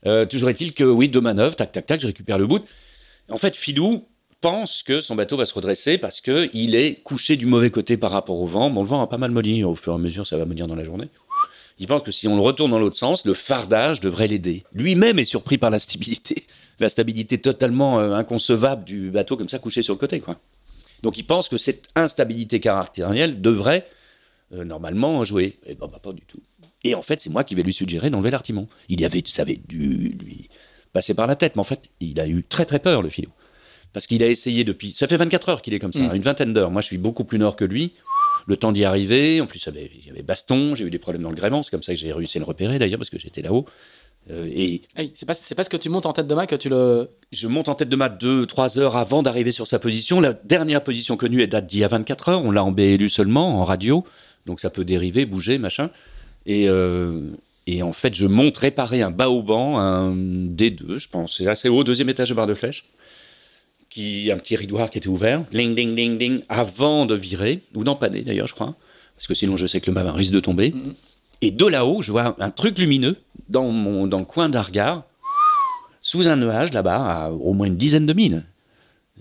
[0.05, 2.59] Euh, toujours est-il que oui, deux manœuvres, tac, tac, tac, je récupère le bout.
[3.29, 4.05] En fait, Filou
[4.43, 7.95] pense que son bateau va se redresser parce que il est couché du mauvais côté
[7.95, 8.69] par rapport au vent.
[8.69, 9.63] Bon, le vent a pas mal molli.
[9.63, 11.07] Au fur et à mesure, ça va mollir dans la journée.
[11.79, 14.65] Il pense que si on le retourne dans l'autre sens, le fardage devrait l'aider.
[14.73, 16.45] Lui-même est surpris par la stabilité,
[16.79, 20.21] la stabilité totalement euh, inconcevable du bateau comme ça couché sur le côté.
[21.03, 23.87] Donc il pense que cette instabilité caractérielle devrait
[24.53, 25.57] euh, normalement jouer.
[25.65, 26.41] Et ben, bah, pas du tout.
[26.83, 28.67] Et en fait, c'est moi qui vais lui suggérer d'enlever l'artimon.
[28.89, 30.49] Il y avait, ça avait dû lui
[30.91, 33.29] passer par la tête, mais en fait, il a eu très très peur, le philo.
[33.93, 34.93] Parce qu'il a essayé depuis.
[34.95, 36.15] Ça fait 24 heures qu'il est comme ça, Mm.
[36.15, 36.71] une vingtaine d'heures.
[36.71, 37.93] Moi, je suis beaucoup plus nord que lui.
[38.47, 39.39] Le temps d'y arriver.
[39.39, 40.75] En plus, il y avait- baston.
[40.75, 41.61] J'ai eu des problèmes dans le gréement.
[41.63, 43.65] C'est comme ça que j'ai réussi à le repérer, d'ailleurs, parce que j'étais là-haut.
[44.31, 46.55] Euh, et Hey, c'est pas, c'est parce que tu montes en tête de mât que
[46.55, 47.09] tu le.
[47.31, 50.19] je monte en tête de mat deux, trois heures avant d'arriver sur sa position.
[50.21, 52.43] La dernière position connue, elle date d'il y a 24 heures.
[52.45, 54.05] On l'a en BLU seulement, en radio.
[54.45, 55.89] Donc ça peut dériver, bouger, machin.
[56.45, 57.31] Et, euh,
[57.67, 61.37] et en fait, je monte réparer un baoban, un D2, je pense.
[61.37, 62.85] C'est assez haut, deuxième étage de barre de flèche.
[63.93, 65.43] Qui, un petit ridoir qui était ouvert.
[65.51, 66.41] Ding, ding, ding, ding.
[66.49, 68.75] Avant de virer, ou d'empanner d'ailleurs, je crois.
[69.15, 70.71] Parce que sinon, je sais que le marin risque de tomber.
[70.71, 70.95] Mhm.
[71.41, 73.17] Et de là-haut, je vois un truc lumineux
[73.49, 75.03] dans, mon, dans le coin d'un regard
[76.01, 78.43] sous un nuage là-bas, à au moins une dizaine de milles.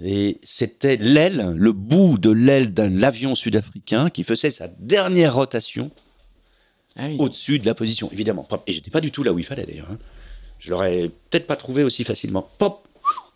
[0.03, 5.91] Et c'était l'aile, le bout de l'aile d'un avion sud-africain qui faisait sa dernière rotation
[6.97, 7.17] Ah oui.
[7.19, 8.49] au-dessus de la position, évidemment.
[8.67, 9.89] Et j'étais pas du tout là où il fallait d'ailleurs.
[9.93, 9.99] hein.
[10.59, 12.49] Je l'aurais peut-être pas trouvé aussi facilement.
[12.59, 12.89] Pop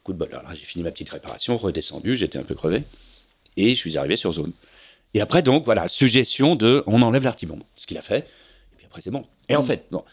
[0.06, 0.28] Coup de bol.
[0.30, 2.84] Alors là, j'ai fini ma petite réparation, redescendu, j'étais un peu crevé.
[3.56, 4.52] Et je suis arrivé sur zone.
[5.14, 7.64] Et après, donc, voilà, suggestion de on enlève l'artibombe.
[7.74, 8.18] Ce qu'il a fait.
[8.18, 9.26] Et puis après, c'est bon.
[9.48, 9.66] Et en Mm.
[9.66, 10.04] fait, bon,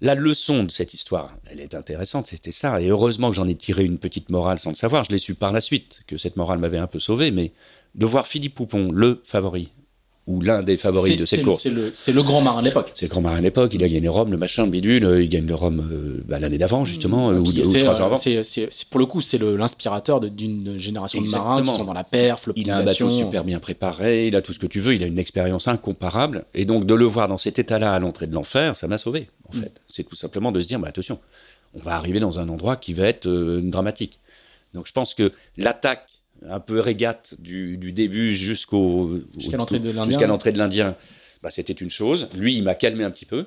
[0.00, 2.80] la leçon de cette histoire, elle est intéressante, c'était ça.
[2.80, 5.04] Et heureusement que j'en ai tiré une petite morale sans le savoir.
[5.04, 7.30] Je l'ai su par la suite, que cette morale m'avait un peu sauvé.
[7.30, 7.52] Mais
[7.96, 9.72] de voir Philippe Poupon, le favori,
[10.26, 12.92] ou l'un des favoris de cette course, C'est le, grand marin de l'époque.
[12.94, 15.22] c'est le grand marin à l'époque, il a gagné Rome, le machin, le bidule, euh,
[15.22, 18.16] il gagne le Rome euh, bah, l'année d'avant, justement, euh, ou, trois ans avant.
[18.90, 22.48] pour le coup, c'est l'inspirateur de- d'une génération de marins qui sont dans la perf,
[22.56, 25.02] Il a un bateau super bien préparé, il a tout ce que tu veux, il
[25.02, 26.46] a une expérience incomparable.
[26.54, 29.28] Et donc, de le voir dans cet état-là à l'entrée de l'enfer, ça m'a sauvé,
[29.52, 29.60] en Mm.
[29.60, 29.72] fait.
[29.92, 31.18] C'est tout simplement de se dire, bah, attention,
[31.74, 34.20] on va arriver dans un endroit qui va être euh, dramatique.
[34.72, 36.06] Donc, je pense que l'attaque
[36.48, 40.04] un peu régate du, du début jusqu'au Jusqu'à l'entrée de l'Indien.
[40.10, 40.96] jusqu'à l'entrée de l'Indien,
[41.42, 42.28] bah, c'était une chose.
[42.36, 43.46] Lui, il m'a calmé un petit peu.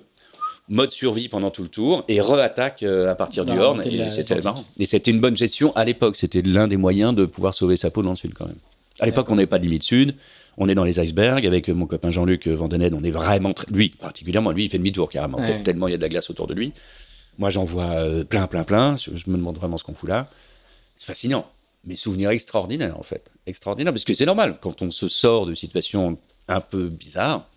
[0.70, 3.82] Mode survie pendant tout le tour et re-attaque euh, à partir du Horn.
[3.86, 4.66] Et c'était marrant.
[4.80, 6.18] Et c'était une bonne gestion à l'époque.
[6.18, 8.58] C'était l'un des moyens de pouvoir sauver sa peau dans le sud quand même.
[9.00, 10.16] À l'époque, on n'avait pas de limite sud.
[10.58, 12.94] On est dans les icebergs avec euh, mon copain Jean-Luc Vandened.
[12.96, 14.52] On est vraiment très- lui particulièrement.
[14.52, 15.62] Lui, il fait demi-tour carrément Ouais.
[15.64, 16.74] tellement il y a de la glace autour de lui.
[17.38, 18.96] Moi, j'en vois euh, plein, plein, plein.
[18.98, 20.28] Je me demande vraiment ce qu'on fout là.
[20.98, 21.48] C'est fascinant.
[21.88, 25.56] Mes souvenirs extraordinaires en fait, extraordinaires parce que c'est normal quand on se sort de
[25.56, 26.18] situations
[26.48, 27.48] un peu bizarres.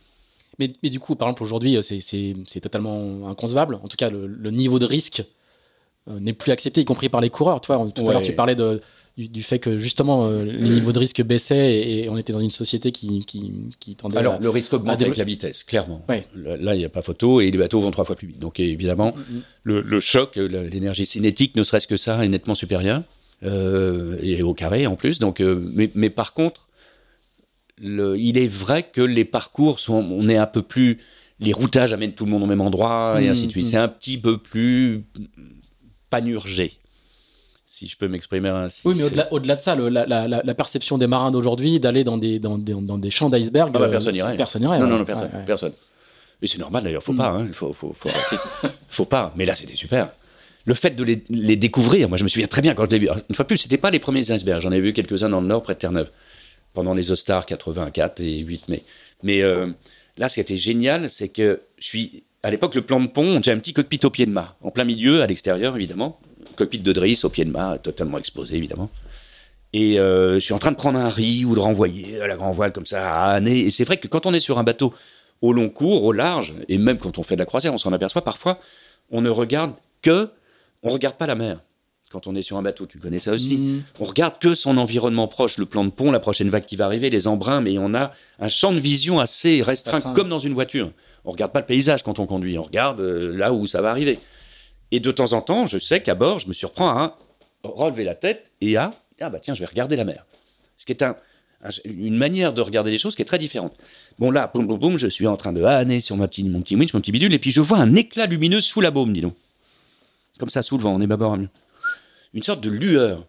[0.58, 3.74] Mais, mais du coup, par exemple, aujourd'hui, euh, c'est- totalement inconcevable.
[3.82, 5.24] En tout cas, le, le niveau de risque
[6.08, 7.60] euh, n'est plus accepté, y compris par les coureurs.
[7.60, 8.80] Tu vois, tout à l'heure, tu parlais de,
[9.16, 12.32] du, du fait que justement euh, les niveaux de risque baissaient et, et on était
[12.32, 15.64] dans une société qui, qui, qui tendait Alors, à- le risque augmente avec la vitesse,
[15.64, 16.04] clairement.
[16.08, 16.26] Ouais.
[16.36, 18.38] Là, il n'y a pas photo et les bateaux vont trois fois plus vite.
[18.38, 19.42] Donc, évidemment, Mhm.
[19.64, 23.02] le, le choc, l'énergie cinétique, ne serait-ce que ça, est nettement supérieure.
[23.42, 25.18] Euh, et au carré en plus.
[25.18, 26.68] Donc, euh, mais, mais par contre,
[27.78, 30.98] le- il est vrai que les parcours sont, on est un peu plus,
[31.38, 33.64] les routages amènent tout le monde au même endroit et ainsi de suite.
[33.64, 33.70] mhm.
[33.70, 35.04] C'est un petit peu plus
[36.10, 36.72] panurgé,
[37.66, 38.82] si je peux m'exprimer ainsi.
[38.84, 41.80] Oui, mais au-delà au-delà de ça, le- la, la- la- la perception des marins d'aujourd'hui
[41.80, 44.36] d'aller dans des, dans, des, dans des champs d'iceberg, Ah bah, euh, personne n'irait.
[44.36, 45.30] personne n'irait, Non, non, non, personne.
[45.32, 45.44] Ouais, ouais.
[45.46, 45.72] personne.
[46.42, 47.18] Et c'est normal d'ailleurs, faut Mm.
[47.18, 48.36] pas, hein, il faut, faut, faut arrêter.
[48.88, 49.32] faut pas.
[49.36, 50.10] Mais là, c'était super.
[50.70, 53.08] Le fait de les, découvrir, moi je me souviens très bien quand je l'ai vu.
[53.08, 54.60] Alors, Une fois plus, c'était pas les premiers icebergs.
[54.60, 56.12] J'en ai vu quelques-uns dans le nord, près de Terre-Neuve,
[56.74, 58.84] pendant les Ostars 84 et 8 mai.
[59.24, 59.72] Mais euh,
[60.16, 62.22] là, ce qui était génial, c'est que je suis.
[62.44, 64.70] À l'époque, le plan de pont, j'ai un petit cockpit au pied de mât, en
[64.70, 66.20] plein milieu, à l'extérieur évidemment.
[66.54, 68.90] Cockpit de Driss au pied de mât, totalement exposé évidemment.
[69.72, 72.36] Et euh, je suis en train de prendre un riz ou de renvoyer à la
[72.36, 73.58] grand voile comme ça à année.
[73.58, 74.94] Et c'est vrai que quand on est sur un bateau
[75.42, 77.92] au long cours, au large, et même quand on fait de la croisière, on s'en
[77.92, 78.60] aperçoit parfois,
[79.10, 80.30] on ne regarde que,
[80.82, 81.60] on regarde pas la mer.
[82.10, 83.56] Quand on est sur un bateau, tu connais ça aussi.
[83.56, 83.82] Mm.
[84.00, 86.86] On regarde que son environnement proche, le plan de pont, la prochaine vague qui va
[86.86, 90.14] arriver, les embruns, mais on a un champ de vision assez restreint, Restreint.
[90.14, 90.90] comme dans une voiture.
[91.24, 93.90] On regarde pas le paysage quand on conduit, on regarde euh, là où ça va
[93.90, 94.18] arriver.
[94.90, 97.18] Et de temps en temps, je sais qu'à bord, je me surprends à
[97.62, 100.24] relever la tête et à ah bah tiens, je vais regarder la mer.
[100.78, 101.14] Ce qui est un,
[101.62, 103.76] un- une manière de regarder les choses qui est très différente.
[104.18, 106.62] Bon là, boum boum boum, je suis en train de hanner sur ma petite, mon
[106.62, 109.12] petit winch, mon petit bidule, et puis je vois un éclat lumineux sous la baume,
[109.12, 109.34] dis donc.
[110.40, 111.50] Comme ça, sous le vent, on est bâbord à mieux.
[112.32, 113.26] Une sorte de lueur.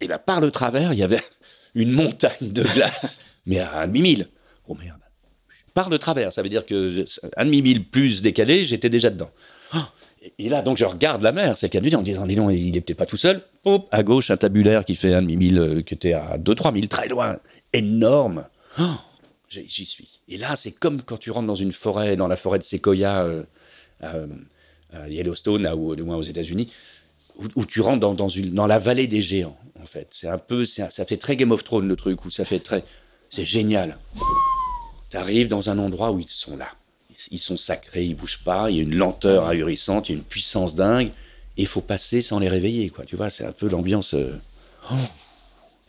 [0.00, 1.22] Et là, par le travers, il y avait
[1.74, 4.28] une montagne de glace, mais à un demi-mille.
[4.68, 5.00] Oh merde.
[5.72, 9.30] Par le travers, ça veut dire que un demi-mille plus décalé, j'étais déjà dedans.
[9.72, 9.90] Ah
[10.38, 12.34] et là, donc, je regarde la mer, c'est le cas de dire, en disant, dis
[12.34, 13.40] donc, il n'était pas tout seul.
[13.64, 16.88] Hop, à gauche, un tabulaire qui fait un demi-mille, euh, qui était à 2-3 milles,
[16.88, 17.38] très loin,
[17.72, 18.44] énorme.
[18.80, 18.96] Oh,
[19.48, 20.20] j'y suis.
[20.28, 23.22] Et là, c'est comme quand tu rentres dans une forêt, dans la forêt de Sequoia,
[23.22, 23.44] euh,
[25.08, 26.72] Yellowstone, là, ou loin aux États-Unis,
[27.38, 29.56] où, où tu rentres dans, dans, une, dans la vallée des géants.
[29.82, 30.08] en fait.
[30.10, 32.58] C'est un peu, un- ça fait très Game of Thrones le truc, où ça fait
[32.60, 32.84] très,
[33.30, 33.98] c'est génial.
[35.10, 36.68] T'arrives dans un endroit où ils sont là.
[37.10, 40.14] Ils- Ils sont sacrés, ils bougent pas, il y a une lenteur ahurissante, il y
[40.14, 41.08] a une puissance dingue,
[41.56, 43.04] et il faut passer sans les réveiller, quoi.
[43.04, 44.14] Tu vois, c'est un peu l'ambiance.
[44.14, 44.36] euh,
[44.90, 44.94] oh.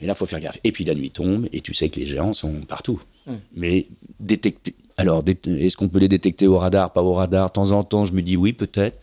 [0.01, 0.57] Et là, faut faire gaffe.
[0.63, 3.01] Et puis la nuit tombe, et tu sais que les géants sont partout.
[3.27, 3.33] Mm.
[3.55, 3.87] Mais
[4.19, 4.73] détecter.
[4.99, 7.49] Alors, est-ce qu'on peut les détecter au radar, pas au radar?
[7.49, 8.99] De temps en temps, je me dis oui, peut-être.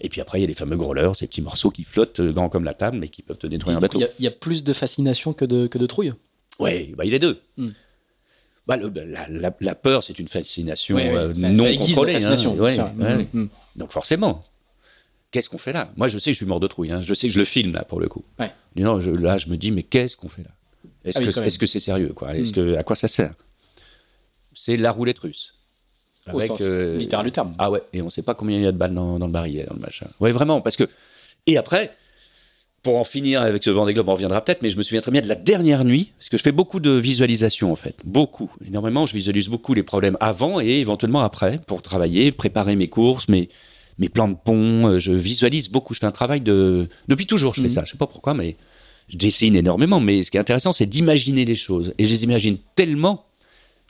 [0.00, 2.32] Et puis après, il y a les fameux growlers, ces petits morceaux qui flottent, euh,
[2.32, 3.98] grands comme la table, mais qui peuvent te détruire un bateau.
[3.98, 6.12] Il y, a- il y a plus de fascination que de, que de trouille.
[6.58, 7.40] Oui, bah, il est deux.
[7.56, 7.68] Mm.
[8.66, 12.10] Bah, le- la, la- la peur, c'est une fascination euh, ça- non ça contrôlée.
[12.12, 12.14] hein.
[12.14, 12.90] fascination, bien Ouais, sûr.
[12.98, 13.16] ouais.
[13.16, 13.48] Mm, mm.
[13.76, 14.42] Donc forcément,
[15.30, 15.92] qu'est-ce qu'on fait là?
[15.96, 16.90] Moi, je sais que je suis mort de trouille.
[16.90, 17.00] hein.
[17.02, 18.24] Je sais que je le filme là pour le coup.
[18.40, 18.52] Ouais.
[18.74, 20.50] Non, je- là, je me dis, mais qu'est-ce qu'on fait là?
[21.04, 22.34] Est-ce Ah oui, que c'est sérieux quoi?
[22.36, 23.32] Est-ce que à quoi ça sert?
[24.58, 25.52] C'est la roulette russe.
[26.32, 27.54] Au Avec, sens euh, littéral du terme.
[27.58, 29.32] Ah ouais, et on sait pas combien il y a de balles dans, dans le
[29.32, 30.06] barillet, dans le machin.
[30.18, 30.88] Ouais, vraiment, parce que.
[31.46, 31.92] Et après,
[32.82, 35.12] pour en finir avec ce Vendée Globe, on reviendra peut-être, mais je me souviens très
[35.12, 38.50] bien de la dernière nuit, parce que je fais beaucoup de visualisation en fait, beaucoup,
[38.66, 39.06] énormément.
[39.06, 43.48] Je visualise beaucoup les problèmes avant et éventuellement après pour travailler, préparer mes courses, mes,
[43.98, 44.88] mes plans de pont.
[44.88, 45.94] euh, Je visualise beaucoup.
[45.94, 46.88] Je fais un travail de.
[47.06, 47.72] Depuis toujours, je fais Mhm.
[47.74, 47.84] ça.
[47.84, 48.56] Je sais pas pourquoi, mais
[49.08, 50.00] je dessine énormément.
[50.00, 51.94] Mais ce qui est intéressant, c'est d'imaginer les choses.
[51.98, 53.26] Et je les imagine tellement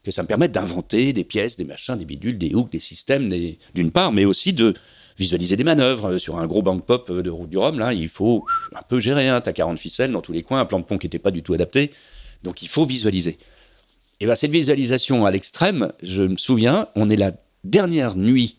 [0.07, 3.29] que ça me permet d'inventer des pièces, des machins, des bidules, des hooks, des systèmes,
[3.75, 4.73] d'une part, mais aussi de
[5.19, 6.13] visualiser des manœuvres.
[6.15, 8.45] Euh, Sur un gros bank pop euh, de route du Rhum, là, il faut
[8.75, 9.29] un peu gérer.
[9.29, 9.41] Hein.
[9.41, 11.31] Tu as 40 ficelles dans tous les coins, un plan de pont qui n'était pas
[11.31, 11.91] du tout adapté.
[12.43, 13.39] Donc il faut visualiser.
[14.21, 17.33] Et bien cette visualisation à l'extrême, je me souviens, on est la
[17.65, 18.57] dernière nuit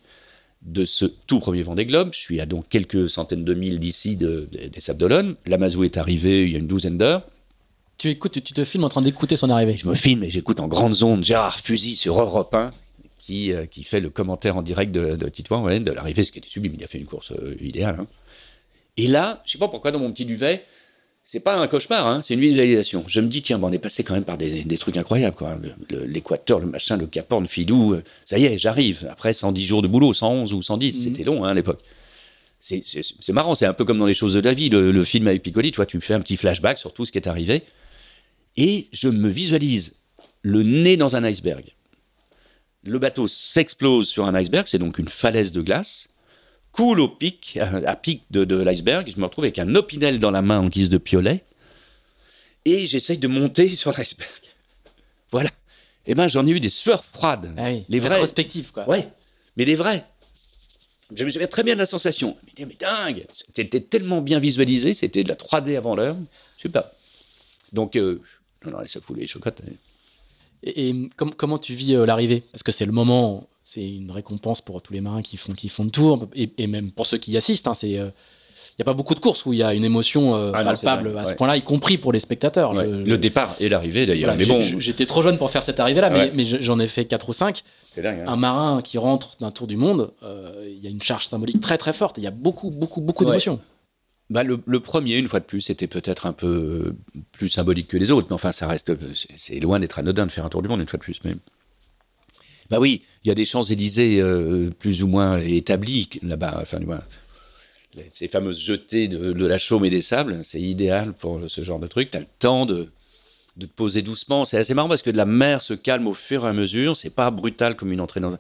[0.64, 2.10] de ce tout premier Vendée Globe.
[2.12, 5.36] Je suis à donc quelques centaines de milles d'ici de- des Sables d'Olonne.
[5.46, 7.24] L'Amazou est arrivé il y a une douzaine d'heures.
[7.98, 9.76] Tu écoutes, tu te filmes en train d'écouter son arrivée.
[9.76, 12.72] Je me filme et j'écoute en grande ondes Gérard Fusy sur Europe 1
[13.18, 16.32] qui, euh, qui fait le commentaire en direct de, de Titouan, ouais, de l'arrivée, ce
[16.32, 16.74] qui était sublime.
[16.78, 17.98] Il a fait une course euh, idéale.
[18.00, 18.08] hein.
[18.98, 20.64] Et là, je sais pas pourquoi dans mon petit duvet,
[21.24, 23.04] c'est pas un cauchemar, hein, c'est une visualisation.
[23.08, 25.36] Je me dis, tiens, bon, on est passé quand même par des, des trucs incroyables.
[25.36, 25.58] quoi.
[25.62, 29.08] Le- le- L'équateur, le, machin, le Cap Horn, Filou, euh, ça y est, j'arrive.
[29.12, 31.04] Après 110 jours de boulot, 111 ou 110, Mhm.
[31.04, 31.82] c'était long hein, à l'époque.
[32.60, 34.70] C'est- marrant, c'est un peu comme dans les choses de la vie.
[34.70, 37.12] Le, le film avec Piccoli, tu vois, tu fais un petit flashback sur tout ce
[37.12, 37.64] qui est arrivé.
[38.58, 39.94] Et je me visualise
[40.42, 41.74] le nez dans un iceberg.
[42.84, 46.08] Le bateau s'explose sur un iceberg, c'est donc une falaise de glace,
[46.72, 49.12] coule au pic, à, à pic de, de l'iceberg.
[49.14, 51.44] Je me retrouve avec un opinel dans la main en guise de piolet,
[52.66, 54.30] et j'essaye de monter sur l'iceberg.
[55.32, 55.50] Voilà.
[56.06, 57.52] Eh ben, j'en ai eu des sueurs froides.
[57.58, 58.22] Ah oui, Les vrais.
[58.74, 58.88] quoi.
[58.88, 59.10] Ouais,
[59.58, 60.06] mais les vrais.
[61.14, 62.38] Je me souviens très bien de la sensation.
[62.56, 66.16] Dis, mais dingue, c'était tellement bien visualisé, c'était de la 3D avant l'heure.
[66.56, 66.84] Super.
[67.74, 68.22] Donc, euh,
[68.66, 69.62] non, non, ça fout les chocottes.
[70.64, 72.44] Et, et com- comment tu vis euh, l'arrivée?
[72.52, 75.70] Parce que c'est le moment, c'est une récompense pour tous les marins qui font, qui
[75.70, 77.68] font le tour, et, et même pour ceux qui y assistent.
[77.68, 78.10] hein, c'est, euh,
[78.72, 80.64] il n'y a pas beaucoup de courses où il y a une émotion euh, Ah
[80.64, 81.36] palpable à ce ouais.
[81.36, 82.72] point-là, y compris pour les spectateurs.
[82.74, 84.30] Ouais, Je- Le départ et l'arrivée d'ailleurs.
[84.36, 86.32] voilà, mais j'ai- bon, j'étais trop jeune pour faire cette arrivée-là, mais, Ouais.
[86.34, 87.64] mais je- j'en ai fait 4 ou 5.
[87.92, 88.20] c'est dingue.
[88.20, 88.32] hein.
[88.32, 91.60] Un marin qui rentre d'un tour du monde, euh, il y a une charge symbolique
[91.60, 92.18] très très forte.
[92.20, 93.60] Il y a beaucoup, beaucoup, beaucoup d'émotions.
[94.30, 96.96] Bah, le, premier, une fois de plus, c'était peut-être un peu euh,
[97.32, 100.32] plus symbolique que les autres, mais enfin, ça reste, c'est- c'est loin d'être anodin de
[100.32, 101.20] faire un tour du monde une fois de plus.
[101.24, 101.36] Mais
[102.70, 106.60] bah oui, il y a des Champs-Élysées euh, plus ou moins établis là-bas.
[106.62, 107.02] Enfin, du moins,
[108.12, 111.80] ces fameuses jetées de, de la chaume et des sables, c'est idéal pour ce genre
[111.80, 112.12] de truc.
[112.12, 112.90] Tu as le temps de,
[113.56, 114.44] de te poser doucement.
[114.44, 116.98] C'est assez marrant parce que la mer se calme au fur et à mesure.
[116.98, 118.40] C'est pas brutal comme une entrée dans un.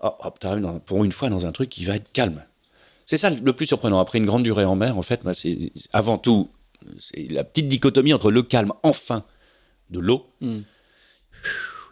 [0.00, 2.44] Oh, dans- pour une fois dans un truc qui va être calme.
[3.06, 4.00] C'est ça le plus surprenant.
[4.00, 6.50] Après une grande durée en mer, en fait, c'est avant tout,
[7.00, 9.24] c'est la petite dichotomie entre le calme enfin
[9.90, 10.58] de l'eau, Mm.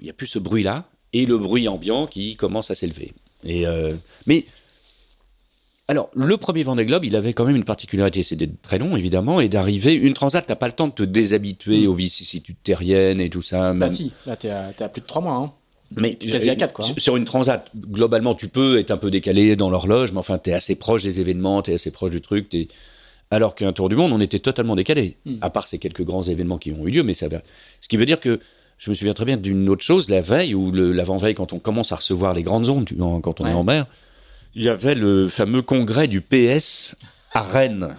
[0.00, 3.12] il n'y a plus ce bruit-là, et le bruit ambiant qui commence à s'élever.
[3.44, 3.94] Et euh,
[4.26, 4.44] mais
[5.86, 8.96] alors, le premier Vendée Globe, il avait quand même une particularité, c'est d'être très long,
[8.96, 9.92] évidemment, et d'arriver.
[9.92, 11.90] Une transat, t'as pas le temps de te déshabituer Mm.
[11.90, 13.68] aux vicissitudes terriennes et tout ça.
[13.68, 15.34] Bah même- si, là t'es à, à plus de 3 mois.
[15.36, 15.52] Hein.
[15.96, 16.94] Mais quasi à quatre, quoi, hein.
[16.98, 20.50] Sur- une transat, globalement, tu peux être un peu décalé dans l'horloge, mais enfin, tu
[20.50, 22.48] es assez proche des événements, tu es assez proche du truc.
[22.48, 22.68] t'es-
[23.30, 25.36] Alors qu'un tour du monde, on était totalement décalé, Mm.
[25.40, 27.02] à part ces quelques grands événements qui ont eu lieu.
[27.02, 27.26] Mais ça.
[27.80, 28.38] Ce qui veut dire que
[28.78, 31.58] je me souviens très bien d'une autre chose, la veille ou le- l'avant-veille, quand on
[31.58, 32.88] commence à recevoir les grandes ondes,
[33.22, 33.50] quand on Ouais.
[33.50, 33.86] est en mer,
[34.54, 36.96] il y avait le fameux congrès du PS
[37.32, 37.96] à Rennes.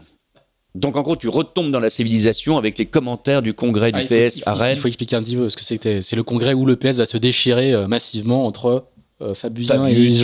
[0.75, 4.05] Donc en gros, tu retombes dans la civilisation avec les commentaires du congrès du Ah,
[4.05, 4.77] PS faut, à Rennes.
[4.77, 6.01] Il faut expliquer un petit peu ce que c'était.
[6.01, 8.85] C'est le congrès où le PS va se déchirer euh, massivement entre
[9.21, 10.23] euh, Fabusien Fabius,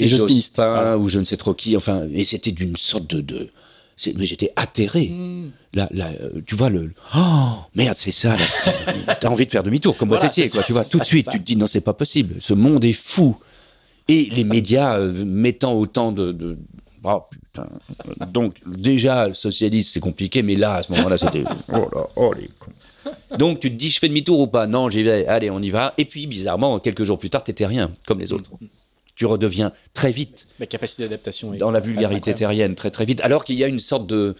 [0.00, 0.08] et.
[0.08, 1.76] Jospin, ou je ne sais trop qui.
[1.76, 3.50] Enfin, et c'était d'une sorte de,
[4.14, 5.08] mais j'étais atterré.
[5.08, 5.50] Mm.
[5.74, 7.18] Là, là, euh, tu vois le, oh
[7.74, 8.36] merde, c'est ça.
[9.20, 10.60] T'as envie de faire demi-tour, comme Voilà, Boitessier, c'est quoi.
[10.60, 12.36] ça, Tu vois, tout ça, de suite, tu te dis non, c'est pas possible.
[12.40, 13.36] Ce monde est fou.
[14.08, 16.56] Et les médias euh, mettant autant de, de-
[17.06, 17.68] Oh putain.
[18.32, 21.44] Donc, déjà, socialiste, c'est compliqué, mais là, à ce moment-là, c'était.
[21.72, 22.72] Oh là, oh les cons.
[23.38, 24.66] Donc, tu te dis, je fais demi-tour ou pas?
[24.66, 25.94] Non, j'y vais, allez, on y va.
[25.98, 28.50] Et puis, bizarrement, quelques jours plus tard, t'étais rien, comme les autres.
[29.14, 30.46] Tu redeviens très vite.
[30.58, 31.52] La capacité d'adaptation.
[31.52, 33.20] Dans la vulgarité terrienne, très très vite.
[33.22, 34.36] Alors qu'il y a une sorte de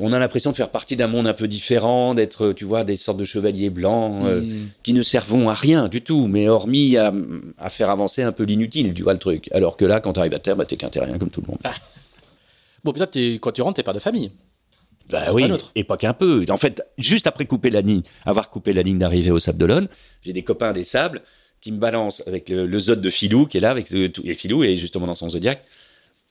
[0.00, 2.96] on a l'impression de faire partie d'un monde un peu différent, d'être, tu vois, des
[2.96, 4.68] sortes de chevaliers blancs euh, mm.
[4.82, 7.12] qui ne servent à rien du tout, mais hormis à,
[7.68, 9.48] faire avancer un peu l'inutile, tu vois le truc.
[9.52, 11.48] Alors que là, quand tu arrives à terre, bah, t'es qu'un terrien comme tout le
[11.48, 11.58] monde.
[11.64, 11.74] Ah.
[12.82, 14.32] Bon, peut-être quand tu rentres, t'es père de famille.
[15.10, 16.46] Bah oui, et pas qu'un peu.
[16.48, 19.88] En fait, juste après couper la ligne, avoir coupé la ligne d'arrivée au Sable d'Olonne,
[20.22, 21.20] j'ai des copains des Sables
[21.60, 24.34] qui me balancent avec le, le Zod de Filou qui est là, avec tous les
[24.34, 25.28] Filou, et justement dans son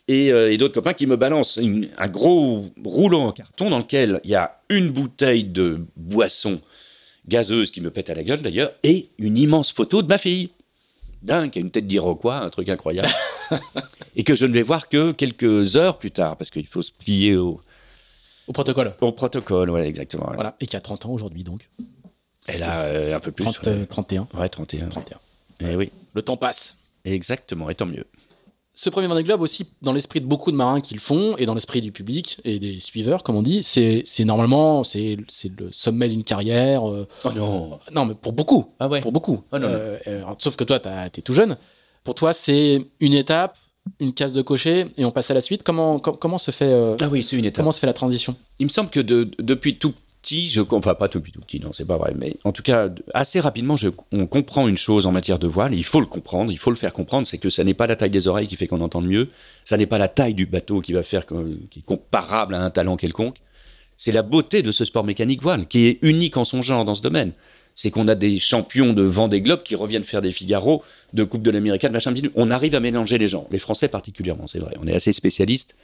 [0.10, 4.32] Euh, et, d'autres copains qui me balancent un gros rouleau en carton dans lequel il
[4.32, 6.62] y a une bouteille de boisson
[7.28, 10.50] gazeuse qui me pète à la gueule d'ailleurs, et une immense photo de ma fille.
[11.22, 13.10] Dingue, qui a une tête d'Iroquois, un truc incroyable.
[14.16, 16.92] et que je ne vais voir que quelques heures plus tard, parce qu'il faut se
[16.92, 17.62] plier au...
[18.48, 18.96] Au protocole.
[19.02, 20.32] Au protocole, ouais, exactement.
[20.34, 21.70] Voilà, et qui a 30 ans aujourd'hui donc.
[22.48, 23.46] Elle a euh, un peu plus.
[23.88, 24.28] 31.
[24.34, 24.88] Ouais, 31.
[24.88, 25.20] 31.
[25.60, 25.92] Et oui.
[26.16, 26.78] Le temps passe.
[27.06, 28.06] Exactement, et tant mieux
[28.80, 31.46] ce premier Vendée Globe aussi, dans l'esprit de beaucoup de marins qui le font, et
[31.46, 36.08] dans l'esprit du public et des suiveurs, comme on dit, c'est normalement c'est le sommet
[36.08, 36.90] d'une carrière.
[36.90, 37.80] Euh, oh non.
[37.92, 38.74] Non, mais pour beaucoup.
[38.80, 39.02] Ah ouais.
[39.02, 39.44] Pour beaucoup.
[39.52, 41.58] Oh non, euh, sauf que toi, t'es tout jeune.
[42.06, 43.58] Pour toi, c'est une étape,
[44.00, 45.64] une case de cocher, et on passe à la suite.
[45.64, 47.58] Comment, comment se fait euh, Ah oui, c'est une étape.
[47.58, 48.38] Comment se fait la transition?
[48.60, 51.74] Il me semble que depuis tout petit, je, enfin pas tout petit, tout petit, non,
[51.74, 55.12] c'est pas vrai, mais en tout cas, assez rapidement, je, on comprend une chose en
[55.12, 57.64] matière de voile, il faut le comprendre, il faut le faire comprendre, c'est que ça
[57.64, 59.30] n'est pas la taille des oreilles qui fait qu'on entend mieux,
[59.64, 62.70] ça n'est pas la taille du bateau qui va faire, qui est comparable à un
[62.70, 63.38] talent quelconque,
[63.98, 66.96] c'est la beauté de ce sport mécanique voile, qui est unique en son genre dans
[66.96, 67.34] ce domaine.
[67.76, 70.84] C'est qu'on a des champions de Vendée Globe qui reviennent faire des Figaro,
[71.14, 74.48] de Coupe de l'Amérique, de machin, on arrive à mélanger les gens, les Français particulièrement,
[74.48, 75.76] c'est vrai, on est assez spécialistes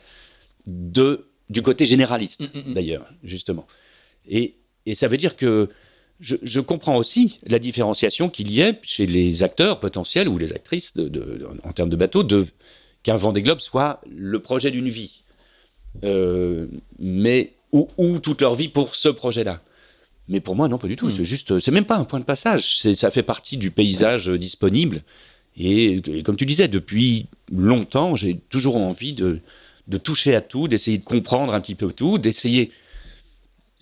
[0.67, 2.73] de, du côté généraliste, mm, mm, mm.
[2.73, 3.67] d'ailleurs, justement.
[4.29, 4.55] Et,
[4.93, 5.69] ça veut dire que
[6.19, 10.93] je, comprends aussi la différenciation qu'il y ait chez les acteurs potentiels ou les actrices
[11.63, 12.47] en termes de bateau de,
[13.03, 15.23] qu'un Vendée Globe soit le projet d'une vie.
[16.03, 16.67] Euh,
[16.99, 19.61] mais ou, toute leur vie pour ce projet-là.
[20.29, 21.07] Mais pour moi, non, pas du tout.
[21.07, 21.11] Hmm.
[21.11, 22.77] C'est juste, c'est même pas un point de passage.
[22.77, 25.03] Ça fait partie du paysage disponible.
[25.57, 29.39] Et, comme tu disais, depuis longtemps, j'ai toujours envie de,
[29.87, 32.71] de toucher à tout, d'essayer de comprendre un petit peu tout, d'essayer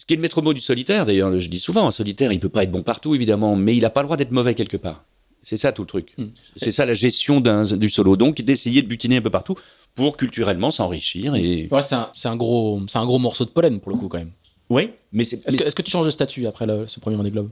[0.04, 2.40] ce qui est le maître mot du solitaire, d'ailleurs, je dis souvent, un solitaire, il
[2.42, 4.76] peut pas être bon partout, évidemment, mais il n'a pas le droit d'être mauvais quelque
[4.76, 5.06] part.
[5.44, 6.12] C'est ça tout le truc.
[6.18, 6.26] Hmm.
[6.58, 8.18] C'est ça la gestion du solo.
[8.18, 9.56] Donc, d'essayer de butiner un peu partout
[9.96, 11.36] pour culturellement s'enrichir.
[11.36, 11.70] Et...
[11.72, 14.32] Ouais, c'est un, gros, un gros morceau de pollen, pour le coup, quand même.
[14.70, 15.42] Oui, mais c'est.
[15.48, 17.52] Est-ce que, tu changes de statut après ce premier Vendée Globe?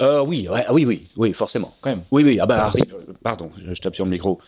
[0.00, 1.74] Euh, oui, oui, oui, oui, forcément.
[1.80, 2.02] Quand même.
[2.12, 2.38] Oui, oui.
[2.40, 2.94] Ah bah, arrive.
[3.24, 4.38] Pardon, je tape sur le micro.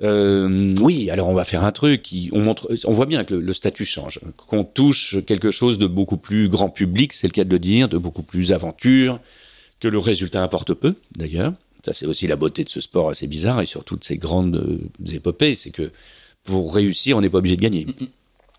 [0.00, 2.02] Euh, oui, alors on va faire un truc.
[2.02, 5.86] Qui, on montre, on voit bien que le, statut change, qu'on touche quelque chose de
[5.86, 9.20] beaucoup plus grand public, c'est le cas de le dire, de beaucoup plus aventure,
[9.80, 11.52] que le résultat importe peu, d'ailleurs.
[11.84, 14.56] Ça, c'est aussi la beauté de ce sport assez bizarre et surtout de ces grandes
[14.56, 15.90] euh, épopées, c'est que
[16.44, 17.86] pour réussir, on n'est pas obligé de gagner.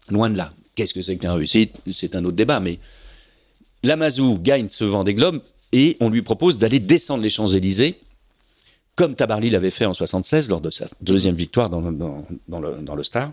[0.09, 0.53] Loin de là.
[0.75, 1.73] Qu'est-ce que c'est que la réussite?
[1.91, 2.79] C'est un autre débat, mais
[3.83, 5.41] Lamazou gagne ce vent des globes
[5.71, 7.99] et on lui propose d'aller descendre les Champs-Élysées
[8.99, 13.31] comme Tabarly l'avait fait en 76 lors de sa deuxième victoire dans, le, Star.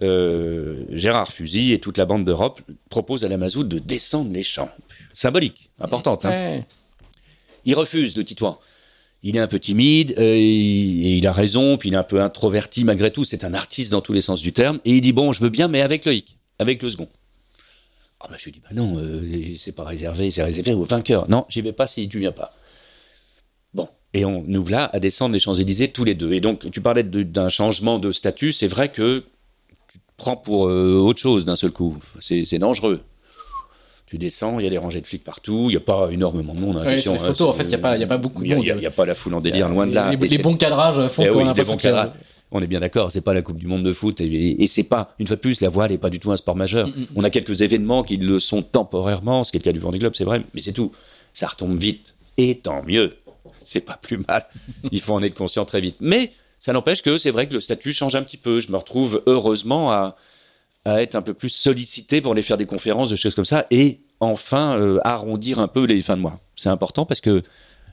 [0.00, 4.44] Euh, Gérard Fusy et toute la bande d'Europe proposent à la Mazout de descendre les
[4.44, 4.70] champs.
[5.12, 6.24] Symbolique, importante.
[6.24, 6.62] Hein.
[7.64, 8.60] Il refuse, le Titouan.
[9.24, 12.22] Il est un peu timide, euh, et, il a raison, puis il est un peu
[12.22, 13.24] introverti malgré tout.
[13.24, 14.78] C'est un artiste dans tous les sens du terme.
[14.84, 17.08] Et il dit Bon, je veux bien, mais avec Loïc, avec le second.
[18.20, 21.28] Ah bah, je lui dis Bah non, euh, c'est pas réservé, c'est réservé aux vainqueurs.
[21.28, 22.54] Non, j'y vais pas si tu viens pas.
[24.16, 26.32] Et on nous voilà à descendre les Champs-Élysées tous les deux.
[26.32, 28.50] Et donc, tu parlais d'un changement de statut.
[28.50, 29.24] C'est vrai que
[29.92, 31.98] tu te prends pour euh, autre chose d'un seul coup.
[32.20, 33.02] C'est dangereux.
[34.06, 36.54] Tu descends, il y a des rangées de flics partout, il n'y a pas énormément
[36.54, 36.76] de monde.
[36.78, 38.64] Hein, les hein, photos, en fait, il n'y a, pas, a pas beaucoup de monde.
[38.64, 40.12] Il n'y a, pas la foule en délire, loin de là.
[40.12, 42.10] Les, bons cadrages font eh qu'on a bons cadrages.
[42.52, 44.84] On est bien d'accord, c'est pas la Coupe du Monde de foot et, et c'est
[44.84, 46.86] pas, une fois de plus, la voile n'est pas du tout un sport majeur.
[46.86, 47.06] Mm, mm, mm.
[47.16, 49.98] On a quelques événements qui le sont temporairement, ce qui est le cas du Vendée
[49.98, 50.92] Globe, c'est vrai, mais c'est tout.
[51.34, 52.14] Ça retombe vite.
[52.38, 53.16] Et tant mieux
[53.66, 54.46] c'est pas plus mal.
[54.90, 55.96] Il faut en être conscient très vite.
[56.00, 58.60] Mais ça n'empêche que c'est vrai que le statut change un petit peu.
[58.60, 60.16] Je me retrouve heureusement à,
[60.84, 64.02] être un peu plus sollicité pour aller faire des conférences, de choses comme ça, et
[64.20, 66.38] enfin euh, arrondir un peu les fins de mois.
[66.54, 67.42] C'est important parce que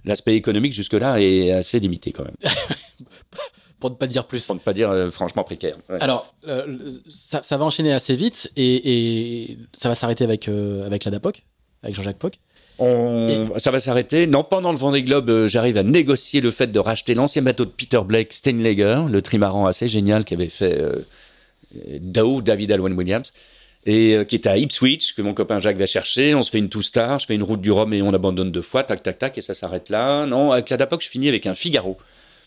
[0.05, 2.35] l'aspect économique jusque-là est assez limité quand même.
[3.79, 4.45] pour ne pas dire plus.
[4.45, 5.75] Pour ne pas dire euh, franchement précaire.
[5.89, 11.43] Alors, euh, ça, va enchaîner assez vite et, ça va s'arrêter avec, avec la DAPOC,
[11.81, 12.39] avec Jean-Jacques Poc.
[12.77, 14.27] Ça va s'arrêter.
[14.27, 17.65] Non, pendant le Vendée Globe, euh, j'arrive à négocier le fait de racheter l'ancien bateau
[17.65, 21.05] de Peter Blake, Steinleger, le trimaran assez génial qui avait fait euh,
[21.99, 23.31] David Alwyn Williams,
[23.85, 26.35] et euh, qui était à Ipswich, que mon copain Jacques va chercher.
[26.35, 28.61] On se fait une two-star, je fais une route du Rhum et on abandonne deux
[28.61, 30.25] fois, tac, tac, tac, et ça s'arrête là.
[30.25, 31.97] Non, avec la Dapoc, je finis avec un Figaro,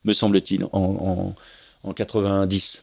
[0.05, 1.35] me semble-t-il, en, en,
[1.85, 2.83] en 90.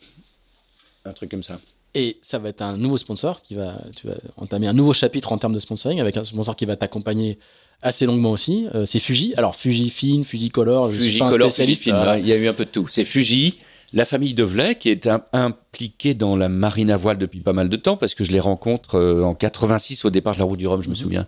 [1.05, 1.59] Un truc comme ça.
[1.95, 5.31] Et ça va être un nouveau sponsor qui va, tu vas entamer un nouveau chapitre
[5.31, 7.37] en termes de sponsoring avec un sponsor qui va t'accompagner
[7.83, 8.67] assez longuement aussi.
[8.73, 9.33] Euh, c'est Fuji.
[9.37, 11.75] Alors Fuji Film, Fuji Color, je Fuji suis pas un Color, Fuji.
[11.75, 12.87] Film, ouais, il y a eu un peu de tout.
[12.87, 13.59] C'est Fuji,
[13.91, 17.75] la famille Devlet, qui est impliquée dans la marine à voile depuis pas mal de
[17.75, 20.67] temps, parce que je les rencontre euh, en 86 au départ de la route du
[20.67, 21.27] Rhum, je me souviens.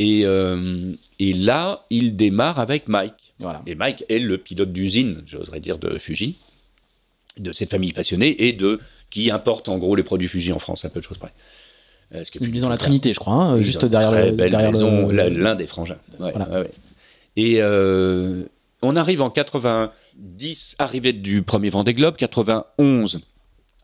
[0.00, 3.34] Et, euh, et là, il démarre avec Mike.
[3.38, 3.62] Voilà.
[3.66, 6.36] Et Mike est le pilote d'usine, j'oserais dire, de Fuji,
[7.38, 8.80] de cette famille passionnée et de
[9.10, 11.32] qui importe en gros les produits Fuji en France, à peu de choses près.
[12.14, 14.36] Euh, ce qui est Une maison La Trinité, je crois, hein, juste derrière très le.
[14.36, 15.98] belle derrière maison, le- l'un des frangins.
[16.18, 16.48] Ouais, Voilà.
[16.50, 16.70] ouais, ouais.
[17.36, 18.44] Et euh,
[18.82, 23.20] on arrive en 90, arrivée du premier Vendée Globe, 91,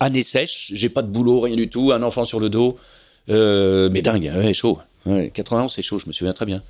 [0.00, 2.76] année sèche, j'ai pas de boulot, rien du tout, un enfant sur le dos,
[3.28, 4.78] euh, mais dingue, ouais, chaud.
[5.06, 6.62] Ouais, 91, c'est chaud, je me souviens très bien.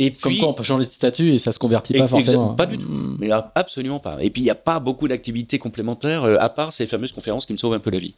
[0.00, 2.54] Et puis, Comme quoi, on peut changer de statut et ça se convertit pas forcément.
[2.54, 2.88] Pas du tout.
[2.88, 3.16] Mm.
[3.18, 4.18] Mais absolument pas.
[4.22, 7.46] Et puis, il n'y a pas beaucoup d'activités complémentaires, euh, à part ces fameuses conférences
[7.46, 8.14] qui me sauvent un peu la vie.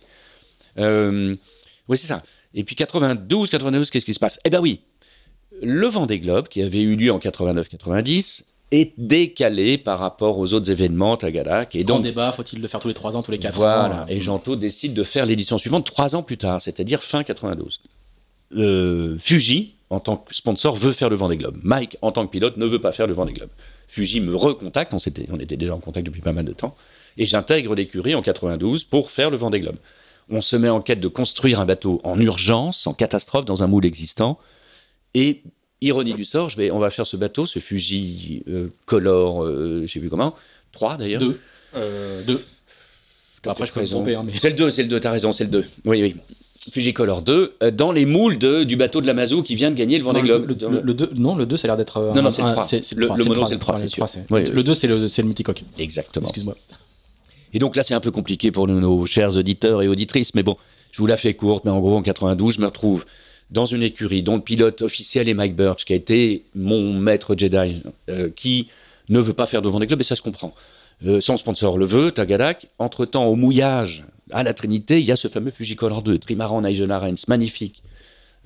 [0.78, 1.34] Euh,
[1.88, 2.22] oui, c'est ça.
[2.54, 4.38] Et puis, 92, 92, qu'est-ce qui se passe?
[4.44, 4.80] Eh ben oui,
[5.62, 10.70] le Vendée Globe, qui avait eu lieu en 89-90, est décalé par rapport aux autres
[10.70, 11.74] événements, Tagadak.
[11.74, 14.02] Et Grand donc, débat, faut-il le faire tous les 3 ans, tous les 4 voilà.
[14.02, 17.80] ans Et Janto décide de faire l'édition suivante trois ans plus tard, c'est-à-dire fin 92.
[18.56, 21.58] Euh, Fuji, en tant que sponsor, veut faire le Vendée Globe.
[21.62, 23.50] Mike, en tant que pilote, ne veut pas faire le Vendée Globe.
[23.88, 24.98] Fuji me recontacte, on,
[25.38, 26.76] était déjà en contact depuis pas mal de temps,
[27.18, 29.76] et j'intègre l'écurie en 92 pour faire le Vendée Globe.
[30.30, 33.66] On se met en quête de construire un bateau en urgence, en catastrophe, dans un
[33.66, 34.38] moule existant,
[35.14, 35.42] et
[35.80, 39.82] ironie du sort, je vais, on va faire ce bateau, ce Fuji euh, Color, euh,
[39.86, 40.36] je sais plus comment,
[40.72, 41.20] 3 d'ailleurs.
[41.20, 41.40] 2.
[41.74, 42.44] Euh, deux.
[43.44, 44.14] Après, je peux me tromper.
[44.14, 44.34] Hein, mais...
[44.38, 45.64] C'est le 2, c'est le 2, t'as raison, c'est le 2.
[45.86, 46.16] Oui, oui.
[46.72, 49.76] Fujicolor 2, euh, dans les moules de- du bateau de la Mazou qui vient de
[49.76, 50.46] gagner le Vendée Globe.
[50.46, 51.96] le, le- le deux, non, le 2, ça a l'air d'être.
[51.96, 52.64] euh, Non, non, c'est le un- trois.
[52.64, 54.06] C'est Le- trois, le c'est mono, trois, c'est le trois, le c'est sûr.
[54.30, 54.64] Oui, Le oui.
[54.64, 55.06] 2, c'est le, le.
[55.78, 56.26] Exactement.
[56.26, 56.56] Excuse-moi.
[57.52, 60.42] Et donc là, c'est un peu compliqué pour nos, nos chers auditeurs et auditrices, mais
[60.42, 60.56] bon,
[60.92, 63.06] je vous la fais courte, mais en gros, en 92, je me retrouve
[63.50, 67.34] dans une écurie dont le pilote officiel est Mike Birch, qui a été mon maître
[67.36, 68.68] Jedi, euh, qui
[69.08, 70.54] ne veut pas faire de Vendée Globe, et ça se comprend.
[71.06, 72.68] Euh, son sponsor le veut, Tagadak.
[72.78, 76.90] Entre-temps, au mouillage, à la Trinité, il y a ce fameux Fujicolor 2, trimaran Nigel
[76.90, 77.82] Arens, magnifique.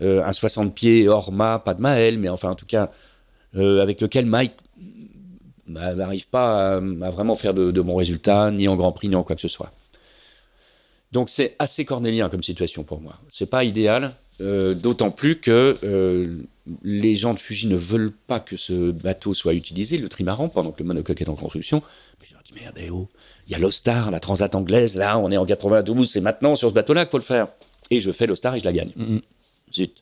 [0.03, 2.91] Euh, un 60 pieds hors mât, pas de Maël, mais enfin, en tout cas,
[3.57, 4.55] euh, avec lequel Mike
[5.69, 9.15] bah, n'arrive pas à, à vraiment faire de, bons résultats, ni en Grand Prix, ni
[9.15, 9.73] en quoi que ce soit.
[11.13, 13.21] Donc c'est assez cornélien comme situation pour moi.
[13.31, 15.79] C'est pas idéal, euh, d'autant plus que
[16.83, 20.73] les gens de Fuji ne veulent pas que ce bateau soit utilisé, le trimaran, pendant
[20.73, 21.83] que le monocoque est en construction.
[22.19, 23.09] Puis je leur dis merde, eh oh,
[23.47, 26.69] il y a l'Ostar, la Transat anglaise, là, on est en 92, c'est maintenant sur
[26.71, 27.49] ce bateau-là qu'il faut le faire.
[27.91, 28.93] Et je fais l'Ostar et je la gagne.
[28.97, 29.21] Mhm.
[29.75, 29.93] Zut.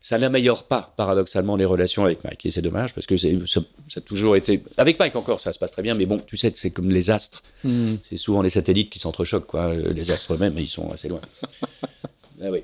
[0.00, 2.46] Ça n'améliore pas, paradoxalement, les relations avec Mike.
[2.46, 4.62] Et c'est dommage, parce que ça, ça a toujours été...
[4.76, 7.10] Avec Mike encore, ça se passe très bien, mais bon, tu sais, c'est comme les
[7.10, 7.42] astres.
[7.64, 7.96] Mm.
[8.08, 9.66] C'est souvent les satellites qui s'entrechoquent, quoi.
[9.66, 11.20] Euh, Les astres eux-mêmes, ils sont assez loin.
[12.42, 12.62] ah oui.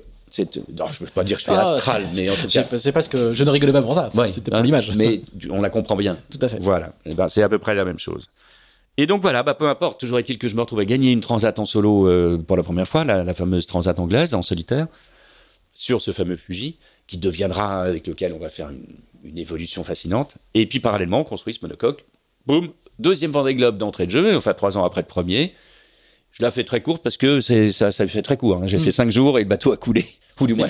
[0.75, 2.77] Non, je veux pas dire que je suis Ah, astral, mais en tout cas...
[2.77, 4.09] C'est parce que je ne rigolais pas pour ça.
[4.15, 4.91] Ouais, C'était pour hein, l'image.
[4.95, 6.17] Mais on la comprend bien.
[6.31, 6.57] Tout à fait.
[6.59, 6.93] Voilà.
[7.05, 8.27] Eh ben, c'est à peu près la même chose.
[8.97, 9.99] Et donc voilà, bah, peu importe.
[9.99, 12.63] Toujours est-il que je me retrouve à gagner une transat en solo euh, pour la
[12.63, 14.87] première fois, la, la fameuse transat anglaise en solitaire,
[15.73, 16.77] sur ce fameux Fuji,
[17.07, 18.85] qui deviendra avec lequel on va faire une,
[19.23, 20.35] une évolution fascinante.
[20.53, 22.05] Et puis parallèlement, on construit ce monocoque.
[22.47, 22.69] Boum,
[22.99, 25.53] deuxième Vendée Globe d'entrée de jeu, enfin trois ans après le premier.
[26.31, 28.57] Je la fais très courte parce que ça, ça fait très court.
[28.57, 28.67] hein.
[28.67, 28.81] J'ai Mm.
[28.81, 30.05] fait cinq jours et le bateau a coulé.
[30.41, 30.67] Ou du moins,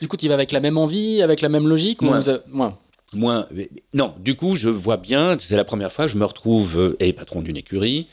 [0.00, 2.78] du coup, tu vas avec la même envie, avec la même logique moins
[3.14, 3.48] Moins.
[3.94, 7.12] Non, du coup, je vois bien, c'est la première fois, je me retrouve euh, et
[7.12, 8.08] patron d'une écurie,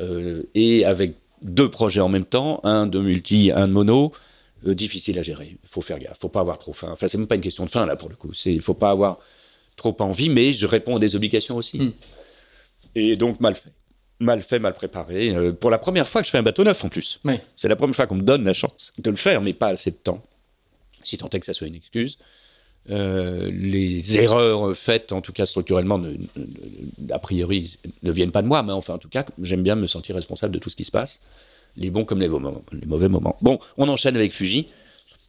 [0.00, 4.12] euh, et avec deux projets en même temps, un de multi, un de mono,
[4.66, 5.58] euh, difficile à gérer.
[5.62, 6.88] Il faut faire gaffe, faut pas avoir trop faim.
[6.92, 8.32] Enfin, c'est même pas une question de faim, là, pour le coup.
[8.46, 9.18] Il faut pas avoir
[9.76, 11.78] trop envie, mais je réponds à des obligations aussi.
[11.78, 11.92] Mm.
[12.94, 13.72] Et donc, mal fait.
[14.20, 15.30] Mal fait, mal préparé.
[15.30, 17.20] Euh, pour la première fois que je fais un bateau neuf, en plus.
[17.56, 19.90] C'est la première fois qu'on me donne la chance de le faire, mais pas assez
[19.90, 20.22] de temps.
[21.02, 22.18] Si tant est que ça soit une excuse.
[22.90, 28.42] Euh, les erreurs faites, en tout cas structurellement, ne- ne- a priori, ne viennent pas
[28.42, 30.76] de moi, mais enfin, en tout cas, j'aime bien me sentir responsable de tout ce
[30.76, 31.20] qui se passe,
[31.78, 32.28] les bons comme les,
[32.86, 33.36] mauvais moments.
[33.40, 34.66] Bon, on enchaîne avec Fuji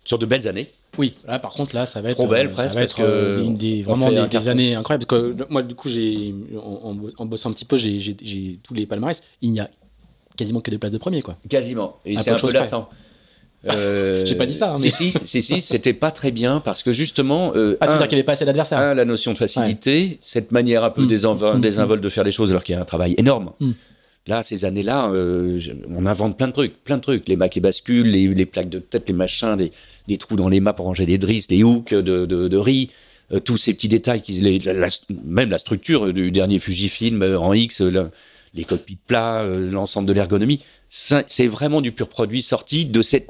[0.04, 0.68] sur de belles années.
[0.98, 2.16] Oui, là par contre, là ça va être.
[2.18, 5.06] Trop belle, euh, presque, Ça va être parce que euh, des- vraiment des, années incroyables.
[5.06, 9.22] Parce que moi, du coup, j'ai en, bossant un petit peu, j'ai- tous les palmarès.
[9.42, 9.70] Il n'y a
[10.38, 11.38] quasiment que des places de premier, quoi.
[11.50, 12.00] Quasiment.
[12.06, 12.70] Et c'est un peu près.
[13.68, 16.60] Euh, J'ai pas dit ça, hein, Si, mais- si, si, si, c'était pas très bien
[16.60, 18.94] parce que justement, euh, Ah, tu veux dire qu'il n'y avait pas assez d'adversaires Un,
[18.94, 21.08] la notion de facilité, cette manière un peu Mm.
[21.08, 21.62] désenvol, Mm.
[21.62, 23.52] désinvolte de faire les choses alors qu'il y a un travail énorme.
[23.60, 23.72] Mm.
[24.28, 25.60] Là, ces années-là, euh,
[25.96, 27.28] on invente plein de trucs, plein de trucs.
[27.30, 29.72] Les macs et bascules, les, les plaques de tête, les machins, des,
[30.08, 32.90] des trous dans les mâts pour ranger les drisses, des hooks de, de, de riz,
[33.32, 34.88] euh, tous ces petits détails, qui, les- la- la-
[35.24, 37.82] même la structure du dernier Fujifilm en X,
[38.56, 40.62] les cockpits plats, euh, l'ensemble de l'ergonomie.
[40.90, 43.30] C'est vraiment du pur produit sorti de cette,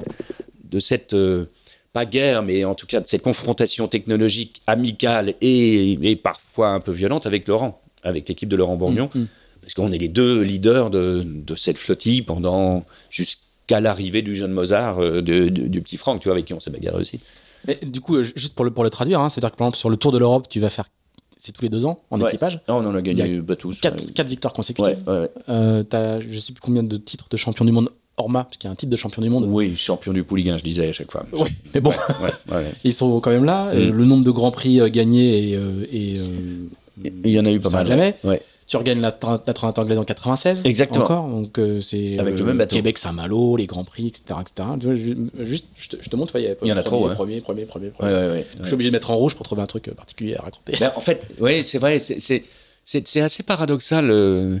[0.70, 1.46] de cette euh,
[1.92, 6.80] pas guerre, mais en tout cas de cette confrontation technologique amicale et, et parfois un
[6.80, 9.28] peu violente avec Laurent, avec l'équipe de Laurent Bourgnon Mm, mm.
[9.62, 14.52] parce qu'on est les deux leaders de, de cette flottille pendant jusqu'à l'arrivée du jeune
[14.52, 17.18] Mozart, euh, de- de- du petit Franck, tu vois, avec qui on s'est bagarré aussi.
[17.66, 19.78] Mais du coup, euh, juste pour le, pour le traduire, hein, c'est-à-dire que par exemple,
[19.78, 20.84] sur le Tour de l'Europe, tu vas faire.
[21.38, 22.28] C'est tous les deux ans en Ouais.
[22.30, 22.60] équipage.
[22.66, 23.78] Ah, on en a gagné tous.
[23.80, 24.12] Quatre, ouais.
[24.12, 24.98] quatre victoires consécutives.
[25.06, 25.28] Ouais.
[25.48, 28.66] Euh, t'as, je sais plus combien de titres de champion du monde Orma, parce qu'il
[28.66, 29.44] y a un titre de champion du monde.
[29.46, 31.26] Oui, champion du pouliguen, je disais à chaque fois.
[31.74, 31.92] Mais bon,
[32.82, 33.68] ils sont quand même là.
[33.68, 33.96] Euh, Mm.
[33.96, 37.50] Le nombre de grands prix euh, gagnés et, euh, et, euh, Il y en a
[37.52, 37.86] eu pas mal.
[37.86, 38.14] jamais.
[38.24, 38.40] Ouais.
[38.66, 39.16] Tu regagnes la,
[39.46, 40.62] la Trinité anglaise en 96.
[40.64, 41.04] Exactement.
[41.04, 42.74] Encore, donc euh, c'est Avec le même bateau.
[42.76, 44.68] Québec Saint-Malo, les grands prix, etc., etc.
[45.40, 47.14] Juste, je te, je te montre, tu vois, Il y en a premier, trop.
[47.14, 48.12] Premier, premier, premier, Ouais, premier.
[48.12, 48.46] ouais, ouais.
[48.60, 50.76] Je suis obligé de mettre en rouge pour trouver un truc euh, particulier à raconter.
[50.80, 52.44] Ben, en fait, oui, c'est vrai, c'est-
[53.20, 54.10] assez paradoxal.
[54.10, 54.58] euh,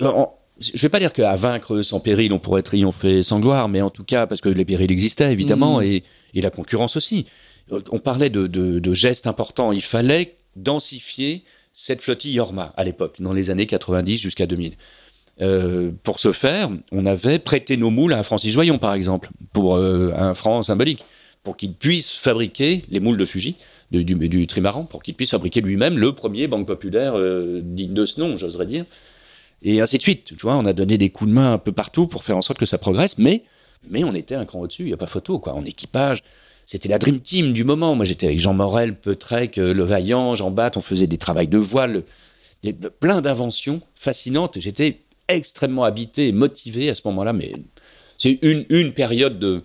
[0.00, 3.82] en- je vais pas dire qu'à vaincre sans péril, on pourrait triompher sans gloire, mais
[3.82, 5.84] en tout cas, parce que les périls existaient, évidemment, Mhm.
[5.84, 6.04] et,
[6.34, 7.26] et la concurrence aussi.
[7.72, 9.72] Euh, On parlait de, de- de gestes importants.
[9.72, 11.42] Il fallait densifier
[11.74, 14.74] cette flottille Yorma à l'époque, dans les années 90 jusqu'à 2000.
[15.40, 19.76] Euh, pour ce faire, on avait prêté nos moules à Francis Joyon, par exemple, pour
[19.76, 21.04] euh, un franc symbolique,
[21.42, 23.56] pour qu'il puisse fabriquer les moules de Fuji,
[23.90, 28.20] du, trimaran, pour qu'il puisse fabriquer lui-même le premier banque populaire euh, digne de ce
[28.20, 28.84] nom, j'oserais dire.
[29.62, 30.24] Et ainsi de suite.
[30.24, 32.42] Tu vois, on a donné des coups de main un peu partout pour faire en
[32.42, 33.42] sorte que ça progresse, mais,
[33.88, 35.54] mais on était un cran au-dessus, il n'y a pas photo, quoi.
[35.54, 36.22] En équipage,
[36.66, 37.94] c'était la dream team du moment.
[37.94, 41.48] Moi, j'étais avec Jean Morel, Peutrec, euh, Le Vaillant, Jean Batte, on faisait des travails
[41.48, 42.02] de voile,
[43.00, 44.58] plein d'inventions fascinantes.
[44.58, 47.52] J'étais extrêmement habité et motivé à ce moment-là, mais
[48.18, 49.62] c'est une, une période de.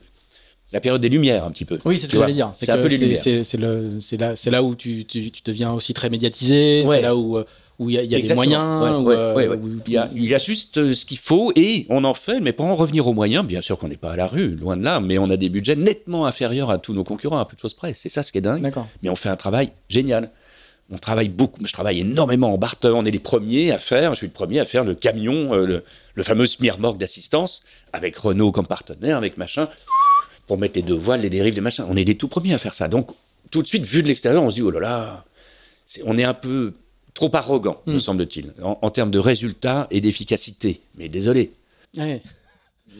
[0.71, 1.79] La période des Lumières, un petit peu.
[1.83, 2.51] Oui, c'est ce que j'allais dire.
[2.53, 4.37] C'est un peu les c'est- Lumières.
[4.37, 6.83] c'est là, où tu, tu, tu deviens aussi très médiatisé.
[6.85, 6.97] Ouais.
[6.97, 7.43] C'est là où euh,
[7.79, 8.83] où il y a, il y a des moyens.
[8.83, 9.55] Ouais, où, ouais, euh, ouais, ouais.
[9.57, 12.13] où- Il, y a, il y a juste euh, ce qu'il faut et on en
[12.13, 14.55] fait, mais pour en revenir aux moyens, bien sûr qu'on n'est pas à la rue,
[14.55, 17.45] loin de là, mais on a des budgets nettement inférieurs à tous nos concurrents, à
[17.45, 17.93] peu de choses près.
[17.93, 18.61] C'est ça ce qui est dingue.
[19.01, 20.31] Mais on fait un travail génial.
[20.91, 21.61] On travaille beaucoup.
[21.65, 22.89] Je travaille énormément en barter.
[22.93, 24.11] On est les premiers à faire.
[24.15, 25.83] Je suis le premier à faire le camion, euh, le,
[26.15, 27.61] le fameux smirmorgue d'assistance,
[27.93, 29.69] avec Renault comme partenaire, avec machin,
[30.47, 31.85] pour mettre les deux voiles, les dérives, les machins.
[31.87, 32.87] On est les tout premiers à faire ça.
[32.87, 33.11] Donc,
[33.51, 35.25] tout de suite, vu de l'extérieur, on se dit, oh là là,
[35.85, 36.73] c'est- on est un peu
[37.27, 37.99] trop arrogant, me Mm.
[37.99, 40.81] semble-t-il, en, en termes de résultats et d'efficacité.
[40.97, 41.51] Mais désolé.
[41.97, 42.21] Ouais.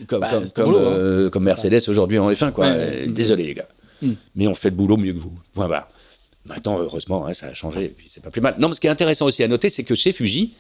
[0.08, 0.92] Comme, Bah, comme, c'est ton comme, boulot, hein.
[0.94, 2.66] euh, comme Mercedes aujourd'hui en F1, quoi.
[2.68, 2.76] Ouais,
[3.08, 3.12] Euh.
[3.12, 3.68] Désolé, les gars.
[4.02, 4.14] Mm.
[4.36, 5.32] Mais on fait le boulot mieux que vous.
[5.54, 5.88] Point barre.
[6.46, 8.56] Maintenant, heureusement, hein, ça a changé, et puis c'est pas plus mal.
[8.60, 10.54] Non, mais ce qui est intéressant aussi à noter, c'est que chez Fuji,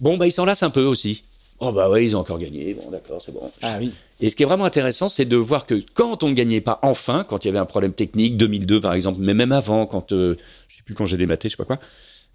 [0.00, 1.24] bon, bah, ils s'en lassent un peu aussi.
[1.60, 2.74] Oh, bah ouais, ils ont encore gagné.
[2.74, 3.50] Bon, d'accord, c'est bon.
[3.62, 3.92] Ah oui.
[4.20, 6.78] Et ce qui est vraiment intéressant, c'est de voir que quand on ne gagnait pas
[6.82, 10.12] enfin, quand il y avait un problème technique, 2002 par exemple, mais même avant, quand
[10.12, 10.36] euh,
[10.68, 11.78] je sais plus quand j'ai dématé, je sais pas quoi,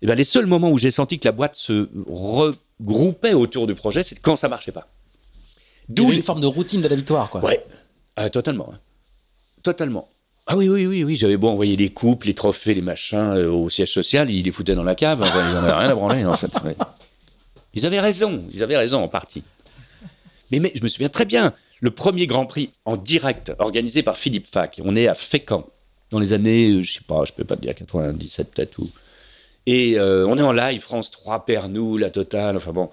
[0.01, 3.75] et ben les seuls moments où j'ai senti que la boîte se regroupait autour du
[3.75, 4.87] projet, c'est quand ça marchait pas.
[5.89, 7.43] D'où une forme de routine de la victoire, quoi.
[7.43, 7.65] Ouais,
[8.15, 8.79] Ah, totalement, hein.
[9.63, 10.07] totalement.
[10.47, 11.15] Ah oui, oui, oui, oui.
[11.15, 14.51] J'avais beau envoyer les coupes, les trophées, les machins euh, au siège social, ils les
[14.51, 15.21] foutaient dans la cave.
[15.21, 16.51] Enfin, ils en avaient rien à branler, en fait.
[16.63, 16.75] ouais.
[17.75, 19.43] Ils avaient raison, ils avaient raison en partie.
[20.51, 24.17] Mais, mais je me souviens très bien, le premier Grand Prix en direct organisé par
[24.17, 24.81] Philippe Fac.
[24.83, 25.67] On est à Fécamp
[26.09, 28.89] dans les années, euh, je sais pas, je peux pas te dire 97 peut-être ou.
[29.65, 32.57] Et euh, on est en live, France 3, Pernou, la totale.
[32.57, 32.89] Enfin bon,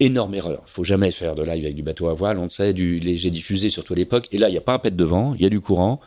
[0.00, 0.62] énorme erreur.
[0.66, 2.38] Il faut jamais faire de live avec du bateau à voile.
[2.38, 4.28] On le sait, du léger diffusé, surtout à l'époque.
[4.32, 6.00] Et là, il n'y a pas un pet de vent, il y a du courant.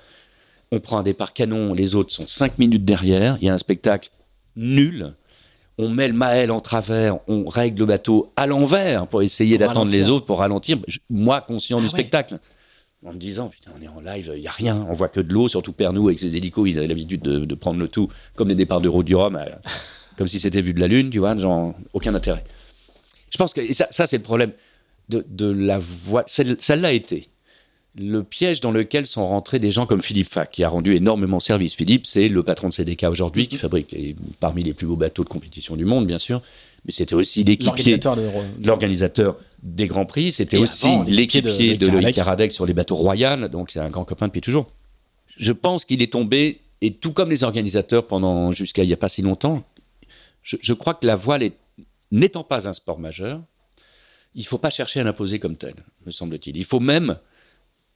[0.71, 3.37] On prend un départ canon, les autres sont 5 minutes derrière.
[3.39, 4.09] Il y a un spectacle
[4.55, 5.13] nul.
[5.77, 9.91] On met le Maël en travers, on règle le bateau à l'envers pour essayer d'attendre
[9.91, 10.77] les autres pour ralentir.
[11.09, 11.91] Moi, conscient Ah du ouais.
[11.91, 12.39] spectacle.
[13.05, 15.19] En me disant, putain, on est en live, il n'y a rien, on voit que
[15.19, 18.09] de l'eau, surtout Pernou avec ses hélicos, il a l'habitude de, de prendre le tout
[18.35, 19.45] comme des départs de route du Rhum, euh,
[20.17, 22.43] comme si c'était vu de la Lune, tu vois, genre, aucun intérêt.
[23.29, 24.53] Je pense que et ça, ça c'est le problème
[25.09, 26.23] de, de la voie.
[26.25, 27.27] Celle- Celle-là a été
[27.97, 31.39] le piège dans lequel sont rentrés des gens comme Philippe Fac, qui a rendu énormément
[31.39, 31.75] service.
[31.75, 35.23] Philippe, c'est le patron de CDK aujourd'hui, qui fabrique les- parmi les plus beaux bateaux
[35.23, 36.41] de compétition du monde, bien sûr,
[36.85, 38.67] mais c'était aussi l'équipier L'organisateur de.
[38.67, 42.15] l'organisateur des Grands Prix, c'était aussi l'équipier de de, Loïc.
[42.15, 44.67] Caradec sur les bateaux Royal, donc c'est un grand copain depuis toujours.
[45.37, 48.97] Je pense qu'il est tombé, et tout comme les organisateurs pendant jusqu'à il n'y a
[48.97, 49.63] pas si longtemps,
[50.43, 51.49] je, je crois que la voile
[52.11, 53.41] n'étant pas un sport majeur,
[54.35, 55.75] il ne faut pas chercher à l'imposer comme tel,
[56.05, 56.57] me semble-t-il.
[56.57, 57.17] Il faut même,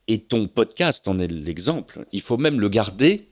[0.08, 3.28] et ton podcast en est l'exemple, il faut même le garder.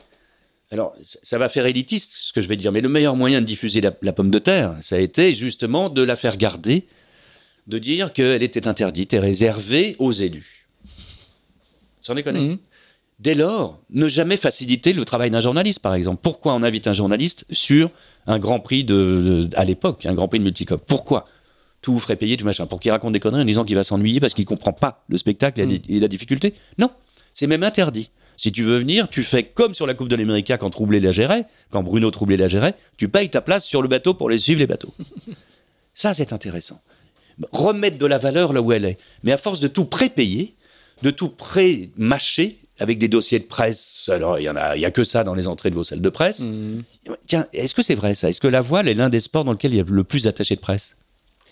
[0.71, 3.45] Alors, ça- va faire élitiste ce que je vais dire, mais le meilleur moyen de
[3.45, 6.85] diffuser la, la pomme de terre, ça a été justement de la faire garder
[7.67, 10.67] de dire qu'elle était interdite et réservée aux élus.
[12.01, 12.39] Sans déconner.
[12.39, 12.57] Mhm.
[13.19, 16.19] Dès lors, ne jamais faciliter le travail d'un journaliste, par exemple.
[16.21, 17.89] Pourquoi on invite un journaliste sur
[18.27, 20.83] un Grand Prix de, de- à l'époque, un Grand Prix de multicoque?
[20.85, 21.25] Pourquoi?
[21.81, 22.67] Tout vous ferait payer, tout machin.
[22.67, 25.17] Pour qu'il raconte des conneries en disant qu'il va s'ennuyer parce qu'il comprend pas le
[25.17, 26.53] spectacle et la, et la difficulté?
[26.77, 26.91] Non,
[27.33, 28.11] c'est même interdit.
[28.37, 31.11] Si tu veux venir, tu fais comme sur la Coupe de l'Amérique quand Troublé la
[31.11, 34.37] gérait, quand Bruno Troublé la gérait, tu payes ta place sur le bateau pour les
[34.37, 34.93] suivre les bateaux.
[35.93, 36.79] Ça, c'est intéressant.
[37.51, 38.97] Remettre de la valeur là où elle est.
[39.23, 40.55] Mais à force de tout prépayer,
[41.01, 44.85] de tout pré-mâcher avec des dossiers de presse, alors il y en a, il y
[44.85, 46.41] a que ça dans les entrées de vos salles de presse.
[46.41, 46.83] Mhm.
[47.25, 48.29] Tiens, est-ce que c'est vrai ça?
[48.29, 50.23] Est-ce que la voile est l'un des sports dans lequel il y a le plus
[50.23, 50.95] d'attachés de presse?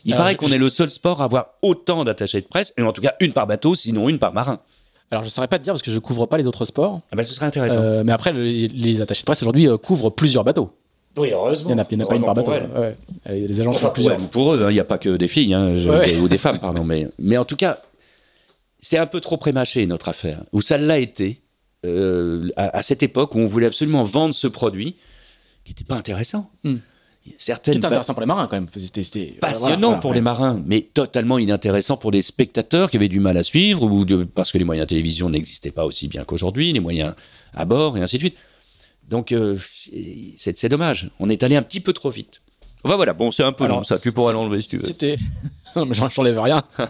[0.04, 2.74] Il Alors, paraît je- qu'on est le seul sport à avoir autant d'attachés de presse,
[2.78, 4.60] et en tout cas une par bateau, sinon une par marin.
[5.12, 7.02] Alors, je saurais pas te dire parce que je couvre pas les autres sports.
[7.12, 7.80] Ah ben, ce serait intéressant.
[7.80, 10.72] Euh, mais après, le- les attachés de presse aujourd'hui euh, couvrent plusieurs bateaux.
[11.18, 11.70] oui, heureusement.
[11.70, 12.52] Il n'y en a, il y en a pas une par bateau.
[12.52, 12.98] Ouais, ouais.
[13.48, 14.18] Les agences Enfin, sont plusieurs.
[14.18, 16.28] pour, pour eux, hein, il n'y a pas que des filles, hein, Ouais, des- ou
[16.28, 16.84] des femmes, pardon.
[16.84, 17.80] Mais, mais en tout cas,
[18.80, 20.44] c'est un peu trop prémâché, notre affaire.
[20.54, 21.42] Ou ça l'a été,
[21.86, 24.96] euh, à, à cette époque où on voulait absolument vendre ce produit,
[25.64, 26.50] qui n'était pas intéressant.
[26.64, 26.78] Hmm.
[27.38, 28.68] Certaines C'était intéressant pour les marins quand même.
[28.76, 30.16] C'était c'était- passionnant voilà, pour ouais.
[30.18, 34.06] les marins, mais totalement inintéressant pour les spectateurs qui avaient du mal à suivre, ou
[34.06, 37.16] de- parce que les moyens de télévision n'existaient pas aussi bien qu'aujourd'hui, les moyens
[37.54, 38.36] à bord, et ainsi de suite.
[39.10, 39.58] Donc, euh,
[40.38, 41.10] c'est dommage.
[41.20, 42.42] On est allé un petit peu trop vite.
[42.84, 43.98] Enfin voilà, bon, c'est un peu Alors, long, ça.
[43.98, 44.86] Tu pourras l'enlever si tu veux.
[44.86, 45.18] C'était.
[45.76, 46.64] non, mais j'en- j'enlève rien.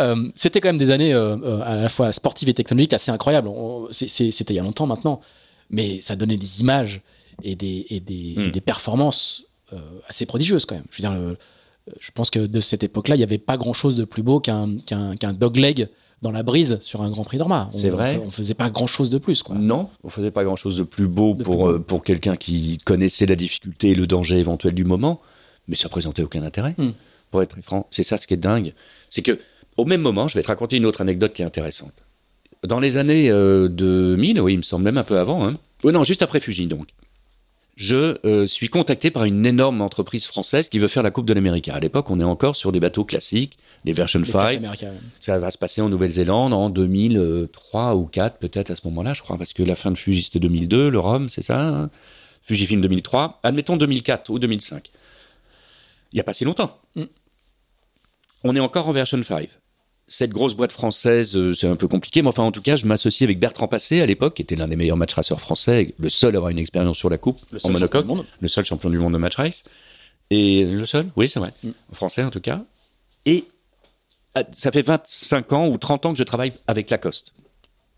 [0.00, 3.10] Euh, C'était quand même des années euh, euh, à la fois sportives et technologiques assez
[3.10, 3.50] incroyables.
[3.92, 5.20] C'était il y a longtemps maintenant,
[5.68, 7.02] mais ça donnait des images
[7.42, 8.40] et des, et des, Hmm.
[8.42, 10.84] et des performances euh, assez prodigieuses quand même.
[10.90, 11.36] Je veux dire, le-
[12.00, 14.78] je pense que de cette époque-là, il n'y avait pas grand-chose de plus beau qu'un
[14.78, 15.88] qu'un qu'un dogleg
[16.20, 17.68] dans la brise sur un Grand Prix d'Orma.
[17.72, 18.20] C'est vrai.
[18.24, 19.42] On faisait pas grand-chose de plus.
[19.42, 19.56] Quoi.
[19.56, 21.72] Non, on faisait pas grand-chose de plus beau De pour, plus beau.
[21.72, 25.20] euh, pour quelqu'un qui connaissait la difficulté et le danger éventuel du moment,
[25.66, 26.74] mais ça présentait aucun intérêt.
[26.78, 26.90] Hmm.
[27.32, 28.74] Pour être très franc, c'est ça ce qui est dingue.
[29.10, 29.40] C'est que
[29.78, 31.94] au même moment, je vais te raconter une autre anecdote qui est intéressante.
[32.62, 35.56] Dans les années euh, 2000, oui, il me semble même un peu avant, hein.
[35.82, 36.86] Oui, non, juste après Fuji, donc.
[37.76, 41.32] Je euh, suis contacté par une énorme entreprise française qui veut faire la Coupe de
[41.32, 41.68] l'Amérique.
[41.68, 45.00] À l'époque, on est encore sur des bateaux classiques, les version Les classes 5, américaines.
[45.20, 49.22] ça va se passer en Nouvelle-Zélande en 2003 ou 4 peut-être à ce moment-là, je
[49.22, 51.90] crois, parce que la fin de Fuji c'était 2002, le Rhum, c'est ça hein?
[52.42, 54.90] Fujifilm 2003, admettons 2004 ou 2005.
[56.12, 56.78] Il n'y a pas si longtemps.
[56.96, 57.04] Mm.
[58.44, 59.48] On est encore en version 5.
[60.08, 62.86] Cette grosse boîte française, euh, c'est un peu compliqué, mais enfin en tout cas, je
[62.86, 66.10] m'associe avec Bertrand Passé à l'époque, qui était l'un des meilleurs match racers français, le
[66.10, 68.06] seul à avoir une expérience sur la coupe Le en monocoque
[68.40, 69.62] le seul champion du monde de match race.
[70.30, 71.52] Et le seul, oui, c'est vrai.
[71.62, 71.70] Mm.
[71.92, 72.62] En français, en tout cas.
[73.26, 73.44] Et
[74.36, 77.32] euh, ça fait 25 ans ou 30 ans que je travaille avec Lacoste.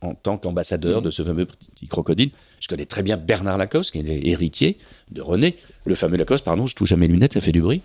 [0.01, 1.05] En tant qu'ambassadeur Mm.
[1.05, 2.31] de ce fameux petit crocodile.
[2.60, 4.78] Je connais très bien Bernard Lacoste, qui est l'héritier
[5.10, 5.56] de René.
[5.85, 7.82] Le fameux Lacoste, pardon, je touche à mes lunettes, ça fait du bruit.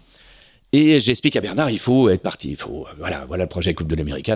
[0.72, 2.50] Et j'explique à Bernard, il faut être parti.
[2.52, 4.30] Il faut, euh, voilà, voilà le projet Coupe de l'Amérique.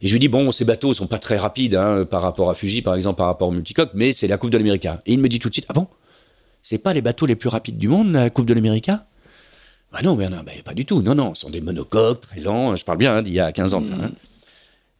[0.00, 2.54] Et je lui dis, bon, ces bateaux sont pas très rapides hein, par rapport à
[2.54, 4.86] Fuji, par exemple, par rapport au multicoque, mais c'est la Coupe de l'Amérique.
[4.86, 5.88] Et il me dit tout de suite, ah bon?
[6.62, 8.90] C'est pas les bateaux les plus rapides du monde, la Coupe de l'Amérique
[9.92, 11.02] Bah non, Bernard, bah, pas du tout.
[11.02, 12.76] Non, non, ce sont des monocoques très lents.
[12.76, 13.94] Je parle bien hein, d'il y a 15 ans de ça.
[13.94, 14.12] hein.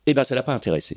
[0.06, 0.96] Eh ben, ça l'a pas intéressé.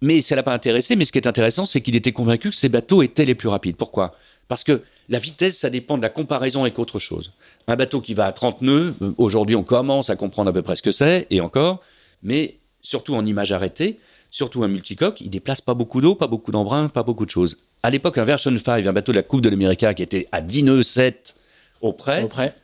[0.00, 2.56] Mais ça l'a pas intéressé, mais ce qui est intéressant, c'est qu'il était convaincu que
[2.56, 3.76] ces bateaux étaient les plus rapides.
[3.76, 4.16] Pourquoi?
[4.48, 4.82] Parce que
[5.12, 7.32] la vitesse, ça dépend de la comparaison avec autre chose.
[7.68, 10.62] Un bateau qui va à 30 nœuds, euh, aujourd'hui on commence à comprendre à peu
[10.62, 11.80] près ce que c'est, et encore,
[12.22, 13.98] mais surtout en image arrêtée,
[14.30, 17.58] surtout un multicoque, il déplace pas beaucoup d'eau, pas beaucoup d'embrun, pas beaucoup de choses.
[17.82, 20.40] À l'époque, un Version 5, un bateau de la Coupe de l'Amérique qui était à
[20.40, 21.34] 10 nœuds 7
[21.82, 22.54] auprès, Auprès,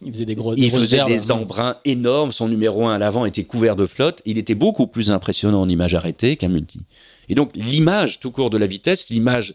[0.00, 0.54] il faisait des gros.
[0.56, 1.10] il faisait herbes.
[1.10, 2.32] des embruns énormes.
[2.32, 4.22] Son numéro 1 à l'avant était couvert de flotte.
[4.24, 6.80] Il était beaucoup plus impressionnant en image arrêtée qu'un multi.
[7.28, 9.54] Et donc, l'image tout court de la vitesse, l'image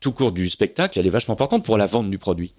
[0.00, 2.54] tout court du spectacle, elle est vachement importante pour la vente du produit.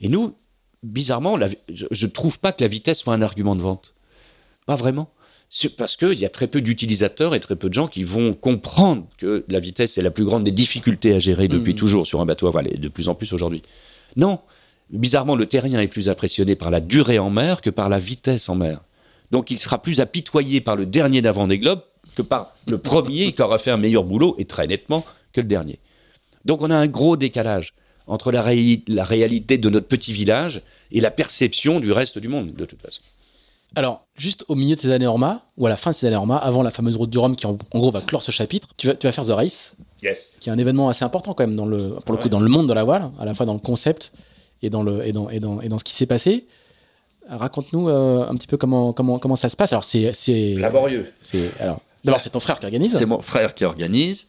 [0.00, 0.34] Et nous,
[0.82, 3.94] bizarrement, la- je ne trouve pas que la vitesse soit un argument de vente.
[4.66, 5.10] Pas vraiment.
[5.76, 9.06] Parce qu'il y a très peu d'utilisateurs et très peu de gens qui vont comprendre
[9.18, 11.78] que la vitesse est la plus grande des difficultés à gérer depuis Mhm.
[11.78, 13.62] toujours sur un bateau à voile, et de plus en plus aujourd'hui.
[14.16, 14.40] Non,
[14.90, 18.48] bizarrement, le terrien est plus impressionné par la durée en mer que par la vitesse
[18.48, 18.80] en mer.
[19.30, 21.82] Donc il sera plus apitoyé par le dernier d'avant des globes
[22.16, 25.04] que par le premier qui aura fait un meilleur boulot, et très nettement,
[25.34, 25.78] que le dernier.
[26.44, 27.74] Donc on a un gros décalage
[28.06, 32.64] entre la, réalité de notre petit village et la perception du reste du monde, de
[32.64, 33.00] toute façon.
[33.74, 36.16] Alors, juste au milieu de ces années Orma, ou à la fin de ces années
[36.16, 38.68] Orma, avant la fameuse route du Rhum qui en, en gros va clore ce chapitre,
[38.76, 40.36] tu vas, tu vas faire The Race, Yes.
[40.40, 42.48] qui est un événement assez important quand même dans le, pour le coup dans le
[42.48, 44.12] monde de la voile, à la fois dans le concept
[44.60, 46.44] et dans, le, et dans, et dans, et dans ce qui s'est passé.
[47.28, 49.72] Raconte-nous euh, un petit peu comment, comment, comment ça se passe.
[49.72, 50.12] Alors, c'est.
[50.56, 51.12] Laborieux.
[51.22, 52.96] c'est- Alors, d'abord, c'est ton frère qui organise.
[52.98, 54.26] C'est mon frère qui organise.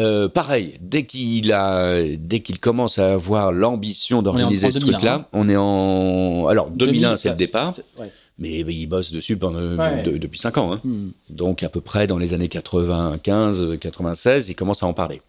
[0.00, 5.14] Euh, pareil, dès qu'il a, dès qu'il commence à avoir l'ambition d'organiser ce 2001, truc-là,
[5.16, 5.26] hein.
[5.34, 7.74] on est en, alors 2001 c'est le 2000, départ.
[7.98, 8.10] ouais.
[8.38, 10.02] Mais, il bosse dessus pendant, Ouais.
[10.02, 10.72] de- depuis 5 ans.
[10.72, 10.80] hein.
[10.82, 11.10] Hmm.
[11.28, 15.20] Donc à peu près dans les années 95, 96, il commence à en parler.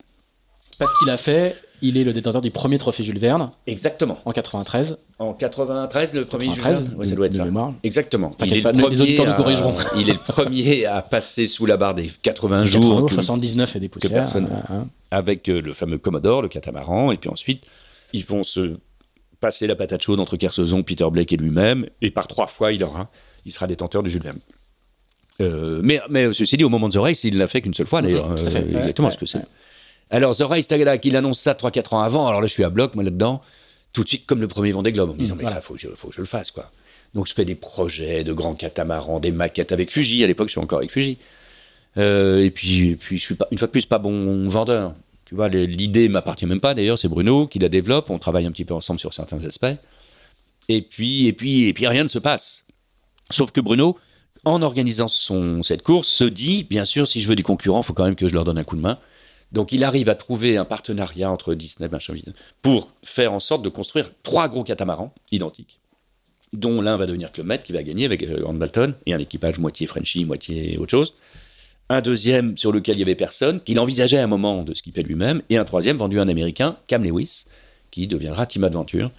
[0.80, 4.18] Parce qu'il a fait, il est le détenteur du premier trophée Jules Verne Exactement.
[4.26, 4.98] en 93.
[5.20, 7.46] En 93, le premier 93, Jules Verne Ouais, ça doit être ça.
[7.46, 7.74] mémoire.
[7.84, 8.36] Exactement.
[8.44, 9.76] Il est pas, le les premier auditeurs nous à- corrigeront.
[9.98, 13.14] Il est le premier à passer sous la barre des 80 jours 80 jours, que-
[13.16, 14.12] 79 et des poussières.
[14.12, 14.88] personne- hein, hein.
[15.12, 17.64] avec euh, le fameux Commodore, le catamaran, et puis ensuite,
[18.14, 18.78] ils vont se
[19.40, 22.82] passer la patate chaude entre Kersozon, Peter Blake et lui-même, et par trois fois, il
[22.84, 23.10] aura,
[23.46, 24.40] il sera détenteur du Jules Verne.
[25.42, 27.88] Euh, mais, mais ceci dit, au moment de The Race, il l'a fait qu'une seule
[27.88, 28.32] fois, d'ailleurs.
[28.32, 29.40] Euh, exactement ouais, ce que c'est.
[29.40, 29.46] ouais.
[30.14, 32.70] Alors, The Race, Tagalak, il annonce ça 3-4 ans avant, alors là, je suis à
[32.70, 33.42] bloc, moi, là-dedans,
[33.94, 35.58] tout de suite, comme le premier Vendée Globe, en me disant, mais voilà.
[35.58, 36.72] ça, faut, je- faut que je le fasse, quoi.
[37.14, 40.54] Donc, je fais des projets de grands catamarans, des maquettes avec Fuji, à l'époque, je
[40.54, 41.18] suis encore avec Fuji.
[41.98, 44.94] Euh, et puis, et puis, je suis pas, une fois de plus pas bon vendeur.
[45.26, 46.74] Tu vois, l'idée m'appartient même pas.
[46.74, 48.10] D'ailleurs, c'est Bruno qui la développe.
[48.10, 49.66] On travaille un petit peu ensemble sur certains aspects.
[50.70, 52.66] Et puis, et puis, et puis, rien ne se passe.
[53.30, 53.98] Sauf que Bruno,
[54.46, 57.86] en organisant son, cette course, se dit, bien sûr, si je veux des concurrents, il
[57.86, 58.98] faut quand même que je leur donne un coup de main.
[59.54, 62.16] Donc, il arrive à trouver un partenariat entre Disney, machin,
[62.62, 65.80] pour faire en sorte de construire trois gros catamarans identiques,
[66.52, 69.20] dont l'un va devenir Club Med, qui va gagner avec euh, Grant Dalton, et un
[69.20, 71.14] équipage moitié Frenchy, moitié autre chose
[71.90, 75.04] un deuxième sur lequel il y avait personne, qu'il envisageait à un moment de skipper
[75.04, 77.46] lui-même, et un troisième vendu à un Américain, Cam Lewis,
[77.92, 79.12] qui deviendra Team Adventure,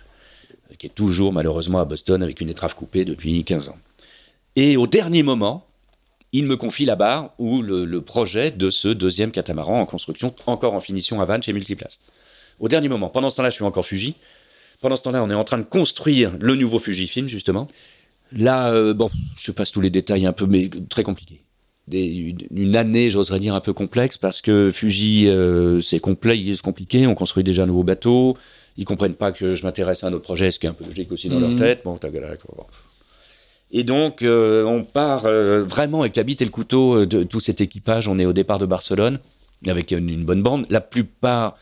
[0.70, 3.78] euh, qui est toujours malheureusement à Boston avec une étrave coupée depuis 15 ans.
[4.56, 5.66] Et au dernier moment,
[6.36, 10.35] il me confie la barre ou le, le projet de ce deuxième catamaran en construction,
[10.47, 12.02] encore en finition à Vannes chez Multiplast.
[12.59, 14.16] Au dernier moment, pendant ce temps-là, je suis encore Fuji.
[14.81, 17.69] Pendant ce temps-là, on est en train de construire le nouveau Fujifilm, justement.
[18.32, 21.40] Là, euh, bon, je passe tous les détails un peu, mais très compliqué.
[21.86, 26.43] Des- une, une année, j'oserais dire, un peu complexe, parce que Fuji, euh, c'est complet,
[26.47, 28.36] c'est compliqué, on construit déjà un nouveau bateau,
[28.77, 30.85] ils comprennent pas que je m'intéresse à un autre projet, ce qui est un peu
[30.85, 31.82] logique aussi dans leur tête.
[31.85, 32.11] Bon, quoi,
[32.56, 32.65] bon.
[33.70, 37.23] Et donc, euh, on part euh, vraiment avec la bite et le couteau euh, de
[37.24, 38.07] tout cet équipage.
[38.09, 39.19] On est au départ de Barcelone,
[39.66, 40.66] avec une, une bonne bande.
[40.70, 41.57] La plupart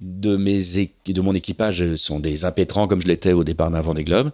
[0.00, 0.60] de, mes
[1.06, 4.30] de mon équipage sont des impétrants, comme je l'étais au départ d'un Vendée Globe.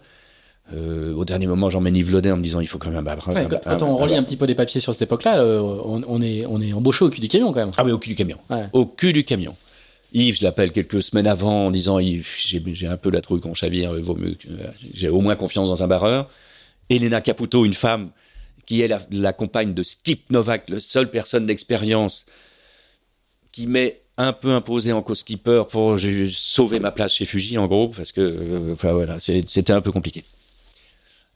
[0.75, 3.15] Euh, au dernier moment, j'emmène Yves Laudet en me disant il faut quand même un
[3.33, 5.43] Ouais, un- quand, un- quand on relit un petit peu des papiers sur cette époque-là,
[5.45, 7.71] on, on est, on est embauché au cul du camion quand même.
[7.77, 8.39] Ah oui, au cul du camion.
[8.51, 8.65] Ouais.
[8.73, 9.55] Au cul du camion.
[10.13, 13.55] Yves, je l'appelle quelques semaines avant en disant Yves, j'ai un peu la trouille qu'on
[13.55, 14.37] chavire, vaut mieux
[14.93, 16.29] j'ai au moins confiance dans un barreur.
[16.91, 18.11] Elena Caputo, une femme
[18.67, 22.27] qui est la, la compagne de Skip Novak, le seule personne d'expérience
[23.53, 25.99] qui m'est un peu imposé en co-skipper pour
[26.31, 29.93] sauver ma place chez Fuji, en gros, parce que, euh, enfin voilà, c'était un peu
[29.93, 30.25] compliqué.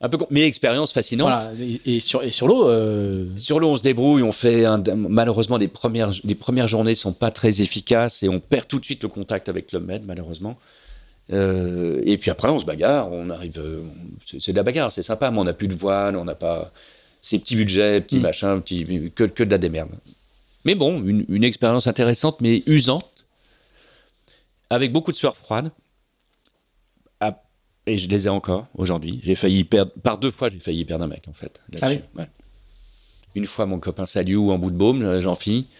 [0.02, 1.28] Un peu, mais expérience fascinante.
[1.28, 1.52] Voilà.
[1.60, 4.82] Et, et sur, et sur l'eau, euh, Sur l'eau, on se débrouille, on fait un-
[4.97, 8.85] malheureusement les premières les premières journées sont pas très efficaces et on perd tout de
[8.86, 10.56] suite le contact avec Club Med malheureusement.
[11.32, 13.85] Euh, et puis après on se bagarre, on arrive, euh,
[14.40, 16.73] c'est de la bagarre, c'est sympa, mais on n'a plus de voile, on n'a pas
[17.20, 18.23] ces petits budgets, petits Mm.
[18.23, 19.90] machins, petits, que, que de la démerde.
[20.65, 23.24] Mais bon, une, une expérience intéressante mais usante,
[24.70, 25.70] avec beaucoup de sueur froide.
[27.20, 27.40] Ah,
[27.86, 29.20] et je les ai encore aujourd'hui.
[29.24, 31.61] J'ai failli perdre, par deux fois, j'ai failli perdre un mec en fait.
[31.81, 31.89] Ah.
[31.90, 32.02] Ouais.
[33.36, 35.74] Une fois, mon copain Saliou en bout de baume, Jean-Phi, euh,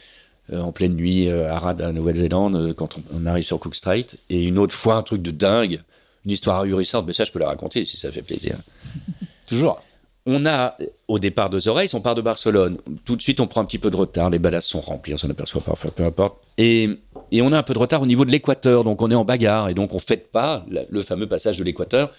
[0.53, 3.75] en pleine nuit euh, à Rad, à Nouvelle-Zélande, euh, quand on, on arrive sur Cook
[3.75, 4.07] Strait.
[4.31, 5.81] Et une autre fois, un truc de dingue,
[6.25, 8.57] une histoire ahurissante, mais ça, je peux la raconter si ça fait plaisir.
[9.47, 9.83] toujours.
[10.27, 10.77] On a,
[11.09, 12.77] au départ de The Race, on part de Barcelone.
[13.07, 14.29] Tout de suite, on prend un petit peu de retard.
[14.29, 16.37] Les ballasts sont remplis, on s'en aperçoit pas, peu importe.
[16.59, 16.91] Et,
[17.33, 18.85] et on a un peu de retard au niveau de l'équateur.
[18.85, 19.71] Donc, on est en bagarre.
[19.71, 22.13] Et donc, on ne fête pas la- le fameux passage de l'équateur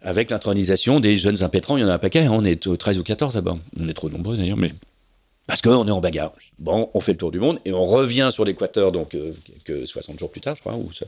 [0.00, 1.76] avec l'intronisation des jeunes impétrants.
[1.76, 2.20] Il y en a un paquet.
[2.20, 2.30] hein.
[2.32, 3.58] On est au 13 ou 14 là-bas.
[3.78, 4.72] On est trop nombreux d'ailleurs, mais.
[5.46, 6.32] Parce qu'on est en bagarre.
[6.58, 9.32] Bon, on fait le tour du monde et on revient sur l'équateur, donc euh,
[9.64, 10.74] quelques 60 jours plus tard, je crois.
[10.74, 11.06] Ou ça.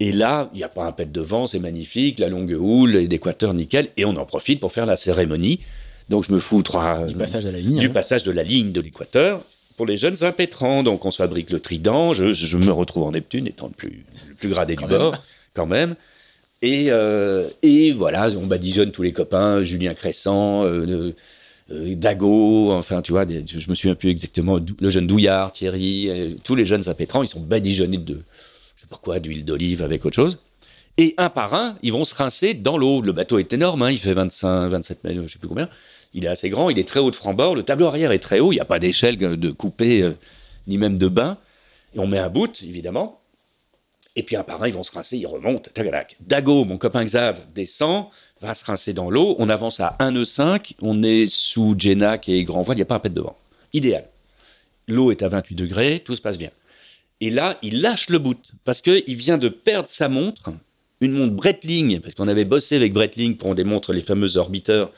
[0.00, 2.92] Et là, il n'y a pas un pet de vent, c'est magnifique, la longue houle,
[2.98, 5.60] l'équateur nickel, et on en profite pour faire la cérémonie.
[6.08, 7.78] Donc je me fous trois, Du passage de la ligne.
[7.78, 7.90] du hein.
[7.92, 9.42] passage de la ligne de l'équateur
[9.76, 10.82] pour les jeunes impétrants.
[10.82, 14.04] Donc on se fabrique le trident, je, je me retrouve en Neptune étant le plus,
[14.28, 15.00] le plus gradé Quand du même.
[15.00, 15.22] bord,
[15.54, 15.96] quand même.
[16.62, 21.12] Et, euh, et voilà, on badigeonne tous les copains, Julien Cressant, euh, euh,
[21.68, 26.34] Dago, enfin tu vois, des- je me souviens plus exactement, le jeune Douillard, Thierry, euh,
[26.42, 28.22] tous les jeunes impétrants, ils sont badigeonnés de,
[28.76, 30.38] je sais pas quoi, d'huile d'olive avec autre chose.
[30.96, 33.02] Et un par un, ils vont se rincer dans l'eau.
[33.02, 35.68] Le bateau est énorme, hein, il fait 25, 27 mètres, je sais plus combien.
[36.14, 37.54] Il est assez grand, il est très haut de franc-bord.
[37.54, 40.12] Le tableau arrière est très haut, il n'y a pas d'échelle de coupé, euh,
[40.66, 41.36] ni même de bain.
[41.94, 43.20] Et on met un bout, évidemment.
[44.16, 45.70] Et puis un par un, ils vont se rincer, ils remontent.
[46.20, 48.06] Dago, mon copain Xav, descend,
[48.40, 49.36] va se rincer dans l'eau.
[49.38, 52.82] On avance à 1 nœud 5, on est sous Genac et Grand Voile, il n'y
[52.82, 53.36] a pas un pet de vent.
[53.72, 54.04] Idéal.
[54.86, 56.50] L'eau est à 28 degrés, tout se passe bien.
[57.20, 60.50] Et là, il lâche le bout, parce qu'il vient de perdre sa montre,
[61.00, 64.90] une montre Breitling, parce qu'on avait bossé avec Breitling pour des montres, les fameux orbiteurs,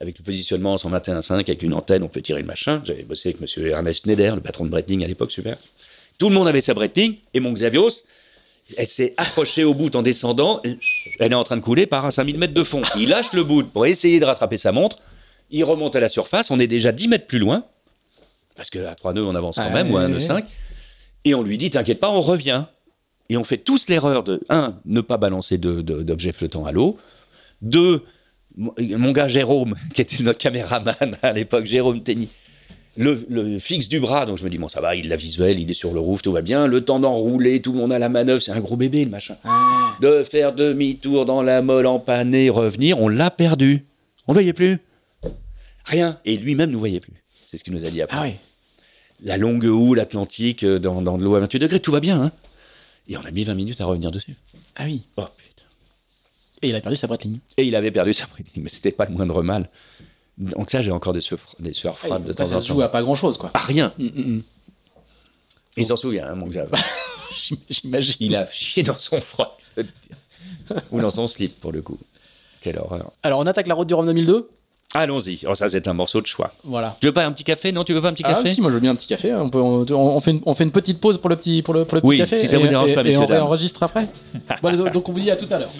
[0.00, 2.80] avec le positionnement en 121.5, avec une antenne, on peut tirer le machin.
[2.84, 5.58] J'avais bossé avec monsieur Ernest Schneider, le patron de Breitling à l'époque, super.
[6.18, 8.04] Tout le monde avait sa Breitling, et mon Xavios,
[8.76, 10.60] elle s'est accrochée au bout en descendant,
[11.18, 12.82] elle est en train de couler par un 5000 mètres de fond.
[12.96, 14.98] Il lâche le bout pour essayer de rattraper sa montre,
[15.50, 17.64] il remonte à la surface, on est déjà 10 mètres plus loin,
[18.56, 20.20] parce qu'à 3 nœuds, on avance quand Ah, même, ou à ouais, 1 nœud ouais.
[20.20, 20.44] 5,
[21.24, 22.64] et on lui dit, t'inquiète pas, on revient.
[23.30, 26.98] Et on fait tous l'erreur de, un, ne pas balancer d'objets flottants à l'eau,
[27.60, 28.04] deux,
[28.56, 32.28] mon mon gars Jérôme, qui était notre caméraman à l'époque, Jérôme Tenny,
[32.98, 35.60] le, le fixe du bras, donc je me dis, bon, ça va, il l'a visuel,
[35.60, 36.66] il est sur le roof, tout va bien.
[36.66, 39.36] Le temps d'enrouler, tout le monde à la manœuvre, c'est un gros bébé, le machin.
[40.02, 43.84] De faire demi-tour dans la molle empannée, revenir, on l'a perdu.
[44.26, 44.78] On le voyait plus.
[45.84, 46.18] Rien.
[46.24, 47.14] Et lui-même ne voyait plus.
[47.48, 48.16] C'est ce qu'il nous a dit après.
[48.18, 48.36] Ah ouais.
[49.22, 52.20] La longue houle atlantique euh, dans, dans de l'eau à 28 degrés, tout va bien,
[52.20, 52.32] hein.
[53.08, 54.34] Et on a mis 20 minutes à revenir dessus.
[54.76, 55.02] Ah oui.
[55.16, 55.62] Oh, putain.
[56.62, 57.38] Et il a perdu sa Breitling.
[57.56, 59.70] Et il avait perdu sa Breitling, mais c'était pas le moindre mal.
[60.38, 62.68] Donc ça, j'ai encore des sueurs, des sueurs froides de Après, temps ça en se
[62.68, 62.74] temps.
[62.74, 63.50] joue à pas grand chose, quoi.
[63.54, 63.92] À rien.
[63.98, 64.42] Mm, mm, mm.
[65.78, 66.70] Il s'en souvient, hein, mon Xav.
[67.70, 68.14] J'imagine.
[68.20, 69.58] Il a chié dans son froid.
[70.90, 71.98] Ou dans son slip, pour le coup.
[72.60, 73.12] Quelle horreur.
[73.22, 74.48] Alors, on attaque la route du Rhum 2002.
[74.94, 75.40] Allons-y.
[75.46, 76.52] Oh, ça, c'est un morceau de choix.
[76.64, 76.96] Voilà.
[77.00, 77.72] Tu veux pas un petit café?
[77.72, 79.06] Non, tu veux pas un petit Ah café si, moi je veux bien un petit
[79.06, 79.34] café.
[79.34, 81.74] On, peut, on, on fait, une, on fait une petite pause pour le petit, pour
[81.74, 82.38] le, pour le petit Oui, café.
[82.38, 83.30] si ça et, vous dérange et- pas, et on dames.
[83.32, 84.08] réenregistre après.
[84.62, 85.70] Bon, donc on vous dit à tout à l'heure.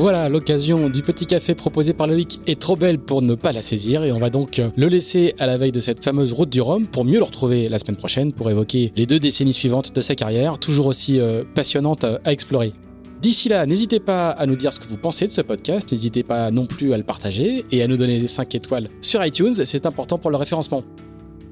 [0.00, 3.62] Voilà, l'occasion du petit café proposé par Loïc est trop belle pour ne pas la
[3.62, 6.48] saisir et on va donc euh, le laisser à la veille de cette fameuse route
[6.50, 9.92] du Rhum pour mieux le retrouver la semaine prochaine pour évoquer les deux décennies suivantes
[9.92, 12.74] de sa carrière, toujours aussi euh, passionnante à- à explorer.
[13.20, 16.22] D'ici là, n'hésitez pas à nous dire ce que vous pensez de ce podcast, n'hésitez
[16.22, 19.84] pas non plus à le partager et à nous donner 5 étoiles sur iTunes, c'est
[19.84, 20.84] important pour le référencement.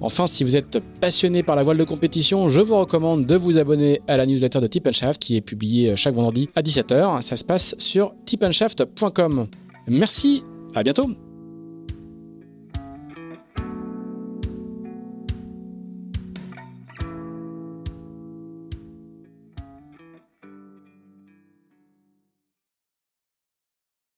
[0.01, 3.59] Enfin, si vous êtes passionné par la voile de compétition, je vous recommande de vous
[3.59, 7.23] abonner à la newsletter de Tip Shaft qui est publiée chaque vendredi à 17h.
[7.23, 9.47] Ça se passe sur tipandshaft.com.
[9.89, 10.45] Merci,
[10.75, 11.26] à bientôt